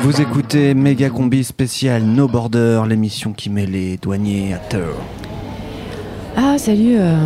Vous 0.00 0.20
écoutez 0.22 0.74
Méga 0.74 1.10
Combi 1.10 1.44
spécial 1.44 2.02
No 2.04 2.28
Border, 2.28 2.82
l'émission 2.88 3.32
qui 3.32 3.50
met 3.50 3.66
les 3.66 3.96
douaniers 3.96 4.54
à 4.54 4.58
terre. 4.58 4.94
Ah, 6.36 6.56
salut, 6.56 6.96
euh, 6.96 7.16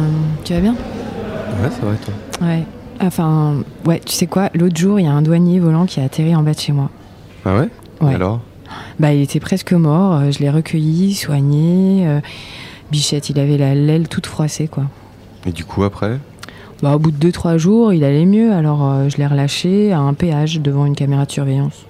tu 0.42 0.54
vas 0.54 0.60
bien? 0.60 0.72
Ouais, 0.72 1.70
ça 1.70 1.86
va 1.86 1.92
et 1.92 1.98
toi? 1.98 2.14
Ouais. 2.40 2.64
Enfin, 3.00 3.56
ouais, 3.84 4.00
tu 4.04 4.12
sais 4.12 4.26
quoi 4.26 4.50
L'autre 4.54 4.76
jour, 4.76 5.00
il 5.00 5.04
y 5.04 5.08
a 5.08 5.12
un 5.12 5.22
douanier 5.22 5.58
volant 5.58 5.86
qui 5.86 6.00
a 6.00 6.04
atterri 6.04 6.34
en 6.36 6.42
bas 6.42 6.52
de 6.52 6.58
chez 6.60 6.72
moi. 6.72 6.90
Ah 7.44 7.56
ouais? 7.56 7.68
Ouais. 8.00 8.14
Alors? 8.14 8.40
Bah, 9.00 9.12
il 9.12 9.20
était 9.22 9.40
presque 9.40 9.72
mort. 9.72 10.14
euh, 10.14 10.30
Je 10.30 10.38
l'ai 10.38 10.50
recueilli, 10.50 11.14
soigné. 11.14 12.06
euh, 12.06 12.20
Bichette, 12.90 13.30
il 13.30 13.38
avait 13.40 13.58
la 13.58 13.74
l'aile 13.74 14.08
toute 14.08 14.26
froissée, 14.26 14.68
quoi. 14.68 14.84
Et 15.46 15.52
du 15.52 15.64
coup, 15.64 15.82
après? 15.82 16.18
Bah, 16.82 16.94
au 16.94 16.98
bout 16.98 17.10
de 17.10 17.30
2-3 17.30 17.56
jours, 17.58 17.92
il 17.92 18.04
allait 18.04 18.26
mieux, 18.26 18.52
alors 18.52 18.88
euh, 18.90 19.08
je 19.08 19.16
l'ai 19.16 19.26
relâché 19.26 19.92
à 19.92 20.00
un 20.00 20.14
péage 20.14 20.60
devant 20.60 20.84
une 20.86 20.94
caméra 20.96 21.24
de 21.26 21.30
surveillance. 21.32 21.86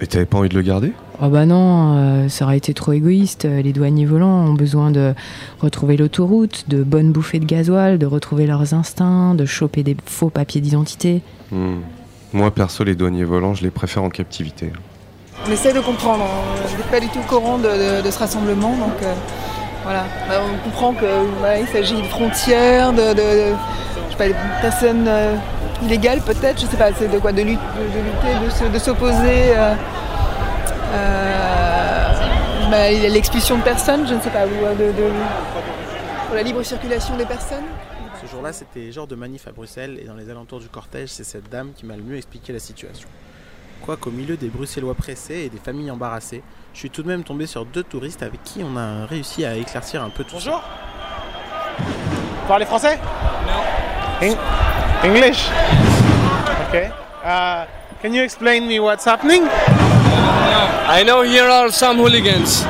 Et 0.00 0.06
t'avais 0.06 0.26
pas 0.26 0.38
envie 0.38 0.48
de 0.48 0.54
le 0.54 0.62
garder? 0.62 0.92
Oh 1.22 1.28
bah 1.28 1.46
non, 1.46 1.96
euh, 1.96 2.28
ça 2.28 2.44
aurait 2.44 2.58
été 2.58 2.74
trop 2.74 2.92
égoïste. 2.92 3.44
Les 3.44 3.72
douaniers 3.72 4.04
volants 4.04 4.44
ont 4.44 4.52
besoin 4.52 4.90
de 4.90 5.14
retrouver 5.60 5.96
l'autoroute, 5.96 6.64
de 6.68 6.82
bonnes 6.82 7.10
bouffées 7.10 7.38
de 7.38 7.46
gasoil, 7.46 7.96
de 7.98 8.04
retrouver 8.04 8.46
leurs 8.46 8.74
instincts, 8.74 9.34
de 9.34 9.46
choper 9.46 9.82
des 9.82 9.96
faux 10.04 10.28
papiers 10.28 10.60
d'identité. 10.60 11.22
Hmm. 11.50 11.76
Moi, 12.34 12.50
perso, 12.50 12.84
les 12.84 12.94
douaniers 12.94 13.24
volants, 13.24 13.54
je 13.54 13.62
les 13.62 13.70
préfère 13.70 14.02
en 14.02 14.10
captivité. 14.10 14.72
On 15.48 15.50
essaie 15.50 15.72
de 15.72 15.80
comprendre. 15.80 16.24
On- 16.24 16.68
Je 16.68 16.76
n'ai 16.76 16.82
pas 16.90 17.00
du 17.00 17.08
tout 17.08 17.18
au 17.20 17.22
courant 17.34 17.56
de, 17.56 17.64
de- 17.64 18.04
de 18.04 18.10
ce 18.10 18.18
rassemblement, 18.18 18.72
donc 18.72 19.02
euh, 19.02 19.14
voilà. 19.84 20.04
Bah, 20.28 20.34
on 20.44 20.68
comprend 20.68 20.92
qu'il 20.92 21.08
il 21.62 21.66
s'agit 21.68 21.94
de 21.96 22.06
frontières, 22.08 22.92
de, 22.92 22.98
de- 23.14 23.14
de- 23.14 23.54
je 24.06 24.10
sais 24.10 24.16
pas, 24.18 24.28
de 24.28 24.34
personnes 24.60 25.04
euh, 25.08 25.34
illégales 25.82 26.20
peut-être, 26.20 26.60
je 26.60 26.66
sais 26.66 26.76
pas, 26.76 26.88
c'est 26.98 27.10
de 27.10 27.18
quoi, 27.18 27.32
de, 27.32 27.40
lutte, 27.42 27.58
de, 27.78 27.84
de 27.98 28.04
lutter, 28.04 28.44
de, 28.44 28.50
se- 28.50 28.70
de 28.74 28.78
s'opposer. 28.78 29.56
Euh, 30.92 32.12
euh, 32.66 32.70
bah, 32.70 32.90
il 32.92 33.02
y 33.02 33.06
a 33.06 33.08
l'expulsion 33.08 33.56
de 33.58 33.62
personnes, 33.62 34.06
je 34.06 34.14
ne 34.14 34.20
sais 34.20 34.30
pas, 34.30 34.46
ou 34.46 34.64
euh, 34.64 34.74
de, 34.74 34.92
de- 34.92 35.12
pour 36.26 36.34
la 36.34 36.42
libre 36.42 36.62
circulation 36.62 37.16
des 37.16 37.24
personnes. 37.26 37.64
Ce 38.24 38.26
jour-là, 38.30 38.52
c'était 38.52 38.90
genre 38.92 39.06
de 39.06 39.14
manif 39.14 39.46
à 39.46 39.52
Bruxelles 39.52 39.98
et 40.02 40.04
dans 40.06 40.14
les 40.14 40.28
alentours 40.30 40.58
du 40.60 40.68
cortège, 40.68 41.10
c'est 41.10 41.24
cette 41.24 41.48
dame 41.50 41.70
qui 41.76 41.86
m'a 41.86 41.96
le 41.96 42.02
mieux 42.02 42.16
expliqué 42.16 42.52
la 42.52 42.58
situation. 42.58 43.08
Quoiqu'au 43.84 44.10
milieu 44.10 44.36
des 44.36 44.48
Bruxellois 44.48 44.94
pressés 44.94 45.42
et 45.44 45.48
des 45.48 45.58
familles 45.58 45.90
embarrassées, 45.90 46.42
je 46.72 46.78
suis 46.78 46.90
tout 46.90 47.02
de 47.02 47.08
même 47.08 47.22
tombé 47.24 47.46
sur 47.46 47.64
deux 47.66 47.82
touristes 47.84 48.22
avec 48.22 48.42
qui 48.42 48.64
on 48.64 48.76
a 48.76 49.06
réussi 49.06 49.44
à 49.44 49.54
éclaircir 49.54 50.02
un 50.02 50.08
peu 50.08 50.24
tout 50.24 50.34
Bonjour. 50.34 50.62
Vous 51.78 52.48
parlez 52.48 52.64
français? 52.64 52.98
Eng- 54.22 54.36
English? 55.04 55.48
Okay. 56.68 56.88
Uh, 57.24 57.64
can 58.06 58.14
you 58.14 58.22
explain 58.22 58.68
me 58.68 58.78
what's 58.78 59.04
happening? 59.04 59.42
I 60.96 61.02
know 61.04 61.22
here 61.22 61.48
are 61.48 61.72
some 61.72 61.96
hooligans. 61.96 62.62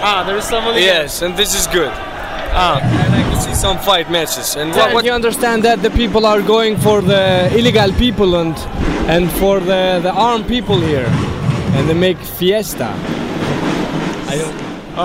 Ah, 0.00 0.24
there 0.26 0.38
is 0.38 0.44
some 0.44 0.62
hooligans. 0.64 0.86
Yes, 0.86 1.20
and 1.20 1.36
this 1.36 1.54
is 1.54 1.66
good. 1.66 1.92
Ah. 1.92 2.80
And 2.80 3.14
I 3.14 3.22
can 3.28 3.38
see 3.38 3.54
some 3.54 3.76
fight 3.80 4.10
matches. 4.10 4.56
And 4.56 4.70
What- 4.70 4.78
what, 4.78 4.94
what 4.94 5.04
you 5.04 5.12
understand 5.12 5.62
that 5.64 5.82
the 5.82 5.90
people 5.90 6.24
are 6.24 6.40
going 6.40 6.78
for 6.78 7.02
the 7.02 7.24
illegal 7.58 7.92
people 8.04 8.30
and 8.40 8.56
and 9.14 9.30
for 9.40 9.60
the, 9.60 10.00
the 10.06 10.12
armed 10.28 10.46
people 10.48 10.78
here. 10.80 11.08
And 11.76 11.82
they 11.88 11.98
make 12.08 12.18
fiesta. 12.38 12.88
I 14.32 14.36
don't 14.40 14.56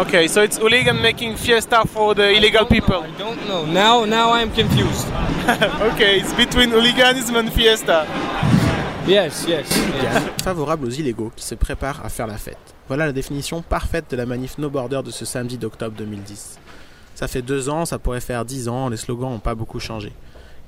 Okay, 0.05 0.27
so 0.27 0.41
it's 0.41 0.57
hooligan 0.57 1.01
making 1.01 1.35
fiesta 1.35 1.83
for 1.85 2.15
the 2.15 2.27
illegal 2.37 2.65
people. 2.65 3.01
I 3.03 3.11
don't 3.23 3.41
know. 3.49 3.65
Now 3.65 4.05
now 4.05 4.27
I'm 4.39 4.51
confused. 4.61 5.07
okay, 5.89 6.13
it's 6.21 6.33
between 6.43 6.69
hooliganism 6.69 7.35
and 7.35 7.51
fiesta. 7.51 8.07
Yes, 9.07 9.45
yes. 9.49 9.67
Favorable 10.43 10.85
aux 10.85 10.89
illégaux 10.89 11.29
qui 11.35 11.43
se 11.43 11.55
préparent 11.55 12.05
à 12.05 12.09
faire 12.09 12.25
la 12.25 12.37
fête. 12.37 12.57
Voilà 12.87 13.05
la 13.05 13.11
définition 13.11 13.61
parfaite 13.61 14.05
de 14.09 14.15
la 14.15 14.25
manif 14.25 14.57
No 14.57 14.69
Border 14.69 15.01
de 15.03 15.11
ce 15.11 15.25
samedi 15.25 15.57
d'octobre 15.57 15.95
2010. 15.97 16.57
Ça 17.13 17.27
fait 17.27 17.41
deux 17.41 17.67
ans, 17.67 17.85
ça 17.85 17.99
pourrait 17.99 18.21
faire 18.21 18.45
dix 18.45 18.69
ans, 18.69 18.87
les 18.87 18.95
slogans 18.95 19.31
n'ont 19.31 19.39
pas 19.39 19.55
beaucoup 19.55 19.81
changé. 19.81 20.13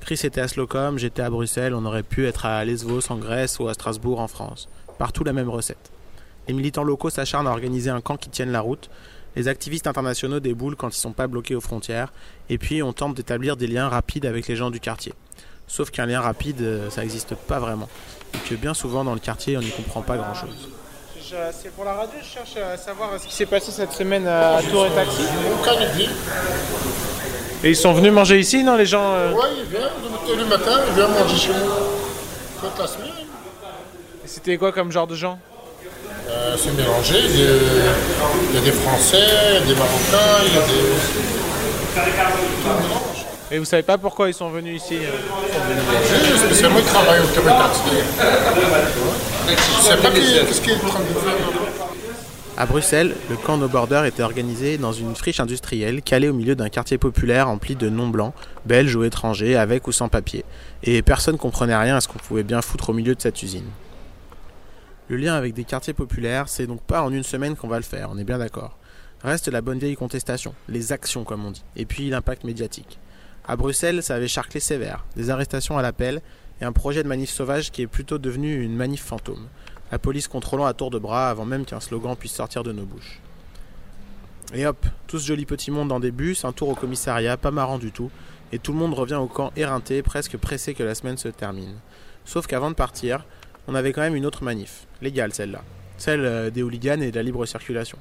Chris 0.00 0.20
était 0.22 0.42
à 0.42 0.48
Slocum, 0.48 0.98
j'étais 0.98 1.22
à 1.22 1.30
Bruxelles, 1.30 1.74
on 1.74 1.86
aurait 1.86 2.02
pu 2.02 2.26
être 2.26 2.44
à 2.44 2.62
Lesvos 2.64 3.10
en 3.10 3.16
Grèce 3.16 3.58
ou 3.58 3.68
à 3.68 3.74
Strasbourg 3.74 4.20
en 4.20 4.28
France. 4.28 4.68
Partout 4.98 5.24
la 5.24 5.32
même 5.32 5.48
recette. 5.48 5.90
Les 6.46 6.52
militants 6.52 6.84
locaux 6.84 7.10
s'acharnent 7.10 7.48
à 7.48 7.52
organiser 7.52 7.88
un 7.88 8.02
camp 8.02 8.18
qui 8.18 8.28
tienne 8.28 8.52
la 8.52 8.60
route. 8.60 8.90
Les 9.34 9.48
activistes 9.48 9.86
internationaux 9.86 10.40
déboulent 10.40 10.76
quand 10.76 10.94
ils 10.94 11.00
sont 11.00 11.12
pas 11.12 11.26
bloqués 11.26 11.54
aux 11.54 11.60
frontières. 11.62 12.12
Et 12.50 12.58
puis 12.58 12.82
on 12.82 12.92
tente 12.92 13.16
d'établir 13.16 13.56
des 13.56 13.66
liens 13.66 13.88
rapides 13.88 14.26
avec 14.26 14.46
les 14.46 14.56
gens 14.56 14.70
du 14.70 14.78
quartier. 14.78 15.14
Sauf 15.66 15.90
qu'un 15.90 16.06
lien 16.06 16.20
rapide, 16.20 16.60
euh, 16.60 16.90
ça 16.90 17.00
n'existe 17.00 17.34
pas 17.34 17.58
vraiment. 17.58 17.88
Et 18.34 18.38
que 18.48 18.54
bien 18.54 18.74
souvent 18.74 19.04
dans 19.04 19.14
le 19.14 19.20
quartier, 19.20 19.56
on 19.56 19.60
n'y 19.60 19.70
comprend 19.70 20.02
pas 20.02 20.16
grand-chose. 20.16 20.68
C'est 21.52 21.74
pour 21.74 21.84
la 21.84 21.94
radio, 21.94 22.18
je 22.22 22.26
cherche 22.26 22.56
à 22.56 22.76
savoir 22.76 23.10
ce 23.18 23.26
qui 23.26 23.34
s'est 23.34 23.46
passé 23.46 23.72
cette 23.72 23.90
semaine 23.92 24.28
à 24.28 24.60
Tour 24.70 24.86
et 24.86 24.90
Taxi. 24.90 25.22
Et 27.64 27.70
ils 27.70 27.76
sont 27.76 27.94
venus 27.94 28.12
manger 28.12 28.38
ici, 28.38 28.62
non, 28.62 28.76
les 28.76 28.86
gens 28.86 29.12
euh 29.14 29.32
Ouais, 29.32 29.48
il 29.58 29.64
vient 29.64 29.88
le, 30.36 30.44
matin, 30.44 30.82
il 30.86 30.94
vient 30.94 31.08
manger 31.08 31.36
chez 31.36 31.52
moi. 31.52 31.78
Toute 32.60 32.78
la 32.78 32.86
semaine. 32.86 33.10
Et 34.24 34.28
C'était 34.28 34.56
quoi 34.56 34.70
comme 34.70 34.92
genre 34.92 35.08
de 35.08 35.16
gens? 35.16 35.40
Euh, 36.28 36.56
c'est 36.56 36.76
mélangé. 36.76 37.18
Il 37.18 37.40
y, 37.40 37.42
a, 37.42 37.46
il 38.50 38.54
y 38.54 38.58
a 38.58 38.60
des 38.60 38.72
Français, 38.72 39.60
des 39.66 39.74
Marocains, 39.74 40.44
il 40.46 40.54
y 40.54 40.58
a 40.58 40.66
des. 40.66 40.84
Et 43.50 43.58
vous 43.58 43.64
savez 43.64 43.84
pas 43.84 43.96
pourquoi 43.96 44.28
ils 44.28 44.34
sont 44.34 44.50
venus 44.50 44.82
ici 44.82 44.96
euh 44.96 45.10
Manger, 45.92 46.38
spécialement, 46.38 46.78
ils 46.78 46.84
travaillent 46.84 47.20
au. 47.20 47.26
Je 49.48 49.82
sais 49.82 49.96
pas 49.98 50.10
qu'est-ce 50.10 50.60
qu'il 50.60 50.72
est 50.72 50.84
en 50.84 50.88
train 50.88 51.00
de 51.00 51.04
faire. 51.06 51.86
À 52.58 52.66
Bruxelles, 52.66 53.14
le 53.28 53.36
camp 53.36 53.58
No 53.58 53.68
Border 53.68 54.02
était 54.06 54.22
organisé 54.22 54.78
dans 54.78 54.92
une 54.92 55.14
friche 55.14 55.40
industrielle 55.40 56.02
calée 56.02 56.28
au 56.28 56.32
milieu 56.32 56.56
d'un 56.56 56.70
quartier 56.70 56.96
populaire 56.96 57.46
rempli 57.46 57.76
de 57.76 57.88
non-blancs, 57.90 58.32
belges 58.64 58.96
ou 58.96 59.04
étrangers, 59.04 59.56
avec 59.56 59.86
ou 59.86 59.92
sans 59.92 60.08
papier. 60.08 60.44
Et 60.82 61.02
personne 61.02 61.36
comprenait 61.36 61.76
rien 61.76 61.96
à 61.96 62.00
ce 62.00 62.08
qu'on 62.08 62.18
pouvait 62.18 62.42
bien 62.42 62.62
foutre 62.62 62.90
au 62.90 62.92
milieu 62.94 63.14
de 63.14 63.20
cette 63.20 63.42
usine. 63.42 63.68
Le 65.08 65.18
lien 65.18 65.34
avec 65.34 65.54
des 65.54 65.64
quartiers 65.64 65.92
populaires, 65.92 66.48
c'est 66.48 66.66
donc 66.66 66.80
pas 66.80 67.02
en 67.02 67.12
une 67.12 67.22
semaine 67.22 67.54
qu'on 67.54 67.68
va 67.68 67.76
le 67.76 67.84
faire, 67.84 68.08
on 68.10 68.18
est 68.18 68.24
bien 68.24 68.38
d'accord. 68.38 68.76
Reste 69.22 69.48
la 69.48 69.60
bonne 69.60 69.78
vieille 69.78 69.94
contestation, 69.94 70.54
les 70.68 70.92
actions 70.92 71.24
comme 71.24 71.44
on 71.44 71.52
dit, 71.52 71.62
et 71.76 71.84
puis 71.84 72.08
l'impact 72.08 72.42
médiatique. 72.42 72.98
À 73.48 73.54
Bruxelles, 73.54 74.02
ça 74.02 74.16
avait 74.16 74.26
charclé 74.26 74.58
sévère, 74.58 75.04
des 75.14 75.30
arrestations 75.30 75.78
à 75.78 75.82
l'appel 75.82 76.20
et 76.60 76.64
un 76.64 76.72
projet 76.72 77.04
de 77.04 77.08
manif 77.08 77.30
sauvage 77.30 77.70
qui 77.70 77.82
est 77.82 77.86
plutôt 77.86 78.18
devenu 78.18 78.60
une 78.60 78.74
manif 78.74 79.04
fantôme. 79.04 79.46
La 79.92 80.00
police 80.00 80.26
contrôlant 80.26 80.66
à 80.66 80.74
tour 80.74 80.90
de 80.90 80.98
bras 80.98 81.30
avant 81.30 81.44
même 81.44 81.64
qu'un 81.64 81.78
slogan 81.78 82.16
puisse 82.16 82.32
sortir 82.32 82.64
de 82.64 82.72
nos 82.72 82.84
bouches. 82.84 83.20
Et 84.52 84.66
hop, 84.66 84.84
tout 85.06 85.20
ce 85.20 85.26
joli 85.26 85.46
petit 85.46 85.70
monde 85.70 85.88
dans 85.88 86.00
des 86.00 86.10
bus, 86.10 86.44
un 86.44 86.52
tour 86.52 86.70
au 86.70 86.74
commissariat, 86.74 87.36
pas 87.36 87.52
marrant 87.52 87.78
du 87.78 87.92
tout, 87.92 88.10
et 88.50 88.58
tout 88.58 88.72
le 88.72 88.78
monde 88.78 88.94
revient 88.94 89.14
au 89.14 89.26
camp 89.26 89.52
éreinté, 89.54 90.02
presque 90.02 90.36
pressé 90.36 90.74
que 90.74 90.82
la 90.82 90.96
semaine 90.96 91.16
se 91.16 91.28
termine. 91.28 91.76
Sauf 92.24 92.48
qu'avant 92.48 92.70
de 92.70 92.76
partir, 92.76 93.26
on 93.68 93.76
avait 93.76 93.92
quand 93.92 94.02
même 94.02 94.16
une 94.16 94.26
autre 94.26 94.42
manif, 94.42 94.88
légale 95.02 95.32
celle-là, 95.32 95.62
celle 95.98 96.24
euh, 96.24 96.50
des 96.50 96.62
hooligans 96.64 97.00
et 97.00 97.12
de 97.12 97.16
la 97.16 97.22
libre 97.22 97.46
circulation. 97.46 97.98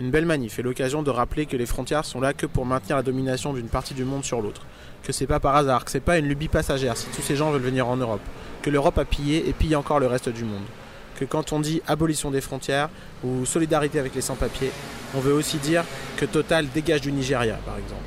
Une 0.00 0.12
belle 0.12 0.26
manif 0.26 0.60
et 0.60 0.62
l'occasion 0.62 1.02
de 1.02 1.10
rappeler 1.10 1.46
que 1.46 1.56
les 1.56 1.66
frontières 1.66 2.04
sont 2.04 2.20
là 2.20 2.32
que 2.32 2.46
pour 2.46 2.64
maintenir 2.64 2.96
la 2.96 3.02
domination 3.02 3.52
d'une 3.52 3.66
partie 3.66 3.94
du 3.94 4.04
monde 4.04 4.24
sur 4.24 4.40
l'autre. 4.40 4.62
Que 5.02 5.10
c'est 5.12 5.26
pas 5.26 5.40
par 5.40 5.56
hasard, 5.56 5.84
que 5.84 5.90
c'est 5.90 5.98
pas 5.98 6.18
une 6.18 6.26
lubie 6.28 6.46
passagère 6.46 6.96
si 6.96 7.08
tous 7.08 7.20
ces 7.20 7.34
gens 7.34 7.50
veulent 7.50 7.62
venir 7.62 7.88
en 7.88 7.96
Europe. 7.96 8.20
Que 8.62 8.70
l'Europe 8.70 8.96
a 8.98 9.04
pillé 9.04 9.48
et 9.48 9.52
pille 9.52 9.74
encore 9.74 9.98
le 9.98 10.06
reste 10.06 10.28
du 10.28 10.44
monde. 10.44 10.62
Que 11.18 11.24
quand 11.24 11.52
on 11.52 11.58
dit 11.58 11.82
abolition 11.88 12.30
des 12.30 12.40
frontières 12.40 12.90
ou 13.24 13.44
solidarité 13.44 13.98
avec 13.98 14.14
les 14.14 14.20
sans-papiers, 14.20 14.70
on 15.16 15.20
veut 15.20 15.32
aussi 15.32 15.56
dire 15.56 15.82
que 16.16 16.26
Total 16.26 16.68
dégage 16.68 17.00
du 17.00 17.10
Nigeria, 17.10 17.56
par 17.66 17.76
exemple. 17.76 18.02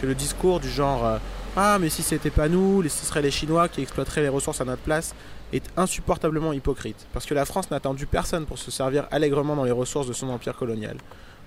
Que 0.00 0.06
le 0.06 0.14
discours 0.14 0.60
du 0.60 0.70
genre 0.70 1.04
euh, 1.04 1.18
Ah, 1.56 1.78
mais 1.80 1.88
si 1.88 2.04
c'était 2.04 2.30
pas 2.30 2.48
nous, 2.48 2.84
ce 2.84 3.04
seraient 3.04 3.22
les 3.22 3.32
Chinois 3.32 3.66
qui 3.68 3.82
exploiteraient 3.82 4.22
les 4.22 4.28
ressources 4.28 4.60
à 4.60 4.64
notre 4.64 4.82
place 4.82 5.12
est 5.52 5.64
insupportablement 5.76 6.52
hypocrite. 6.52 7.04
Parce 7.12 7.26
que 7.26 7.34
la 7.34 7.44
France 7.44 7.68
n'a 7.72 7.78
attendu 7.78 8.06
personne 8.06 8.46
pour 8.46 8.58
se 8.58 8.70
servir 8.70 9.08
allègrement 9.10 9.56
dans 9.56 9.64
les 9.64 9.72
ressources 9.72 10.06
de 10.06 10.12
son 10.12 10.28
empire 10.28 10.56
colonial 10.56 10.96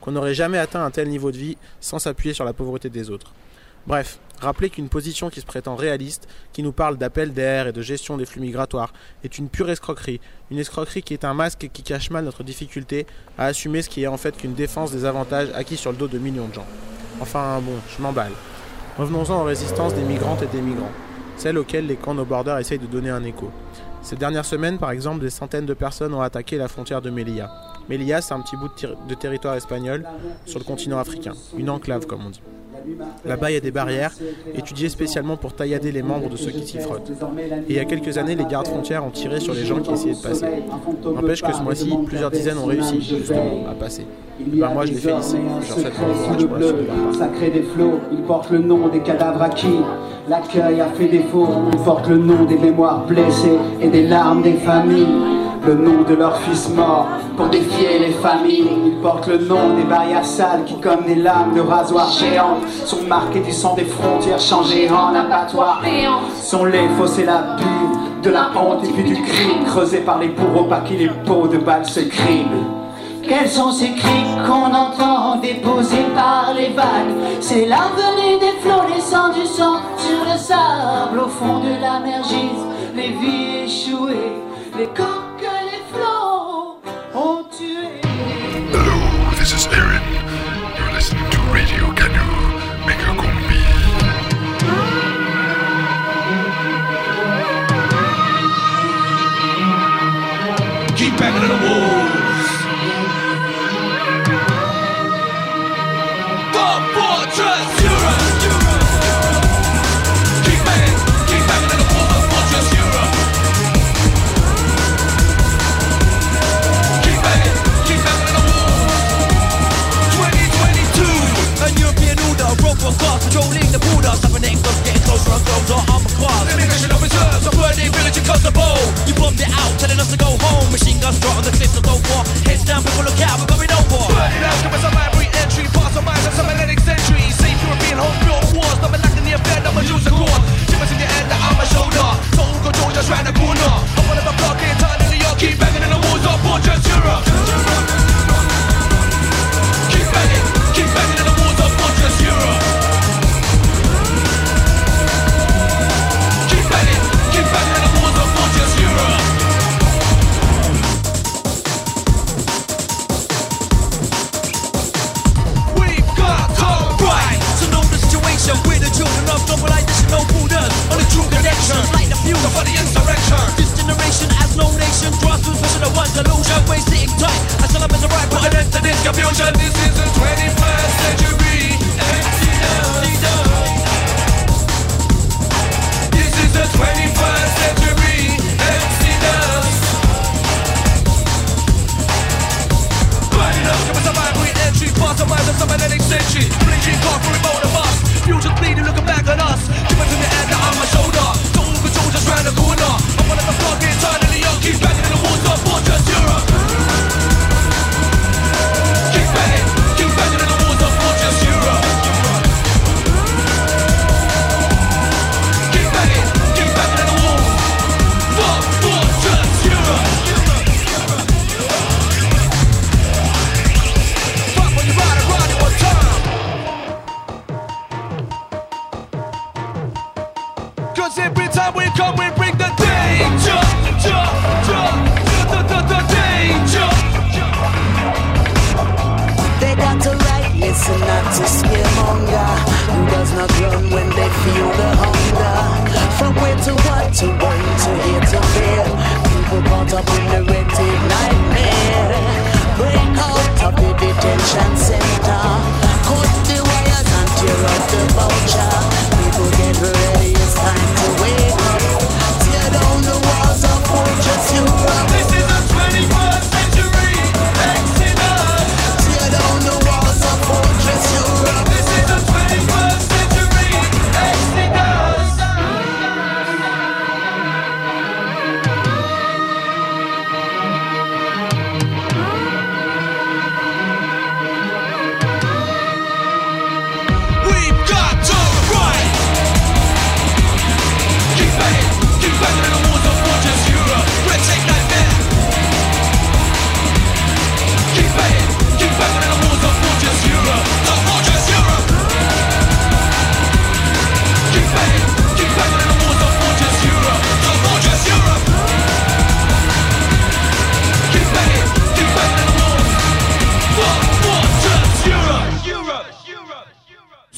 qu'on 0.06 0.12
n'aurait 0.12 0.36
jamais 0.36 0.60
atteint 0.60 0.86
un 0.86 0.92
tel 0.92 1.10
niveau 1.10 1.32
de 1.32 1.38
vie 1.38 1.58
sans 1.82 1.98
s'appuyer 1.98 2.36
sur 2.36 2.46
la 2.46 2.54
pauvreté 2.54 2.90
des 2.90 3.10
autres. 3.10 3.34
Bref, 3.88 4.20
rappelez 4.40 4.70
qu'une 4.70 4.88
position 4.88 5.32
qui 5.32 5.42
se 5.42 5.46
prétend 5.46 5.76
réaliste, 5.76 6.28
qui 6.54 6.62
nous 6.62 6.72
parle 6.72 6.98
d'appel 6.98 7.34
d'air 7.34 7.68
et 7.68 7.72
de 7.72 7.82
gestion 7.82 8.16
des 8.16 8.26
flux 8.26 8.42
migratoires, 8.42 8.94
est 9.24 9.40
une 9.40 9.50
pure 9.50 9.70
escroquerie, 9.70 10.22
une 10.52 10.60
escroquerie 10.60 11.02
qui 11.02 11.14
est 11.14 11.26
un 11.26 11.34
masque 11.34 11.70
qui 11.74 11.82
cache 11.82 12.12
mal 12.12 12.24
notre 12.24 12.44
difficulté 12.44 13.08
à 13.38 13.46
assumer 13.46 13.82
ce 13.82 13.90
qui 13.90 14.04
est 14.04 14.08
en 14.08 14.18
fait 14.18 14.38
qu'une 14.38 14.54
défense 14.54 14.92
des 14.92 15.06
avantages 15.06 15.50
acquis 15.56 15.78
sur 15.78 15.92
le 15.92 15.98
dos 15.98 16.08
de 16.08 16.20
millions 16.20 16.48
de 16.48 16.54
gens. 16.54 16.68
Enfin 17.20 17.60
bon, 17.62 17.76
je 17.96 18.02
m'emballe. 18.02 18.34
Revenons-en 19.00 19.42
aux 19.42 19.46
résistances 19.46 19.96
des 19.96 20.04
migrantes 20.04 20.44
et 20.44 20.48
des 20.48 20.62
migrants, 20.62 20.92
celles 21.36 21.58
auxquelles 21.58 21.88
les 21.88 21.96
camps 21.96 22.14
no 22.14 22.26
border 22.26 22.58
essayent 22.60 22.80
de 22.80 22.86
donner 22.86 23.10
un 23.10 23.24
écho. 23.24 23.52
Ces 24.06 24.18
dernières 24.18 24.46
semaines, 24.46 24.78
par 24.78 24.92
exemple, 24.92 25.20
des 25.20 25.32
centaines 25.32 25.66
de 25.66 25.74
personnes 25.74 26.14
ont 26.14 26.22
attaqué 26.22 26.60
la 26.60 26.68
frontière 26.68 27.02
de 27.02 27.10
Melilla. 27.10 27.50
Melilla, 27.90 28.22
c'est 28.22 28.36
un 28.36 28.40
petit 28.40 28.56
bout 28.56 28.70
de, 28.80 28.96
de, 29.10 29.16
territoire 29.16 29.56
espagnol 29.56 30.06
sur 30.46 30.60
le 30.60 30.64
continent 30.64 31.00
africain, 31.00 31.34
une 31.58 31.72
enclave 31.72 32.06
comme 32.06 32.24
on 32.24 32.30
dit. 32.30 32.42
Là-bas, 33.26 33.52
il 33.52 33.54
y 33.56 33.58
a 33.58 33.62
des 33.62 33.72
barrières 33.72 34.12
étudiées 34.54 34.90
spécialement 34.90 35.38
pour 35.38 35.54
taillader 35.54 35.92
les 35.92 36.04
membres 36.04 36.30
de 36.30 36.38
ceux 36.38 36.52
qui 36.52 36.66
s'y 36.66 36.80
frottent. 36.80 37.12
Et 37.68 37.74
il 37.74 37.76
y 37.76 37.80
a 37.80 37.86
quelques 37.86 38.18
années, 38.18 38.36
les 38.36 38.46
gardes 38.46 38.68
frontières 38.68 39.06
ont 39.06 39.12
tiré 39.12 39.40
sur 39.40 39.54
les 39.54 39.66
gens 39.66 39.80
qui 39.80 39.92
essayaient 39.92 40.16
de 40.16 40.22
passer. 40.22 40.46
N'empêche 41.04 41.42
que 41.42 41.54
ce 41.54 41.62
mois-ci, 41.62 41.94
plusieurs 42.06 42.32
dizaines 42.32 42.58
ont 42.58 42.66
réussi 42.66 43.02
justement 43.02 43.68
à 43.70 43.74
passer. 43.74 44.06
Ben 44.40 44.70
moi, 44.74 44.86
je 44.86 44.92
les 44.92 44.98
félicite. 44.98 45.40
Leur 45.40 45.92
part. 45.92 47.16
Sacré 47.18 47.50
des 47.52 47.62
flots, 47.62 48.00
il 48.12 48.22
porte 48.24 48.52
le 48.52 48.60
nom 48.60 48.90
des 48.90 49.00
cadavres 49.00 49.42
acquis. 49.42 49.80
L'accueil 50.28 50.82
a 50.82 50.88
fait 50.88 51.08
défaut, 51.08 51.48
il 51.72 51.80
porte 51.80 52.08
le 52.10 52.18
nom 52.18 52.46
des 52.46 52.58
mémoires 52.58 53.06
blessées 53.06 53.58
et 53.82 53.88
des 53.88 54.08
larmes 54.08 54.42
des 54.42 54.54
familles. 54.54 55.08
Le 55.66 55.74
nom 55.74 56.04
de 56.04 56.14
leurs 56.14 56.38
fils 56.42 56.70
morts 56.70 57.08
pour 57.36 57.48
défier 57.48 57.98
les 57.98 58.12
familles. 58.12 58.70
Il 58.86 59.02
porte 59.02 59.26
le 59.26 59.40
nom 59.40 59.76
des 59.76 59.84
barrières 59.84 60.24
sales 60.24 60.64
qui, 60.64 60.80
comme 60.80 61.06
des 61.06 61.16
lames 61.16 61.56
de 61.56 61.62
rasoir 61.62 62.12
géantes, 62.12 62.68
sont 62.86 63.02
marquées 63.08 63.40
du 63.40 63.52
sang 63.52 63.74
des 63.74 63.86
frontières 63.86 64.40
changées 64.40 64.88
en 64.92 65.16
abattoirs. 65.16 65.82
Sont 66.40 66.66
les 66.66 66.88
fossés 66.90 67.26
la 67.26 67.56
bulle 67.58 68.22
de 68.22 68.30
la 68.30 68.52
honte 68.56 68.84
et 68.84 68.90
puis 68.90 69.04
du 69.04 69.16
crime 69.16 69.64
creusé 69.66 70.02
par 70.02 70.20
les 70.20 70.28
bourreaux 70.28 70.66
par 70.66 70.84
qui 70.84 70.98
les 70.98 71.10
pots 71.26 71.48
de 71.48 71.58
balles 71.58 71.86
se 71.86 72.02
criment. 72.02 72.86
Quels 73.24 73.50
sont 73.50 73.72
ces 73.72 73.92
cris 73.96 74.36
qu'on 74.46 74.72
entend 74.72 75.38
déposés 75.38 76.06
par 76.14 76.54
les 76.56 76.70
vagues? 76.70 77.40
C'est 77.42 77.66
la 77.66 77.90
venue 77.96 78.40
des 78.40 78.60
flots 78.62 78.88
laissant 78.94 79.30
du 79.30 79.48
sang 79.48 79.78
sur 79.98 80.32
le 80.32 80.38
sable 80.38 81.20
Au 81.26 81.28
fond 81.28 81.60
de 81.60 81.82
la 81.82 82.00
mer 82.02 82.22
les 82.96 83.10
vies 83.10 83.66
échouées 83.66 84.32
Les 84.78 84.86
corps 84.88 85.25
que 85.96 86.25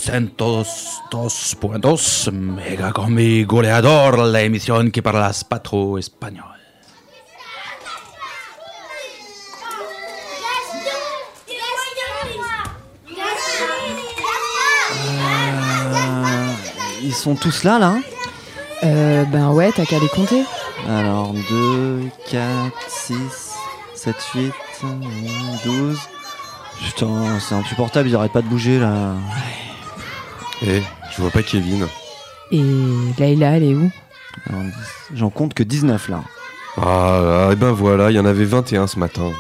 102.2 0.08 2.32
Mega 2.32 2.94
Combi 2.94 3.44
Goleador, 3.44 4.16
la 4.16 4.42
emisión 4.42 4.90
que 4.90 5.02
parlas 5.02 5.44
pas 5.44 5.60
trop 5.60 5.98
espagnol. 5.98 6.46
Ils 17.04 17.14
sont 17.14 17.36
tous 17.36 17.66
là, 17.66 17.78
là 17.78 17.96
Euh, 18.86 19.26
ben 19.26 19.52
ouais, 19.52 19.74
t'as 19.76 19.84
qu'à 19.86 20.00
les 20.00 20.08
compter. 20.08 20.44
Alors, 20.88 21.34
2, 21.34 22.04
4, 22.32 22.72
6, 22.88 23.16
7, 23.94 24.16
8, 24.36 24.54
12. 25.66 26.00
Putain, 26.86 27.40
c'est 27.42 27.56
insupportable, 27.56 28.08
ils 28.08 28.16
arrêtent 28.16 28.32
pas 28.32 28.42
de 28.42 28.48
bouger 28.48 28.80
là. 28.80 29.16
Eh, 30.66 30.82
je 31.16 31.22
vois 31.22 31.32
pas 31.32 31.44
Kevin. 31.44 31.88
Et 32.52 32.62
Layla, 33.20 33.58
elle 33.58 33.64
est 33.64 33.74
où? 33.76 33.92
J'en 35.14 35.30
compte 35.30 35.54
que 35.54 35.64
19 35.64 36.10
là. 36.10 36.22
Ah, 36.78 37.50
et 37.52 37.56
ben 37.56 37.72
voilà, 37.72 38.12
il 38.12 38.16
y 38.16 38.20
en 38.20 38.26
avait 38.26 38.46
21 38.46 38.88
ce 38.88 39.00
matin. 39.00 39.32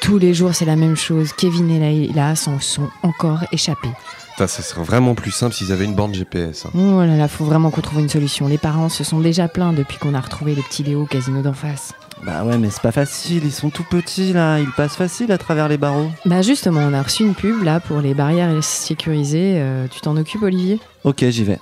Tous 0.00 0.18
les 0.18 0.32
jours, 0.32 0.54
c'est 0.54 0.64
la 0.64 0.76
même 0.76 0.96
chose. 0.96 1.32
Kevin 1.34 1.70
et 1.70 1.78
Layla 1.78 2.34
s'en 2.36 2.58
sont 2.58 2.88
encore 3.02 3.40
échappés. 3.52 3.90
Putain, 4.30 4.46
ça 4.46 4.62
serait 4.62 4.82
vraiment 4.82 5.14
plus 5.14 5.30
simple 5.30 5.54
s'ils 5.54 5.72
avaient 5.72 5.84
une 5.84 5.94
borne 5.94 6.14
GPS. 6.14 6.64
hein. 6.66 6.70
Oh 6.74 7.00
là 7.04 7.16
là, 7.16 7.28
faut 7.28 7.44
vraiment 7.44 7.70
qu'on 7.70 7.82
trouve 7.82 8.00
une 8.00 8.08
solution. 8.08 8.48
Les 8.48 8.56
parents 8.58 8.88
se 8.88 9.04
sont 9.04 9.20
déjà 9.20 9.48
plaints 9.48 9.74
depuis 9.74 9.98
qu'on 9.98 10.14
a 10.14 10.20
retrouvé 10.20 10.54
le 10.54 10.62
petit 10.62 10.82
Léo 10.82 11.02
au 11.02 11.06
casino 11.06 11.42
d'en 11.42 11.52
face. 11.52 11.92
Bah 12.22 12.44
ouais, 12.44 12.58
mais 12.58 12.68
c'est 12.68 12.82
pas 12.82 12.92
facile, 12.92 13.44
ils 13.44 13.52
sont 13.52 13.70
tout 13.70 13.82
petits 13.82 14.34
là, 14.34 14.58
ils 14.58 14.70
passent 14.72 14.96
facile 14.96 15.32
à 15.32 15.38
travers 15.38 15.68
les 15.68 15.78
barreaux. 15.78 16.10
Bah 16.26 16.42
justement, 16.42 16.80
on 16.80 16.92
a 16.92 17.02
reçu 17.02 17.24
une 17.24 17.34
pub 17.34 17.62
là 17.62 17.80
pour 17.80 18.00
les 18.00 18.12
barrières 18.12 18.62
sécurisées. 18.62 19.58
Euh, 19.60 19.88
tu 19.88 20.00
t'en 20.02 20.16
occupes, 20.18 20.42
Olivier? 20.42 20.78
Ok, 21.04 21.24
j'y 21.24 21.44
vais. 21.44 21.58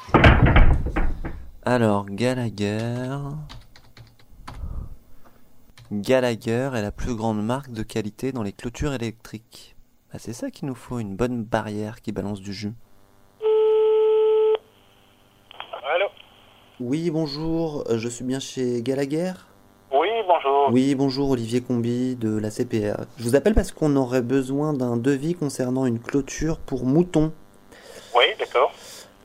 Alors, 1.65 2.07
Gallagher. 2.07 3.19
Gallagher 5.93 6.71
est 6.75 6.83
la 6.83 6.93
plus 6.93 7.15
grande 7.15 7.45
marque 7.45 7.71
de 7.71 7.83
qualité 7.85 8.33
dans 8.33 8.43
les 8.43 8.53
clôtures 8.53 8.93
électriques. 8.93 9.77
Bah, 10.13 10.19
c'est 10.19 10.33
ça 10.33 10.51
qu'il 10.51 10.67
nous 10.67 10.75
faut, 10.75 10.99
une 10.99 11.15
bonne 11.15 11.45
barrière 11.45 12.01
qui 12.01 12.11
balance 12.11 12.41
du 12.41 12.53
jus. 12.53 12.75
Allô? 15.95 16.07
Oui, 16.81 17.11
bonjour, 17.11 17.85
euh, 17.89 17.97
je 17.97 18.09
suis 18.09 18.25
bien 18.25 18.41
chez 18.41 18.83
Gallagher? 18.83 19.33
Oui, 19.91 20.09
bonjour. 20.27 20.69
Oui, 20.71 20.95
bonjour, 20.95 21.31
Olivier 21.31 21.63
Combi 21.63 22.15
de 22.17 22.39
la 22.39 22.51
CPR. 22.51 23.05
Je 23.19 23.23
vous 23.25 23.37
appelle 23.37 23.55
parce 23.55 23.73
qu'on 23.73 23.97
aurait 23.97 24.21
besoin 24.23 24.73
d'un 24.75 24.97
devis 24.97 25.35
concernant 25.35 25.87
une 25.87 25.99
clôture 26.01 26.59
pour 26.59 26.85
moutons. 26.85 27.33
Oui, 28.15 28.25
d'accord. 28.39 28.73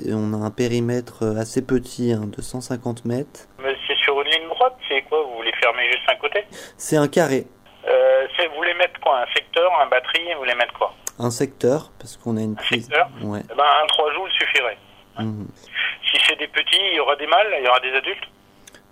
Et 0.06 0.14
on 0.14 0.34
a 0.34 0.38
un 0.38 0.52
périmètre 0.52 1.24
euh, 1.24 1.36
assez 1.40 1.66
petit, 1.66 2.12
hein, 2.14 2.24
de 2.26 2.42
150 2.42 3.06
mètres. 3.06 3.48
Mais 3.62 3.76
c'est 3.88 3.98
sur 3.98 4.20
une 4.22 4.28
ligne 4.30 4.48
droite, 4.50 4.76
c'est 4.88 5.02
quoi? 5.04 5.22
Vous 5.24 5.36
voulez 5.36 5.52
fermer 5.62 5.86
juste 5.92 6.04
un 6.10 6.16
côté? 6.16 6.44
C'est 6.78 6.98
un 6.98 7.08
carré, 7.08 7.46
euh, 7.88 8.28
c'est- 8.38 8.48
Vous 8.48 8.56
voulez 8.56 8.74
mettre 8.76 9.00
quoi? 9.02 9.20
Un 9.22 9.34
secteur, 9.36 9.70
un 9.82 9.88
batterie 9.88 10.34
Vous 10.34 10.40
voulez 10.40 10.56
mettre 10.56 10.74
quoi? 10.74 10.94
Un 11.20 11.30
secteur, 11.30 11.92
parce 12.00 12.18
qu'on 12.18 12.38
a 12.38 12.42
une 12.42 12.56
prise. 12.56 12.86
secteur? 12.86 13.10
Ouais. 13.22 13.42
Eh 13.44 13.56
ben, 13.56 13.64
un 13.84 13.88
3 13.88 14.14
joules 14.14 14.32
suffirait. 14.32 14.78
Mhm. 15.20 15.48
Si 16.12 16.20
c'est 16.28 16.38
des 16.40 16.48
petits, 16.48 16.80
il 16.92 16.96
y 16.96 17.00
aura 17.00 17.16
des 17.18 17.28
mâles, 17.28 17.48
il 17.60 17.66
y 17.66 17.68
aura 17.68 17.80
des 17.82 17.92
adultes? 17.92 18.24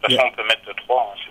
De 0.01 0.07
toute 0.07 0.15
façon, 0.17 0.30
on 0.32 0.36
peut 0.36 0.43
mettre 0.43 0.76
3, 0.86 1.13
c'est 1.24 1.30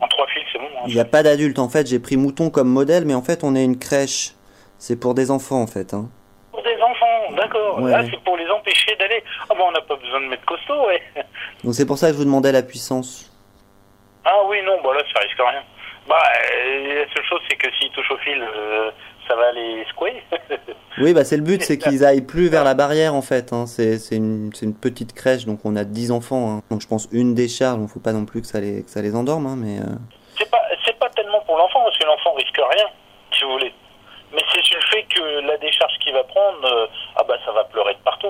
En 0.00 0.06
3 0.08 0.26
fils, 0.28 0.42
c'est 0.52 0.58
bon. 0.58 0.66
hein. 0.76 0.84
Il 0.86 0.94
n'y 0.94 1.00
a 1.00 1.04
pas 1.04 1.22
d'adulte 1.22 1.58
en 1.58 1.68
fait, 1.68 1.86
j'ai 1.86 1.98
pris 1.98 2.16
mouton 2.16 2.50
comme 2.50 2.68
modèle, 2.68 3.04
mais 3.04 3.14
en 3.14 3.22
fait 3.22 3.42
on 3.44 3.54
est 3.56 3.64
une 3.64 3.78
crèche. 3.78 4.32
C'est 4.78 4.98
pour 4.98 5.14
des 5.14 5.30
enfants 5.30 5.60
en 5.62 5.66
fait. 5.66 5.94
Hein. 5.94 6.08
Pour 6.52 6.62
des 6.62 6.76
enfants, 6.76 7.34
d'accord. 7.36 7.80
Ouais. 7.80 7.90
Là, 7.90 8.04
c'est 8.08 8.22
pour 8.22 8.36
les 8.36 8.46
empêcher 8.48 8.94
d'aller. 8.96 9.22
Ah 9.50 9.54
bon, 9.56 9.64
on 9.68 9.72
n'a 9.72 9.80
pas 9.80 9.96
besoin 9.96 10.20
de 10.20 10.26
mettre 10.26 10.44
costaud, 10.44 10.86
ouais. 10.86 11.02
Donc 11.64 11.74
c'est 11.74 11.86
pour 11.86 11.98
ça 11.98 12.08
que 12.08 12.12
je 12.14 12.18
vous 12.18 12.24
demandais 12.24 12.52
la 12.52 12.62
puissance. 12.62 13.30
Ah 14.24 14.36
oui, 14.48 14.58
non, 14.64 14.80
bah 14.82 14.90
là, 14.94 15.02
ça 15.12 15.20
risque 15.20 15.36
rien. 15.38 15.62
Bah, 16.08 16.16
euh, 16.66 17.04
la 17.06 17.14
seule 17.14 17.24
chose, 17.24 17.40
c'est 17.48 17.56
que 17.56 17.68
s'ils 17.78 17.90
touchent 17.92 18.10
au 18.10 18.18
fil, 18.18 18.40
euh, 18.42 18.90
ça 19.28 19.34
va 19.36 19.52
les 19.52 19.84
secouer. 19.90 20.22
Oui, 20.98 21.12
bah 21.12 21.24
c'est 21.24 21.36
le 21.36 21.42
but, 21.42 21.60
c'est 21.60 21.76
qu'ils 21.76 22.04
aillent 22.06 22.20
plus 22.22 22.48
vers 22.48 22.62
la 22.62 22.74
barrière 22.74 23.16
en 23.16 23.20
fait. 23.22 23.52
Hein. 23.52 23.66
C'est 23.66 23.98
une, 24.12 24.52
une 24.62 24.74
petite 24.76 25.12
crèche, 25.12 25.44
donc 25.44 25.58
on 25.64 25.74
a 25.74 25.82
10 25.82 26.12
enfants. 26.12 26.58
hein. 26.58 26.62
Donc 26.70 26.82
je 26.82 26.86
pense 26.86 27.08
une 27.10 27.34
décharge, 27.34 27.78
donc 27.80 27.88
faut 27.88 27.98
pas 27.98 28.12
non 28.12 28.24
plus 28.26 28.40
que 28.42 28.46
ça 28.46 28.60
les, 28.60 28.84
que 28.84 28.90
ça 28.90 29.02
les 29.02 29.16
endorme. 29.16 29.46
Hein, 29.46 29.56
mais 29.58 29.80
euh, 29.80 29.96
c'est 30.38 30.48
pas, 30.48 30.62
c'est 30.86 30.96
pas 30.96 31.08
tellement 31.10 31.40
pour 31.46 31.56
l'enfant, 31.56 31.80
parce 31.82 31.98
que 31.98 32.06
l'enfant 32.06 32.32
risque 32.34 32.56
rien, 32.56 32.86
si 33.36 33.42
vous 33.42 33.50
voulez. 33.54 33.74
Mais 34.32 34.40
c'est 34.52 34.62
sur 34.62 34.78
le 34.78 34.84
fait 34.86 35.02
que 35.12 35.46
la 35.48 35.56
décharge 35.58 35.92
qu'il 36.00 36.12
va 36.12 36.22
prendre, 36.22 36.64
euh, 36.64 36.86
ah 37.16 37.24
bah 37.26 37.38
ça 37.44 37.50
va 37.50 37.64
pleurer 37.64 37.94
de 37.94 37.98
partout. 38.04 38.28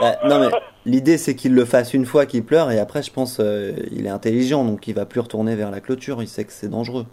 bah, 0.00 0.16
non 0.24 0.38
mais 0.38 0.48
l'idée 0.86 1.18
c'est 1.18 1.36
qu'il 1.36 1.54
le 1.54 1.66
fasse 1.66 1.92
une 1.92 2.06
fois 2.06 2.24
qu'il 2.24 2.44
pleure 2.44 2.70
et 2.70 2.78
après 2.78 3.02
je 3.02 3.10
pense 3.12 3.38
euh, 3.38 3.72
il 3.90 4.06
est 4.06 4.10
intelligent 4.10 4.64
donc 4.64 4.86
il 4.88 4.94
va 4.94 5.04
plus 5.04 5.20
retourner 5.20 5.56
vers 5.56 5.70
la 5.70 5.80
clôture. 5.80 6.22
Il 6.22 6.28
sait 6.28 6.44
que 6.46 6.52
c'est 6.52 6.70
dangereux. 6.70 7.04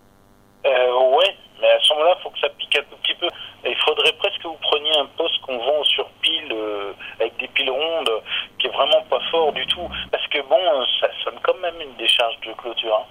Euh, 0.66 0.70
ouais, 1.18 1.36
mais 1.62 1.68
à 1.70 1.80
ce 1.82 1.94
moment-là, 1.94 2.16
il 2.20 2.24
faut 2.24 2.30
que 2.30 2.40
ça 2.40 2.50
pique 2.58 2.78
un 2.78 2.82
tout 2.90 2.98
petit 3.02 3.16
peu. 3.16 3.28
Et 3.66 3.72
il 3.72 3.78
faudrait 3.86 4.12
presque 4.20 4.42
que 4.42 4.48
vous 4.48 4.58
preniez 4.62 4.92
un 4.98 5.06
poste 5.18 5.40
qu'on 5.42 5.58
vend 5.58 5.84
sur 5.84 6.06
pile, 6.22 6.52
euh, 6.52 6.92
avec 7.20 7.38
des 7.40 7.48
piles 7.50 7.70
rondes, 7.70 8.10
qui 8.58 8.68
est 8.68 8.69
vraiment 8.80 9.02
pas 9.10 9.20
fort 9.32 9.52
du 9.54 9.66
tout. 9.68 9.88
Parce 10.12 10.26
que 10.28 10.42
bon, 10.44 10.58
euh, 10.58 10.86
ça 11.00 11.08
sonne 11.24 11.40
quand 11.44 11.58
même 11.62 11.80
une 11.82 11.96
décharge 11.96 12.40
de 12.42 12.54
clôture. 12.54 12.96
hein. 12.96 13.06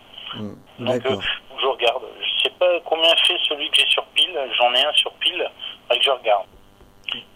Donc, 0.79 1.07
euh, 1.07 1.17
je 1.61 1.67
regarde. 1.67 2.03
Je 2.21 2.43
sais 2.43 2.55
pas 2.59 2.67
combien 2.85 3.15
fait 3.17 3.37
celui 3.49 3.69
que 3.71 3.77
j'ai 3.79 3.87
sur 3.89 4.05
pile. 4.15 4.39
J'en 4.57 4.73
ai 4.75 4.85
un 4.85 4.93
sur 4.95 5.13
pile. 5.15 5.49
Que 5.91 6.03
je 6.03 6.11
regarde. 6.11 6.47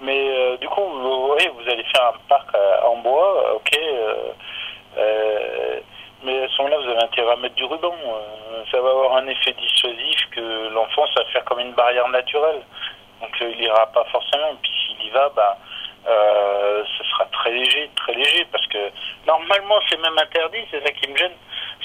Mais 0.01 0.29
euh, 0.29 0.57
du 0.59 0.69
coup, 0.69 0.83
vous, 0.83 1.35
oui, 1.39 1.49
vous 1.55 1.71
allez 1.71 1.85
faire 1.85 2.09
un 2.09 2.19
parc 2.29 2.49
en 2.85 2.97
bois, 2.99 3.55
ok. 3.55 3.71
euh, 4.99 5.81
mais 6.23 6.45
à 6.45 6.49
ce 6.49 6.59
moment-là, 6.63 6.77
vous 6.79 6.91
avez 6.91 7.03
intérêt 7.03 7.33
à 7.33 7.37
mettre 7.37 7.55
du 7.55 7.65
ruban. 7.65 7.95
ça 8.71 8.81
va 8.81 8.91
avoir 8.91 9.17
un 9.17 9.27
effet 9.27 9.53
dissuasif 9.55 10.29
que 10.31 10.69
l'enfant, 10.69 11.07
ça 11.15 11.23
va 11.23 11.31
faire 11.31 11.45
comme 11.47 11.61
une 11.61 11.73
barrière 11.73 12.07
naturelle. 12.09 12.61
Donc 13.21 13.31
il 13.41 13.61
ira 13.63 13.87
pas 13.87 14.05
forcément. 14.13 14.49
Et 14.53 14.57
puis 14.63 14.71
s'il 14.87 15.07
y 15.07 15.11
va, 15.11 15.31
bah, 15.35 15.57
euh, 16.09 16.83
ce 16.99 17.05
sera 17.05 17.25
très 17.27 17.51
léger, 17.53 17.91
très 17.97 18.15
léger, 18.15 18.47
parce 18.51 18.67
que 18.69 18.79
normalement 19.27 19.77
c'est 19.89 20.01
même 20.01 20.19
interdit. 20.19 20.59
C'est 20.71 20.83
ça 20.85 20.93
qui 20.93 21.09
me 21.11 21.17
gêne, 21.17 21.33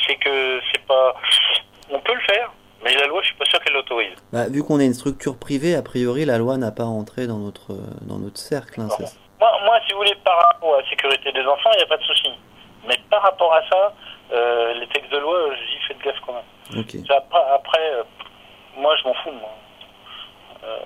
c'est 0.05 0.15
que 0.15 0.59
c'est 0.71 0.85
pas. 0.85 1.15
On 1.89 1.99
peut 1.99 2.13
le 2.13 2.21
faire, 2.21 2.51
mais 2.83 2.93
la 2.95 3.07
loi, 3.07 3.21
je 3.21 3.27
suis 3.27 3.35
pas 3.35 3.45
sûr 3.45 3.59
qu'elle 3.63 3.73
l'autorise. 3.73 4.15
Bah, 4.33 4.47
vu 4.49 4.63
qu'on 4.63 4.79
est 4.79 4.85
une 4.85 4.93
structure 4.93 5.37
privée, 5.37 5.75
a 5.75 5.81
priori 5.81 6.25
la 6.25 6.37
loi 6.37 6.57
n'a 6.57 6.71
pas 6.71 6.85
entré 6.85 7.27
dans 7.27 7.37
notre 7.37 7.73
dans 8.01 8.17
notre 8.19 8.37
cercle. 8.39 8.81
hein, 8.81 8.87
Moi, 9.39 9.51
moi, 9.65 9.79
si 9.85 9.93
vous 9.93 9.99
voulez, 9.99 10.15
par 10.25 10.37
rapport 10.47 10.75
à 10.75 10.81
la 10.81 10.89
sécurité 10.89 11.31
des 11.31 11.45
enfants, 11.45 11.69
il 11.73 11.77
n'y 11.77 11.83
a 11.83 11.87
pas 11.87 11.97
de 11.97 12.03
souci. 12.03 12.29
Mais 12.87 12.97
par 13.09 13.21
rapport 13.21 13.53
à 13.53 13.61
ça, 13.69 13.93
euh, 14.33 14.73
les 14.73 14.87
textes 14.87 15.11
de 15.11 15.17
loi, 15.17 15.37
je 15.53 15.59
dis 15.59 15.79
faites 15.87 15.99
gaffe 15.99 16.19
quand 16.25 16.33
même. 16.33 16.85
Après, 17.09 17.39
après, 17.53 17.91
euh, 17.93 18.03
moi, 18.77 18.95
je 18.97 19.03
m'en 19.07 19.13
fous. 19.15 19.31
Moi. 19.31 19.49
Euh, 20.63 20.77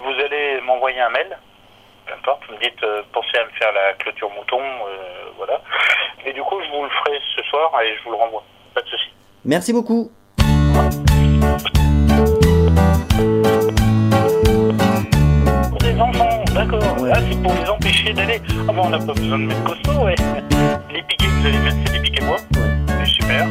vous 0.00 0.10
allez 0.24 0.60
m'envoyer 0.62 1.00
un 1.00 1.08
mail, 1.10 1.38
peu 2.06 2.14
importe, 2.14 2.42
vous 2.48 2.54
me 2.54 2.60
dites 2.60 2.82
euh, 2.82 3.02
pensez 3.12 3.36
à 3.38 3.44
me 3.44 3.50
faire 3.58 3.72
la 3.72 3.92
clôture 3.94 4.30
mouton, 4.30 4.60
euh, 4.60 5.30
voilà. 5.36 5.60
Et 6.24 6.32
du 6.32 6.42
coup, 6.42 6.56
je 6.62 6.70
vous 6.70 6.84
le 6.84 6.90
ferai 6.90 7.20
ce 7.36 7.42
soir 7.42 7.70
et 7.82 7.96
je 7.96 8.04
vous 8.04 8.10
le 8.10 8.16
renvoie. 8.16 8.42
Pas 8.74 8.82
de 8.82 8.88
souci. 8.88 9.10
Merci 9.44 9.72
beaucoup. 9.72 10.10
Pour 15.70 15.78
des 15.78 16.00
enfants, 16.00 16.44
d'accord. 16.54 17.04
Là, 17.04 17.16
c'est 17.30 17.42
pour 17.42 17.52
les 17.54 17.68
empêcher 17.68 18.12
d'aller. 18.12 18.40
Ah 18.68 18.72
bon, 18.72 18.82
on 18.84 18.90
n'a 18.90 18.98
pas 18.98 19.12
besoin 19.12 19.38
de 19.38 19.44
mettre 19.44 19.64
costaud, 19.64 20.04
ouais. 20.04 20.14
Les 20.90 21.02
piquets, 21.02 21.26
vous 21.26 21.46
allez 21.46 21.58
mettre, 21.58 21.76
c'est 21.86 21.92
des 21.92 22.00
piquets 22.00 22.24
bois. 22.24 22.38
C'est 22.98 23.06
super. 23.06 23.46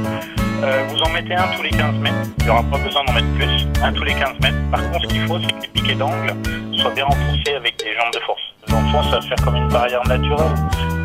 Euh, 0.64 0.84
vous 0.90 1.02
en 1.02 1.10
mettez 1.10 1.36
un 1.36 1.48
tous 1.56 1.64
les 1.64 1.70
15 1.70 1.96
mètres. 1.98 2.16
Il 2.40 2.46
n'y 2.46 2.50
aura 2.50 2.64
pas 2.64 2.78
besoin 2.78 3.04
d'en 3.04 3.14
mettre 3.14 3.32
plus. 3.36 3.68
Un 3.84 3.94
tous 3.94 4.04
les 4.04 4.14
15 4.14 4.40
mètres. 4.42 4.58
Par 4.72 4.82
contre, 4.92 5.04
ce 5.04 5.08
qu'il 5.08 5.28
faut, 5.28 5.40
c'est 5.40 5.54
que 5.54 5.62
les 5.62 5.68
piquets 5.68 5.96
d'angle 5.96 6.34
soient 6.78 6.92
bien 6.92 7.06
renforcés 7.06 7.56
avec 7.56 7.75
Ça 9.04 9.20
va 9.20 9.22
faire 9.22 9.38
comme 9.44 9.56
une 9.56 9.68
barrière 9.70 10.02
naturelle. 10.08 10.56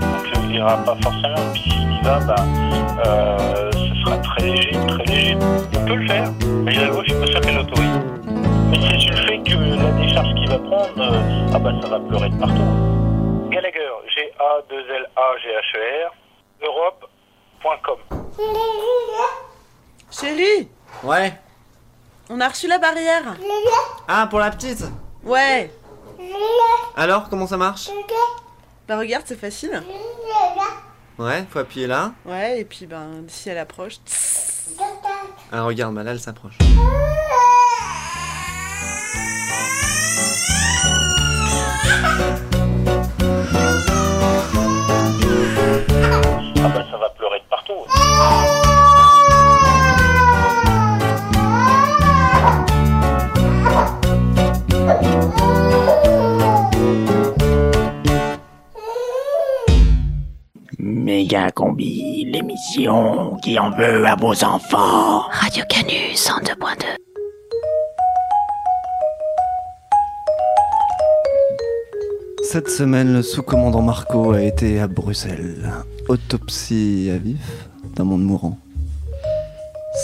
Donc, 0.01 0.27
euh, 0.27 0.41
il 0.45 0.55
ira 0.57 0.77
pas 0.79 0.97
forcément. 1.03 1.53
Puis 1.53 1.63
s'il 1.71 1.93
y 1.93 2.01
va, 2.03 2.19
bah, 2.21 2.35
euh, 3.07 3.71
ce 3.73 3.95
sera 4.05 4.17
très 4.19 4.43
léger, 4.43 4.71
très 4.89 5.05
léger. 5.05 5.37
On 5.37 5.85
peut 5.87 5.95
le 5.97 6.07
faire, 6.09 6.31
mais 6.65 6.75
la 6.75 6.87
loi, 6.87 7.05
sûr 7.05 7.41
qu'elle 7.41 7.57
l'autorise. 7.57 8.01
Mais 8.71 8.79
c'est 8.81 8.99
sur 9.01 9.11
le 9.15 9.17
fait 9.27 9.39
que 9.43 9.55
la 9.83 9.91
décharge 9.93 10.35
qu'il 10.35 10.49
va 10.49 10.59
prendre, 10.59 10.99
euh, 10.99 11.53
ah 11.55 11.59
bah 11.59 11.73
ça 11.83 11.89
va 11.89 12.01
pleurer 12.01 12.29
de 12.31 12.37
partout. 12.39 13.49
Gallagher, 13.51 13.91
G-A-2-L-A-G-H-E-R, 14.15 16.13
Europe.com. 16.63 17.99
Chérie, 20.11 20.69
Ouais. 21.03 21.33
on 22.31 22.41
a 22.41 22.49
reçu 22.49 22.67
la 22.69 22.79
barrière. 22.79 23.35
Ah 24.09 24.27
pour 24.29 24.39
la 24.41 24.51
petite. 24.51 24.85
Ouais. 25.25 25.71
Alors, 26.97 27.29
comment 27.29 27.47
ça 27.47 27.57
marche 27.57 27.89
Bah 28.89 28.99
regarde, 28.99 29.25
c'est 29.27 29.39
facile. 29.39 29.83
Ouais, 31.19 31.45
faut 31.51 31.59
appuyer 31.59 31.87
là. 31.87 32.13
Ouais, 32.25 32.61
et 32.61 32.65
puis 32.65 32.87
ben 32.87 33.25
si 33.29 33.49
elle 33.51 33.59
approche. 33.59 33.97
Ah 35.53 35.63
regarde, 35.65 35.95
bah 35.95 36.03
là 36.03 36.13
elle 36.13 36.21
s'approche. 36.21 36.57
Ah 46.63 46.69
bah 46.69 46.85
ça 46.91 46.97
va 46.99 47.09
Méga 61.11 61.51
Combi, 61.51 62.25
l'émission 62.25 63.37
qui 63.43 63.59
en 63.59 63.73
veut 63.73 64.07
à 64.07 64.15
vos 64.15 64.45
enfants. 64.45 65.23
Radio 65.33 65.65
Canu 65.69 66.15
102.2. 66.15 66.85
Cette 72.45 72.71
semaine, 72.71 73.13
le 73.13 73.23
sous-commandant 73.23 73.83
Marco 73.83 74.31
a 74.31 74.41
été 74.41 74.79
à 74.79 74.87
Bruxelles. 74.87 75.73
Autopsie 76.07 77.11
à 77.13 77.19
vif 77.19 77.69
d'un 77.97 78.05
monde 78.05 78.23
mourant. 78.23 78.57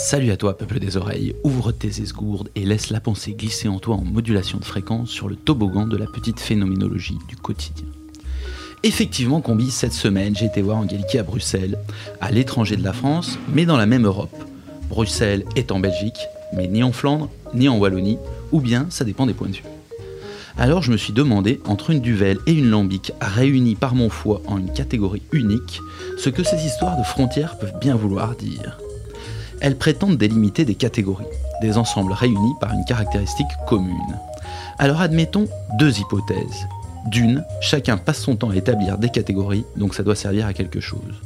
Salut 0.09 0.31
à 0.31 0.35
toi, 0.35 0.57
peuple 0.57 0.79
des 0.79 0.97
oreilles. 0.97 1.37
Ouvre 1.45 1.71
tes 1.71 2.01
esgourdes 2.01 2.49
et 2.55 2.65
laisse 2.65 2.89
la 2.89 2.99
pensée 2.99 3.31
glisser 3.31 3.69
en 3.69 3.79
toi 3.79 3.95
en 3.95 4.03
modulation 4.03 4.57
de 4.57 4.65
fréquence 4.65 5.09
sur 5.09 5.29
le 5.29 5.37
toboggan 5.37 5.87
de 5.87 5.95
la 5.95 6.05
petite 6.05 6.41
phénoménologie 6.41 7.17
du 7.29 7.37
quotidien. 7.37 7.87
Effectivement, 8.83 9.41
combi, 9.41 9.71
cette 9.71 9.93
semaine, 9.93 10.35
j'ai 10.35 10.45
été 10.45 10.61
voir 10.61 10.77
Angelique 10.77 11.15
à 11.15 11.23
Bruxelles, 11.23 11.79
à 12.21 12.31
l'étranger 12.31 12.75
de 12.77 12.83
la 12.83 12.93
France, 12.93 13.39
mais 13.51 13.65
dans 13.65 13.75
la 13.75 13.87
même 13.87 14.05
Europe. 14.05 14.35
Bruxelles 14.89 15.45
est 15.55 15.71
en 15.71 15.79
Belgique, 15.79 16.27
mais 16.53 16.67
ni 16.67 16.83
en 16.83 16.91
Flandre, 16.91 17.29
ni 17.55 17.67
en 17.69 17.77
Wallonie, 17.77 18.19
ou 18.51 18.61
bien 18.61 18.85
ça 18.89 19.03
dépend 19.03 19.25
des 19.25 19.33
points 19.33 19.49
de 19.49 19.55
vue. 19.55 19.63
Alors 20.59 20.83
je 20.83 20.91
me 20.91 20.97
suis 20.97 21.11
demandé, 21.11 21.59
entre 21.65 21.89
une 21.89 22.01
duvel 22.01 22.37
et 22.45 22.53
une 22.53 22.69
lambic 22.69 23.13
réunies 23.19 23.75
par 23.75 23.95
mon 23.95 24.09
foie 24.09 24.41
en 24.47 24.57
une 24.59 24.71
catégorie 24.71 25.23
unique, 25.31 25.81
ce 26.17 26.29
que 26.29 26.43
ces 26.43 26.65
histoires 26.65 26.97
de 26.97 27.03
frontières 27.03 27.57
peuvent 27.57 27.79
bien 27.81 27.95
vouloir 27.95 28.35
dire. 28.35 28.77
Elles 29.59 29.77
prétendent 29.77 30.17
délimiter 30.17 30.65
des 30.65 30.75
catégories, 30.75 31.25
des 31.61 31.77
ensembles 31.77 32.13
réunis 32.13 32.53
par 32.61 32.73
une 32.73 32.85
caractéristique 32.85 33.47
commune. 33.67 34.19
Alors 34.77 35.01
admettons 35.01 35.47
deux 35.79 35.99
hypothèses. 35.99 36.67
D'une, 37.07 37.43
chacun 37.61 37.97
passe 37.97 38.19
son 38.19 38.35
temps 38.35 38.49
à 38.49 38.55
établir 38.55 38.97
des 38.97 39.09
catégories, 39.09 39.65
donc 39.77 39.95
ça 39.95 40.03
doit 40.03 40.15
servir 40.15 40.45
à 40.45 40.53
quelque 40.53 40.81
chose. 40.81 41.21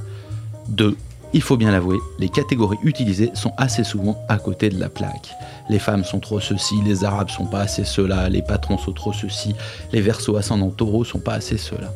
Deux, 0.68 0.96
il 1.34 1.42
faut 1.42 1.58
bien 1.58 1.72
l'avouer, 1.72 1.98
les 2.20 2.30
catégories 2.30 2.78
utilisées 2.84 3.32
sont 3.34 3.54
assez 3.58 3.84
souvent 3.84 4.24
à 4.28 4.38
côté 4.38 4.70
de 4.70 4.80
la 4.80 4.90
plaque. 4.90 5.34
Les 5.70 5.80
femmes 5.80 6.04
sont 6.04 6.20
trop 6.20 6.40
ceci, 6.40 6.76
les 6.86 7.04
arabes 7.04 7.30
sont 7.30 7.46
pas 7.46 7.62
assez 7.62 7.86
cela, 7.86 8.30
les 8.30 8.42
patrons 8.42 8.78
sont 8.78 8.92
trop 8.92 9.14
ceci, 9.14 9.56
les 9.92 10.02
versos 10.02 10.36
ascendants 10.36 10.70
taureaux 10.70 11.04
sont 11.04 11.20
pas 11.20 11.34
assez 11.34 11.58
cela. 11.58 11.92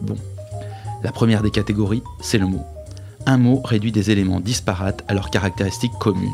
Bon. 0.00 0.16
La 1.02 1.12
première 1.12 1.42
des 1.42 1.50
catégories, 1.50 2.02
c'est 2.20 2.38
le 2.38 2.46
mot. 2.46 2.64
Un 3.26 3.36
mot 3.36 3.60
réduit 3.64 3.92
des 3.92 4.10
éléments 4.10 4.40
disparates 4.40 5.04
à 5.08 5.14
leurs 5.14 5.30
caractéristiques 5.30 5.98
communes. 6.00 6.30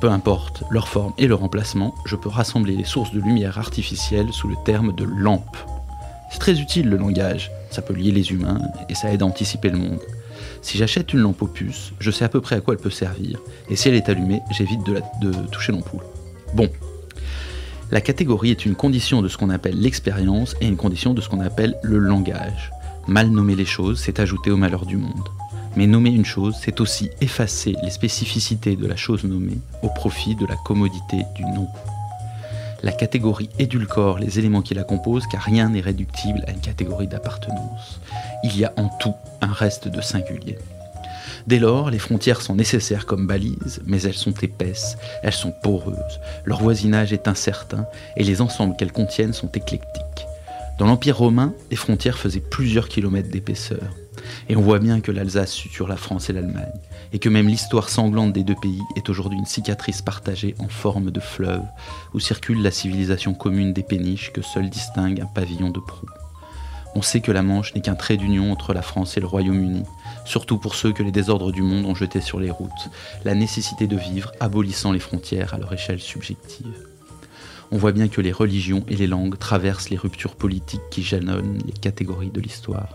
Peu 0.00 0.08
importe 0.08 0.62
leur 0.70 0.86
forme 0.86 1.12
et 1.18 1.26
leur 1.26 1.42
emplacement, 1.42 1.92
je 2.04 2.14
peux 2.14 2.28
rassembler 2.28 2.76
les 2.76 2.84
sources 2.84 3.12
de 3.12 3.20
lumière 3.20 3.58
artificielle 3.58 4.32
sous 4.32 4.46
le 4.46 4.54
terme 4.64 4.94
de 4.94 5.02
lampe. 5.02 5.56
C'est 6.30 6.38
très 6.38 6.60
utile 6.60 6.88
le 6.88 6.96
langage, 6.96 7.50
ça 7.70 7.82
peut 7.82 7.94
lier 7.94 8.12
les 8.12 8.30
humains 8.30 8.60
et 8.88 8.94
ça 8.94 9.12
aide 9.12 9.22
à 9.22 9.26
anticiper 9.26 9.70
le 9.70 9.78
monde. 9.78 10.00
Si 10.62 10.78
j'achète 10.78 11.12
une 11.12 11.20
lampe 11.20 11.42
opus, 11.42 11.92
je 11.98 12.10
sais 12.12 12.24
à 12.24 12.28
peu 12.28 12.40
près 12.40 12.54
à 12.54 12.60
quoi 12.60 12.74
elle 12.74 12.80
peut 12.80 12.90
servir, 12.90 13.40
et 13.68 13.74
si 13.74 13.88
elle 13.88 13.96
est 13.96 14.08
allumée, 14.08 14.40
j'évite 14.52 14.84
de, 14.86 15.02
de 15.20 15.32
toucher 15.48 15.72
l'ampoule. 15.72 16.04
Bon. 16.54 16.68
La 17.90 18.00
catégorie 18.00 18.50
est 18.50 18.66
une 18.66 18.74
condition 18.74 19.20
de 19.20 19.28
ce 19.28 19.36
qu'on 19.36 19.50
appelle 19.50 19.80
l'expérience 19.80 20.54
et 20.60 20.66
une 20.68 20.76
condition 20.76 21.12
de 21.14 21.20
ce 21.20 21.28
qu'on 21.28 21.40
appelle 21.40 21.76
le 21.82 21.98
langage. 21.98 22.70
Mal 23.08 23.30
nommer 23.30 23.56
les 23.56 23.64
choses, 23.64 23.98
c'est 23.98 24.20
ajouter 24.20 24.50
au 24.50 24.56
malheur 24.56 24.86
du 24.86 24.96
monde. 24.96 25.28
Mais 25.78 25.86
nommer 25.86 26.10
une 26.10 26.24
chose, 26.24 26.56
c'est 26.60 26.80
aussi 26.80 27.08
effacer 27.20 27.76
les 27.84 27.90
spécificités 27.90 28.74
de 28.74 28.84
la 28.84 28.96
chose 28.96 29.22
nommée 29.22 29.60
au 29.84 29.88
profit 29.88 30.34
de 30.34 30.44
la 30.44 30.56
commodité 30.56 31.18
du 31.36 31.44
nom. 31.44 31.68
La 32.82 32.90
catégorie 32.90 33.48
édulcore 33.60 34.18
les 34.18 34.40
éléments 34.40 34.62
qui 34.62 34.74
la 34.74 34.82
composent 34.82 35.28
car 35.28 35.40
rien 35.40 35.68
n'est 35.68 35.80
réductible 35.80 36.42
à 36.48 36.50
une 36.50 36.58
catégorie 36.58 37.06
d'appartenance. 37.06 38.00
Il 38.42 38.58
y 38.58 38.64
a 38.64 38.72
en 38.76 38.88
tout 38.98 39.14
un 39.40 39.52
reste 39.52 39.86
de 39.86 40.00
singulier. 40.00 40.58
Dès 41.46 41.60
lors, 41.60 41.90
les 41.90 42.00
frontières 42.00 42.42
sont 42.42 42.56
nécessaires 42.56 43.06
comme 43.06 43.28
balises, 43.28 43.80
mais 43.86 44.02
elles 44.02 44.14
sont 44.14 44.34
épaisses, 44.42 44.98
elles 45.22 45.32
sont 45.32 45.54
poreuses, 45.62 46.18
leur 46.44 46.60
voisinage 46.60 47.12
est 47.12 47.28
incertain 47.28 47.86
et 48.16 48.24
les 48.24 48.40
ensembles 48.40 48.74
qu'elles 48.74 48.90
contiennent 48.90 49.32
sont 49.32 49.52
éclectiques. 49.52 50.26
Dans 50.80 50.86
l'Empire 50.86 51.18
romain, 51.18 51.54
les 51.70 51.76
frontières 51.76 52.18
faisaient 52.18 52.40
plusieurs 52.40 52.88
kilomètres 52.88 53.30
d'épaisseur. 53.30 53.94
Et 54.48 54.56
on 54.56 54.62
voit 54.62 54.78
bien 54.78 55.00
que 55.00 55.12
l'Alsace 55.12 55.52
suture 55.52 55.88
la 55.88 55.96
France 55.96 56.30
et 56.30 56.32
l'Allemagne, 56.32 56.72
et 57.12 57.18
que 57.18 57.28
même 57.28 57.48
l'histoire 57.48 57.88
sanglante 57.88 58.32
des 58.32 58.44
deux 58.44 58.54
pays 58.54 58.82
est 58.96 59.08
aujourd'hui 59.08 59.38
une 59.38 59.46
cicatrice 59.46 60.02
partagée 60.02 60.54
en 60.58 60.68
forme 60.68 61.10
de 61.10 61.20
fleuve, 61.20 61.64
où 62.14 62.20
circule 62.20 62.62
la 62.62 62.70
civilisation 62.70 63.34
commune 63.34 63.72
des 63.72 63.82
péniches 63.82 64.32
que 64.32 64.42
seul 64.42 64.70
distingue 64.70 65.20
un 65.20 65.26
pavillon 65.26 65.70
de 65.70 65.80
proue. 65.80 66.08
On 66.94 67.02
sait 67.02 67.20
que 67.20 67.32
la 67.32 67.42
Manche 67.42 67.74
n'est 67.74 67.80
qu'un 67.80 67.94
trait 67.94 68.16
d'union 68.16 68.50
entre 68.50 68.72
la 68.72 68.82
France 68.82 69.16
et 69.16 69.20
le 69.20 69.26
Royaume-Uni, 69.26 69.84
surtout 70.24 70.58
pour 70.58 70.74
ceux 70.74 70.92
que 70.92 71.02
les 71.02 71.12
désordres 71.12 71.52
du 71.52 71.62
monde 71.62 71.84
ont 71.84 71.94
jetés 71.94 72.20
sur 72.20 72.40
les 72.40 72.50
routes, 72.50 72.90
la 73.24 73.34
nécessité 73.34 73.86
de 73.86 73.96
vivre 73.96 74.32
abolissant 74.40 74.92
les 74.92 74.98
frontières 74.98 75.54
à 75.54 75.58
leur 75.58 75.72
échelle 75.72 76.00
subjective. 76.00 76.86
On 77.70 77.76
voit 77.76 77.92
bien 77.92 78.08
que 78.08 78.22
les 78.22 78.32
religions 78.32 78.84
et 78.88 78.96
les 78.96 79.06
langues 79.06 79.38
traversent 79.38 79.90
les 79.90 79.98
ruptures 79.98 80.34
politiques 80.34 80.80
qui 80.90 81.02
jalonnent 81.02 81.58
les 81.66 81.72
catégories 81.72 82.30
de 82.30 82.40
l'histoire. 82.40 82.88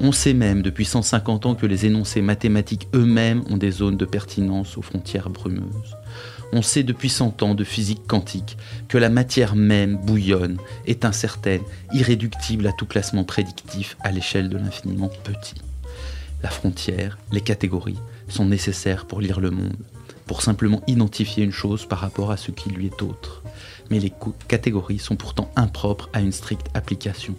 On 0.00 0.12
sait 0.12 0.34
même 0.34 0.62
depuis 0.62 0.84
150 0.84 1.46
ans 1.46 1.54
que 1.56 1.66
les 1.66 1.84
énoncés 1.84 2.22
mathématiques 2.22 2.88
eux-mêmes 2.94 3.42
ont 3.50 3.56
des 3.56 3.72
zones 3.72 3.96
de 3.96 4.04
pertinence 4.04 4.78
aux 4.78 4.82
frontières 4.82 5.28
brumeuses. 5.28 5.96
On 6.52 6.62
sait 6.62 6.84
depuis 6.84 7.08
100 7.08 7.42
ans 7.42 7.54
de 7.54 7.64
physique 7.64 8.06
quantique 8.06 8.56
que 8.88 8.96
la 8.96 9.10
matière 9.10 9.56
même 9.56 9.96
bouillonne, 9.96 10.58
est 10.86 11.04
incertaine, 11.04 11.62
irréductible 11.92 12.66
à 12.68 12.72
tout 12.72 12.86
classement 12.86 13.24
prédictif 13.24 13.96
à 14.00 14.12
l'échelle 14.12 14.48
de 14.48 14.56
l'infiniment 14.56 15.10
petit. 15.24 15.56
La 16.44 16.48
frontière, 16.48 17.18
les 17.32 17.40
catégories, 17.40 17.98
sont 18.28 18.44
nécessaires 18.44 19.04
pour 19.04 19.20
lire 19.20 19.40
le 19.40 19.50
monde, 19.50 19.76
pour 20.26 20.42
simplement 20.42 20.82
identifier 20.86 21.42
une 21.42 21.52
chose 21.52 21.86
par 21.86 21.98
rapport 21.98 22.30
à 22.30 22.36
ce 22.36 22.52
qui 22.52 22.70
lui 22.70 22.86
est 22.86 23.02
autre. 23.02 23.42
Mais 23.90 23.98
les 23.98 24.12
catégories 24.46 25.00
sont 25.00 25.16
pourtant 25.16 25.50
impropres 25.56 26.08
à 26.12 26.20
une 26.20 26.32
stricte 26.32 26.68
application. 26.74 27.34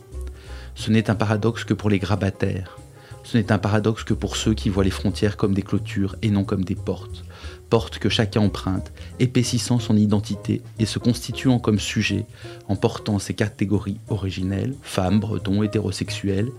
Ce 0.79 0.91
n'est 0.91 1.09
un 1.09 1.15
paradoxe 1.15 1.65
que 1.65 1.73
pour 1.73 1.89
les 1.89 1.99
grabataires. 1.99 2.79
Ce 3.25 3.37
n'est 3.37 3.51
un 3.51 3.57
paradoxe 3.57 4.05
que 4.05 4.13
pour 4.13 4.37
ceux 4.37 4.53
qui 4.53 4.69
voient 4.69 4.85
les 4.85 4.89
frontières 4.89 5.35
comme 5.35 5.53
des 5.53 5.61
clôtures 5.61 6.15
et 6.21 6.29
non 6.29 6.45
comme 6.45 6.63
des 6.63 6.73
portes. 6.73 7.25
Portes 7.69 7.99
que 7.99 8.07
chacun 8.07 8.39
emprunte, 8.39 8.93
épaississant 9.19 9.79
son 9.79 9.97
identité 9.97 10.61
et 10.79 10.85
se 10.85 10.97
constituant 10.97 11.59
comme 11.59 11.81
sujet, 11.81 12.25
en 12.69 12.77
portant 12.77 13.19
ses 13.19 13.33
catégories 13.33 13.99
originelles, 14.07 14.73
femmes, 14.81 15.19
bretons, 15.19 15.63
hétérosexuels, 15.63 16.49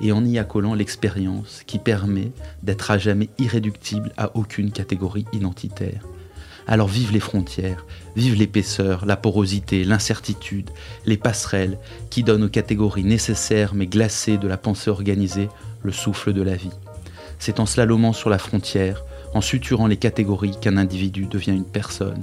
et 0.00 0.10
en 0.10 0.24
y 0.24 0.40
accolant 0.40 0.74
l'expérience 0.74 1.62
qui 1.64 1.78
permet 1.78 2.32
d'être 2.64 2.90
à 2.90 2.98
jamais 2.98 3.28
irréductible 3.38 4.10
à 4.16 4.36
aucune 4.36 4.72
catégorie 4.72 5.24
identitaire. 5.32 6.02
Alors 6.70 6.88
vive 6.88 7.12
les 7.12 7.20
frontières, 7.20 7.86
vive 8.14 8.34
l'épaisseur, 8.34 9.06
la 9.06 9.16
porosité, 9.16 9.84
l'incertitude, 9.84 10.68
les 11.06 11.16
passerelles 11.16 11.78
qui 12.10 12.22
donnent 12.22 12.44
aux 12.44 12.50
catégories 12.50 13.04
nécessaires 13.04 13.72
mais 13.74 13.86
glacées 13.86 14.36
de 14.36 14.46
la 14.46 14.58
pensée 14.58 14.90
organisée 14.90 15.48
le 15.82 15.92
souffle 15.92 16.34
de 16.34 16.42
la 16.42 16.56
vie. 16.56 16.70
C'est 17.38 17.58
en 17.58 17.64
slalomant 17.64 18.12
sur 18.12 18.28
la 18.28 18.36
frontière, 18.36 19.02
en 19.32 19.40
suturant 19.40 19.86
les 19.86 19.96
catégories 19.96 20.60
qu'un 20.60 20.76
individu 20.76 21.24
devient 21.24 21.52
une 21.52 21.64
personne. 21.64 22.22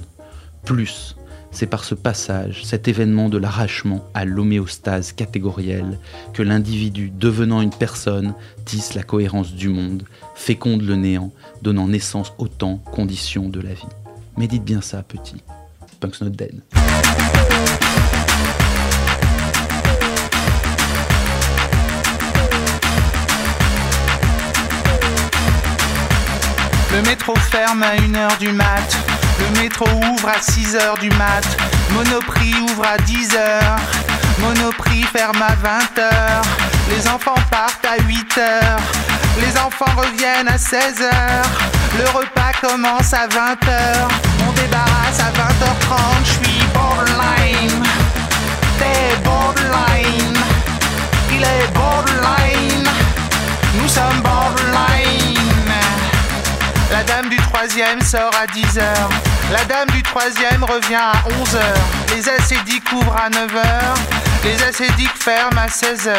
Plus, 0.64 1.16
c'est 1.50 1.66
par 1.66 1.84
ce 1.84 1.96
passage, 1.96 2.66
cet 2.66 2.88
événement 2.88 3.30
de 3.30 3.40
l'arrachement 3.40 4.06
à 4.14 4.26
l'homéostase 4.26 5.12
catégorielle, 5.12 5.98
que 6.34 6.44
l'individu 6.44 7.10
devenant 7.10 7.62
une 7.62 7.74
personne 7.74 8.36
tisse 8.66 8.94
la 8.94 9.02
cohérence 9.02 9.54
du 9.54 9.70
monde, 9.70 10.04
féconde 10.36 10.84
le 10.84 10.98
néant, 10.98 11.32
donnant 11.64 11.88
naissance 11.88 12.34
au 12.38 12.48
temps, 12.48 12.78
conditions 12.92 13.50
de 13.50 13.62
la 13.62 13.74
vie. 13.74 14.05
Médite 14.38 14.66
bien 14.66 14.82
ça, 14.82 15.02
petit. 15.02 15.42
Punk's 16.02 16.22
not 16.22 16.32
dead. 16.32 16.62
Le 26.92 27.02
métro 27.02 27.34
ferme 27.36 27.84
à 27.84 27.96
1h 27.96 28.38
du 28.40 28.52
mat. 28.52 28.98
Le 29.40 29.62
métro 29.62 29.86
ouvre 30.12 30.30
à 30.30 30.40
6h 30.40 31.00
du 31.00 31.10
mat. 31.12 31.46
Monoprix 31.92 32.54
ouvre 32.62 32.86
à 32.86 32.98
10h. 32.98 33.40
Monoprix 34.40 35.04
ferme 35.04 35.42
à 35.42 35.56
20h. 35.56 36.10
Les 36.90 37.08
enfants 37.08 37.36
partent 37.50 37.86
à 37.86 37.98
8h. 37.98 38.80
Les 39.40 39.58
enfants 39.58 39.94
reviennent 39.98 40.48
à 40.48 40.58
16h. 40.58 41.10
Le 41.98 42.10
repas 42.10 42.45
commence 42.62 43.14
à 43.14 43.28
20h. 43.28 44.08
On 44.48 44.52
débarrasse 44.54 45.20
à 45.20 45.32
20h30. 45.32 45.98
Je 46.24 46.32
suis 46.32 46.64
borderline. 46.74 47.84
T'es 48.78 49.16
borderline. 49.24 50.38
Il 51.32 51.44
est 51.44 51.74
borderline. 51.74 52.88
Nous 53.82 53.88
sommes 53.88 54.22
borderline. 54.22 55.72
La 56.92 57.04
dame 57.04 57.30
du 57.30 57.38
troisième 57.38 58.02
sort 58.02 58.32
à 58.42 58.46
10h. 58.48 58.84
La 59.52 59.64
dame 59.66 59.90
du 59.92 60.02
troisième 60.04 60.64
revient 60.64 60.96
à 60.96 61.14
11h. 61.44 62.16
Les 62.16 62.30
acédiques 62.30 62.92
ouvrent 62.94 63.16
à 63.16 63.30
9h. 63.30 63.64
Les 64.44 64.64
acédiques 64.64 65.18
ferment 65.18 65.62
à 65.62 65.68
16h. 65.68 66.16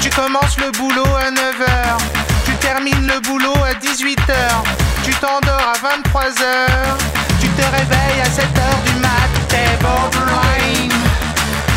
Tu 0.00 0.10
commences 0.10 0.58
le 0.58 0.70
boulot 0.72 1.06
à 1.16 1.30
9h. 1.30 2.37
Termines 2.74 3.06
le 3.06 3.18
boulot 3.20 3.54
à 3.64 3.72
18h. 3.72 4.34
Tu 5.02 5.10
t'endors 5.14 5.72
à 5.72 6.12
23h. 6.12 6.68
Tu 7.40 7.48
te 7.48 7.62
réveilles 7.62 8.20
à 8.20 8.28
7h 8.28 8.84
du 8.84 9.00
mat. 9.00 9.30
T'es 9.48 9.70
borderline. 9.80 10.92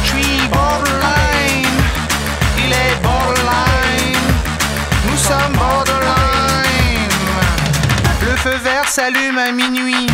Je 0.04 0.10
suis 0.10 0.48
borderline. 0.50 1.80
Il 2.58 2.74
est 2.74 3.02
borderline. 3.02 4.34
Nous 5.10 5.18
sommes 5.18 5.54
borderline. 5.54 7.10
Le 8.30 8.36
feu 8.36 8.58
vert 8.62 8.90
s'allume 8.90 9.38
à 9.38 9.54
minuit. 9.54 10.08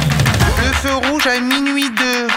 Le 0.60 0.74
feu 0.74 0.94
rouge 1.10 1.26
à 1.26 1.40
minuit 1.40 1.90
2. 1.90 2.28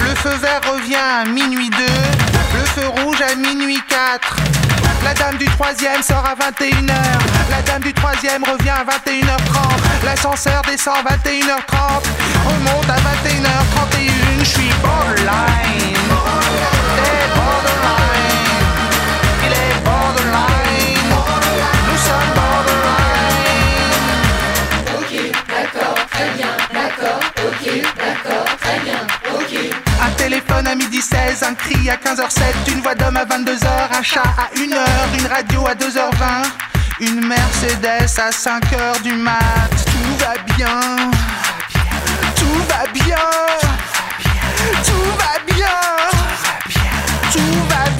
Le 0.00 0.14
feu 0.16 0.34
vert 0.42 0.60
revient 0.72 0.96
à 0.96 1.24
minuit 1.24 1.70
2. 1.70 2.29
Feu 2.74 2.86
rouge 3.02 3.20
à 3.20 3.34
minuit 3.34 3.80
4. 3.88 4.36
La 5.04 5.14
dame 5.14 5.36
du 5.38 5.46
troisième 5.46 6.02
sort 6.02 6.24
à 6.24 6.34
21h. 6.34 6.92
La 7.50 7.62
dame 7.62 7.82
du 7.82 7.92
troisième 7.92 8.44
revient 8.44 8.70
à 8.70 8.84
21h30. 8.84 10.04
L'ascenseur 10.04 10.62
descend 10.62 10.94
à 11.06 11.16
21h30. 11.16 12.02
Remonte 12.46 12.90
à 12.90 12.96
21h31. 12.96 14.38
Je 14.40 14.44
suis 14.44 14.70
borderline. 14.82 16.79
Téléphone 30.20 30.66
à 30.66 30.74
midi 30.74 31.00
16, 31.00 31.42
un 31.44 31.54
cri 31.54 31.88
à 31.88 31.96
15h07, 31.96 32.70
une 32.72 32.82
voix 32.82 32.94
d'homme 32.94 33.16
à 33.16 33.24
22h, 33.24 33.98
un 33.98 34.02
chat 34.02 34.22
à 34.22 34.54
1h, 34.54 35.18
une 35.18 35.26
radio 35.26 35.66
à 35.66 35.74
2h20, 35.74 36.44
une 37.00 37.26
Mercedes 37.26 38.18
à 38.18 38.30
5h 38.30 39.02
du 39.02 39.14
mat. 39.14 39.70
Tout 39.86 40.16
va 40.18 40.34
bien. 40.54 40.76
Tout 42.36 42.62
va 42.68 42.86
bien. 42.92 43.16
Tout 44.84 45.10
va 45.18 45.54
bien. 45.54 45.78
Tout 47.32 47.62
va 47.70 47.90
bien. 47.90 47.99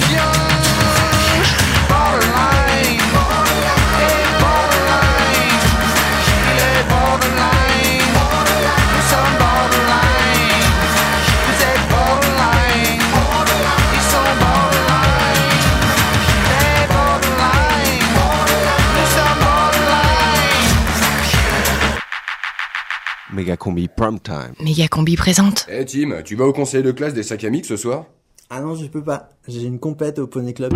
Méga 23.41 23.57
combi 23.57 23.87
prime 23.87 24.19
time. 24.19 24.53
Méga 24.59 24.87
combi 24.87 25.15
présente. 25.15 25.65
Eh 25.67 25.83
Tim, 25.83 26.21
tu 26.23 26.35
vas 26.35 26.45
au 26.45 26.53
conseil 26.53 26.83
de 26.83 26.91
classe 26.91 27.15
des 27.15 27.23
sacs 27.23 27.43
à 27.43 27.49
mix 27.49 27.67
ce 27.67 27.75
soir? 27.75 28.05
Ah 28.51 28.59
non, 28.59 28.75
je 28.75 28.85
peux 28.85 29.01
pas. 29.01 29.29
J'ai 29.47 29.63
une 29.63 29.79
compète 29.79 30.19
au 30.19 30.27
Poney 30.27 30.53
Club. 30.53 30.73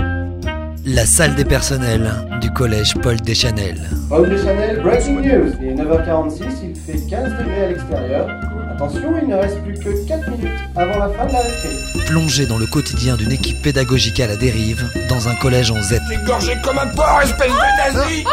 La 0.83 1.05
salle 1.05 1.35
des 1.35 1.45
personnels 1.45 2.11
du 2.41 2.49
collège 2.49 2.95
Paul 3.03 3.21
Deschanel. 3.21 3.79
Paul 4.09 4.27
Deschanel, 4.27 4.81
breaking 4.81 5.21
news. 5.21 5.53
Il 5.61 5.67
est 5.67 5.75
9h46, 5.75 6.43
il 6.63 6.75
fait 6.75 7.07
15 7.07 7.37
degrés 7.37 7.65
à 7.65 7.69
l'extérieur. 7.69 8.27
Attention, 8.71 9.13
il 9.21 9.27
ne 9.27 9.35
reste 9.35 9.61
plus 9.61 9.75
que 9.75 10.07
4 10.07 10.31
minutes 10.31 10.49
avant 10.75 10.97
la 10.97 11.09
fin 11.09 11.27
de 11.27 11.33
la 11.33 11.41
récré. 11.41 11.69
Plongé 12.07 12.47
dans 12.47 12.57
le 12.57 12.65
quotidien 12.65 13.15
d'une 13.15 13.31
équipe 13.31 13.61
pédagogique 13.61 14.19
à 14.19 14.25
la 14.25 14.37
dérive 14.37 14.83
dans 15.07 15.29
un 15.29 15.35
collège 15.35 15.69
en 15.69 15.79
Z. 15.83 15.99
T'es 16.09 16.17
gorgé 16.25 16.53
comme 16.63 16.79
un 16.79 16.87
porc, 16.87 17.21
espèce 17.21 17.51
de 17.51 17.97
nazi 17.99 18.25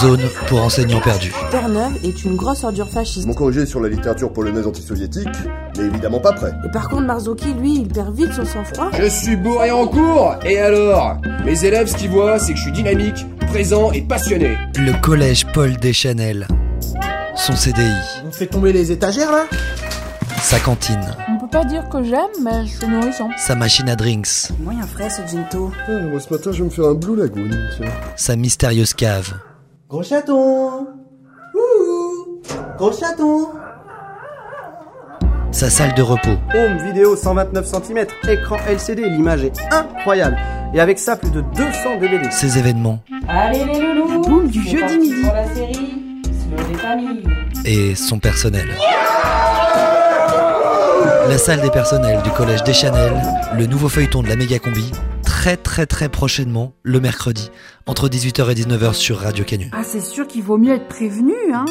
Zone 0.00 0.22
pour 0.48 0.62
enseignants 0.62 1.00
perdus. 1.00 1.32
Terre-Neuve 1.50 1.92
est 2.02 2.24
une 2.24 2.36
grosse 2.36 2.64
ordure 2.64 2.88
fasciste. 2.88 3.26
Mon 3.26 3.34
corrigé 3.34 3.66
sur 3.66 3.80
la 3.80 3.88
littérature 3.88 4.32
polonaise 4.32 4.66
antisoviétique 4.66 5.28
n'est 5.76 5.84
évidemment 5.84 6.20
pas 6.20 6.32
prêt. 6.32 6.52
Et 6.66 6.70
par 6.70 6.88
contre, 6.88 7.02
Marzocchi, 7.02 7.52
lui, 7.54 7.80
il 7.80 7.88
perd 7.88 8.14
vite 8.14 8.32
son 8.32 8.44
sang-froid. 8.44 8.90
Je 8.98 9.08
suis 9.08 9.36
bourré 9.36 9.70
en 9.70 9.86
cours 9.86 10.36
Et 10.44 10.58
alors? 10.58 11.16
Mes 11.44 11.64
élèves, 11.64 11.88
ce 11.88 11.96
qu'ils 11.96 12.10
voient, 12.10 12.38
c'est 12.38 12.52
que 12.52 12.58
je 12.58 12.62
suis 12.64 12.72
dynamique, 12.72 13.24
présent 13.46 13.92
et 13.92 14.02
passionné. 14.02 14.56
Le 14.76 15.00
collège 15.00 15.46
Paul 15.52 15.76
Deschanel. 15.76 16.48
Son 17.36 17.54
CDI. 17.54 17.92
On 18.26 18.30
fait 18.30 18.46
tomber 18.46 18.72
les 18.72 18.90
étagères 18.90 19.30
là? 19.30 19.44
Sa 20.40 20.58
cantine. 20.60 21.14
On 21.28 21.38
peut 21.38 21.50
pas 21.50 21.64
dire 21.64 21.88
que 21.88 22.02
j'aime, 22.02 22.18
mais 22.42 22.66
c'est 22.68 22.86
nourrissant. 22.86 23.28
Sa 23.38 23.54
machine 23.54 23.88
à 23.88 23.96
drinks. 23.96 24.50
Moyen 24.60 24.86
frais 24.86 25.08
ce 25.08 25.22
ginto. 25.30 25.72
moi 25.88 26.20
ce 26.20 26.32
matin 26.32 26.52
je 26.52 26.58
vais 26.58 26.64
me 26.64 26.70
faire 26.70 26.84
un 26.86 26.94
Blue 26.94 27.16
Lagoon, 27.16 27.50
tiens. 27.76 27.86
Sa 28.16 28.36
mystérieuse 28.36 28.92
cave. 28.92 29.34
Gros 29.94 30.02
chaton 30.02 30.88
Gros 32.76 32.90
chaton 32.90 33.46
Sa 35.52 35.70
salle 35.70 35.94
de 35.94 36.02
repos. 36.02 36.36
Home 36.52 36.78
vidéo 36.84 37.14
129 37.14 37.64
cm, 37.64 38.06
écran 38.28 38.56
LCD, 38.66 39.08
l'image 39.08 39.44
est 39.44 39.56
incroyable. 39.70 40.36
Et 40.74 40.80
avec 40.80 40.98
ça, 40.98 41.14
plus 41.14 41.30
de 41.30 41.42
200 41.42 42.00
DVD. 42.00 42.28
Ses 42.32 42.58
événements. 42.58 42.98
Allez 43.28 43.64
les 43.66 43.94
loulous 43.94 44.20
boum 44.22 44.48
du 44.48 44.68
jeudi 44.68 44.98
midi. 44.98 45.22
Pour 45.22 45.32
la 45.32 45.54
série, 45.54 46.22
Slow 46.24 46.72
des 46.72 46.78
familles. 46.78 47.24
Et 47.64 47.94
son 47.94 48.18
personnel. 48.18 48.66
La 51.28 51.38
salle 51.38 51.60
des 51.60 51.70
personnels 51.70 52.20
du 52.22 52.30
collège 52.30 52.64
Deschanel, 52.64 53.12
le 53.56 53.66
nouveau 53.66 53.88
feuilleton 53.88 54.24
de 54.24 54.28
la 54.28 54.34
méga 54.34 54.58
combi, 54.58 54.90
très 55.44 55.58
très 55.58 55.84
très 55.84 56.08
prochainement, 56.08 56.72
le 56.82 57.00
mercredi, 57.00 57.50
entre 57.84 58.08
18h 58.08 58.50
et 58.50 58.54
19h 58.54 58.94
sur 58.94 59.18
Radio 59.18 59.44
Canu. 59.44 59.68
Ah, 59.74 59.82
c'est 59.84 60.00
sûr 60.00 60.26
qu'il 60.26 60.42
vaut 60.42 60.56
mieux 60.56 60.72
être 60.72 60.88
prévenu, 60.88 61.34
hein 61.52 61.66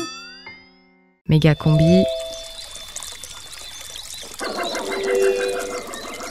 Méga 1.28 1.56
combi. 1.56 2.04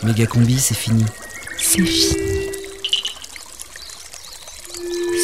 Méga 0.04 0.26
combi, 0.26 0.60
c'est 0.60 0.76
fini. 0.76 1.04
C'est 1.58 1.82
fini. 1.82 2.16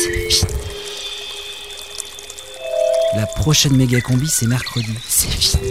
C'est 0.02 0.30
fini. 0.32 0.50
La 3.14 3.26
prochaine 3.26 3.76
méga 3.76 4.00
combi, 4.00 4.26
c'est 4.26 4.48
mercredi. 4.48 4.92
C'est 5.08 5.30
fini. 5.30 5.62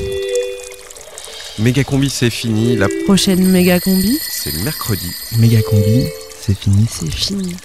Méga 1.60 1.84
combi, 1.84 2.10
c'est 2.10 2.30
fini. 2.30 2.78
La 2.78 2.88
Prochaine 3.04 3.46
méga 3.52 3.82
combi. 3.82 4.18
c'est 4.30 4.54
mercredi. 4.64 5.12
Méga 5.40 5.62
combi, 5.64 6.08
c'est 6.48 6.54
fini. 6.54 6.88
C'est 6.90 7.12
fini. 7.12 7.58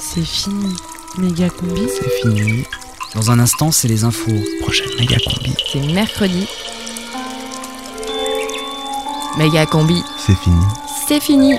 C'est 0.00 0.24
fini. 0.24 0.74
Méga 1.18 1.50
combi. 1.50 1.82
C'est 1.94 2.08
fini. 2.22 2.64
Dans 3.14 3.30
un 3.30 3.38
instant, 3.38 3.70
c'est 3.70 3.86
les 3.86 4.04
infos. 4.04 4.32
Prochaine 4.62 4.88
méga 4.98 5.16
combi. 5.18 5.54
C'est 5.70 5.92
mercredi. 5.92 6.46
Méga 9.36 9.66
combi. 9.66 10.02
C'est 10.26 10.36
fini. 10.36 10.64
C'est 11.06 11.20
fini. 11.20 11.54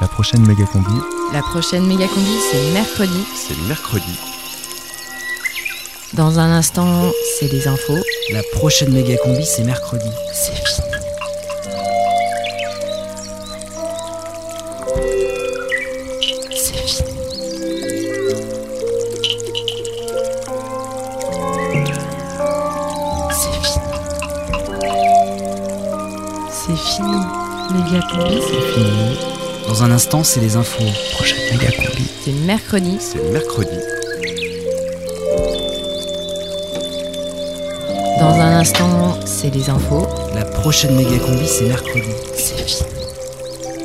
La 0.00 0.06
prochaine 0.06 0.46
méga 0.46 0.64
combi. 0.66 0.94
La 1.32 1.40
prochaine 1.40 1.86
méga 1.88 2.06
combi, 2.06 2.38
c'est 2.52 2.70
mercredi. 2.72 3.24
C'est 3.34 3.58
mercredi. 3.66 4.16
Dans 6.12 6.38
un 6.38 6.52
instant, 6.52 7.10
c'est 7.36 7.50
les 7.50 7.66
infos. 7.66 7.98
La 8.30 8.44
prochaine 8.52 8.92
méga 8.92 9.16
combi, 9.16 9.44
c'est 9.44 9.64
mercredi. 9.64 10.08
C'est 10.32 10.54
fini. 10.54 10.85
Dans 29.76 29.84
un 29.84 29.90
instant, 29.90 30.24
c'est 30.24 30.40
les 30.40 30.56
infos. 30.56 30.84
Prochaine 31.12 31.36
méga 31.52 31.70
combi. 31.70 32.08
C'est 32.24 32.32
mercredi. 32.32 32.96
C'est 32.98 33.22
mercredi. 33.30 33.76
Dans 38.18 38.40
un 38.40 38.58
instant, 38.58 39.18
c'est 39.26 39.50
les 39.50 39.68
infos. 39.68 40.06
La 40.34 40.46
prochaine 40.46 40.96
méga 40.96 41.18
combi, 41.18 41.46
c'est 41.46 41.66
mercredi. 41.66 42.08
C'est 42.34 42.66
fini. 42.66 42.88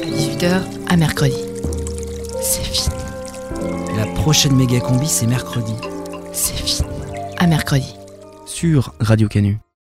À 0.02 0.06
18h, 0.06 0.62
à 0.88 0.96
mercredi. 0.96 1.44
C'est 2.42 2.64
fini. 2.64 2.96
La 3.98 4.06
prochaine 4.06 4.56
méga 4.56 4.80
combi, 4.80 5.10
c'est 5.10 5.28
mercredi. 5.28 5.74
C'est 6.32 6.56
fini. 6.56 6.88
À 7.38 7.48
mercredi. 7.48 7.98
Sur 8.46 8.94
Radio 9.02 9.28
Canu. 9.28 9.60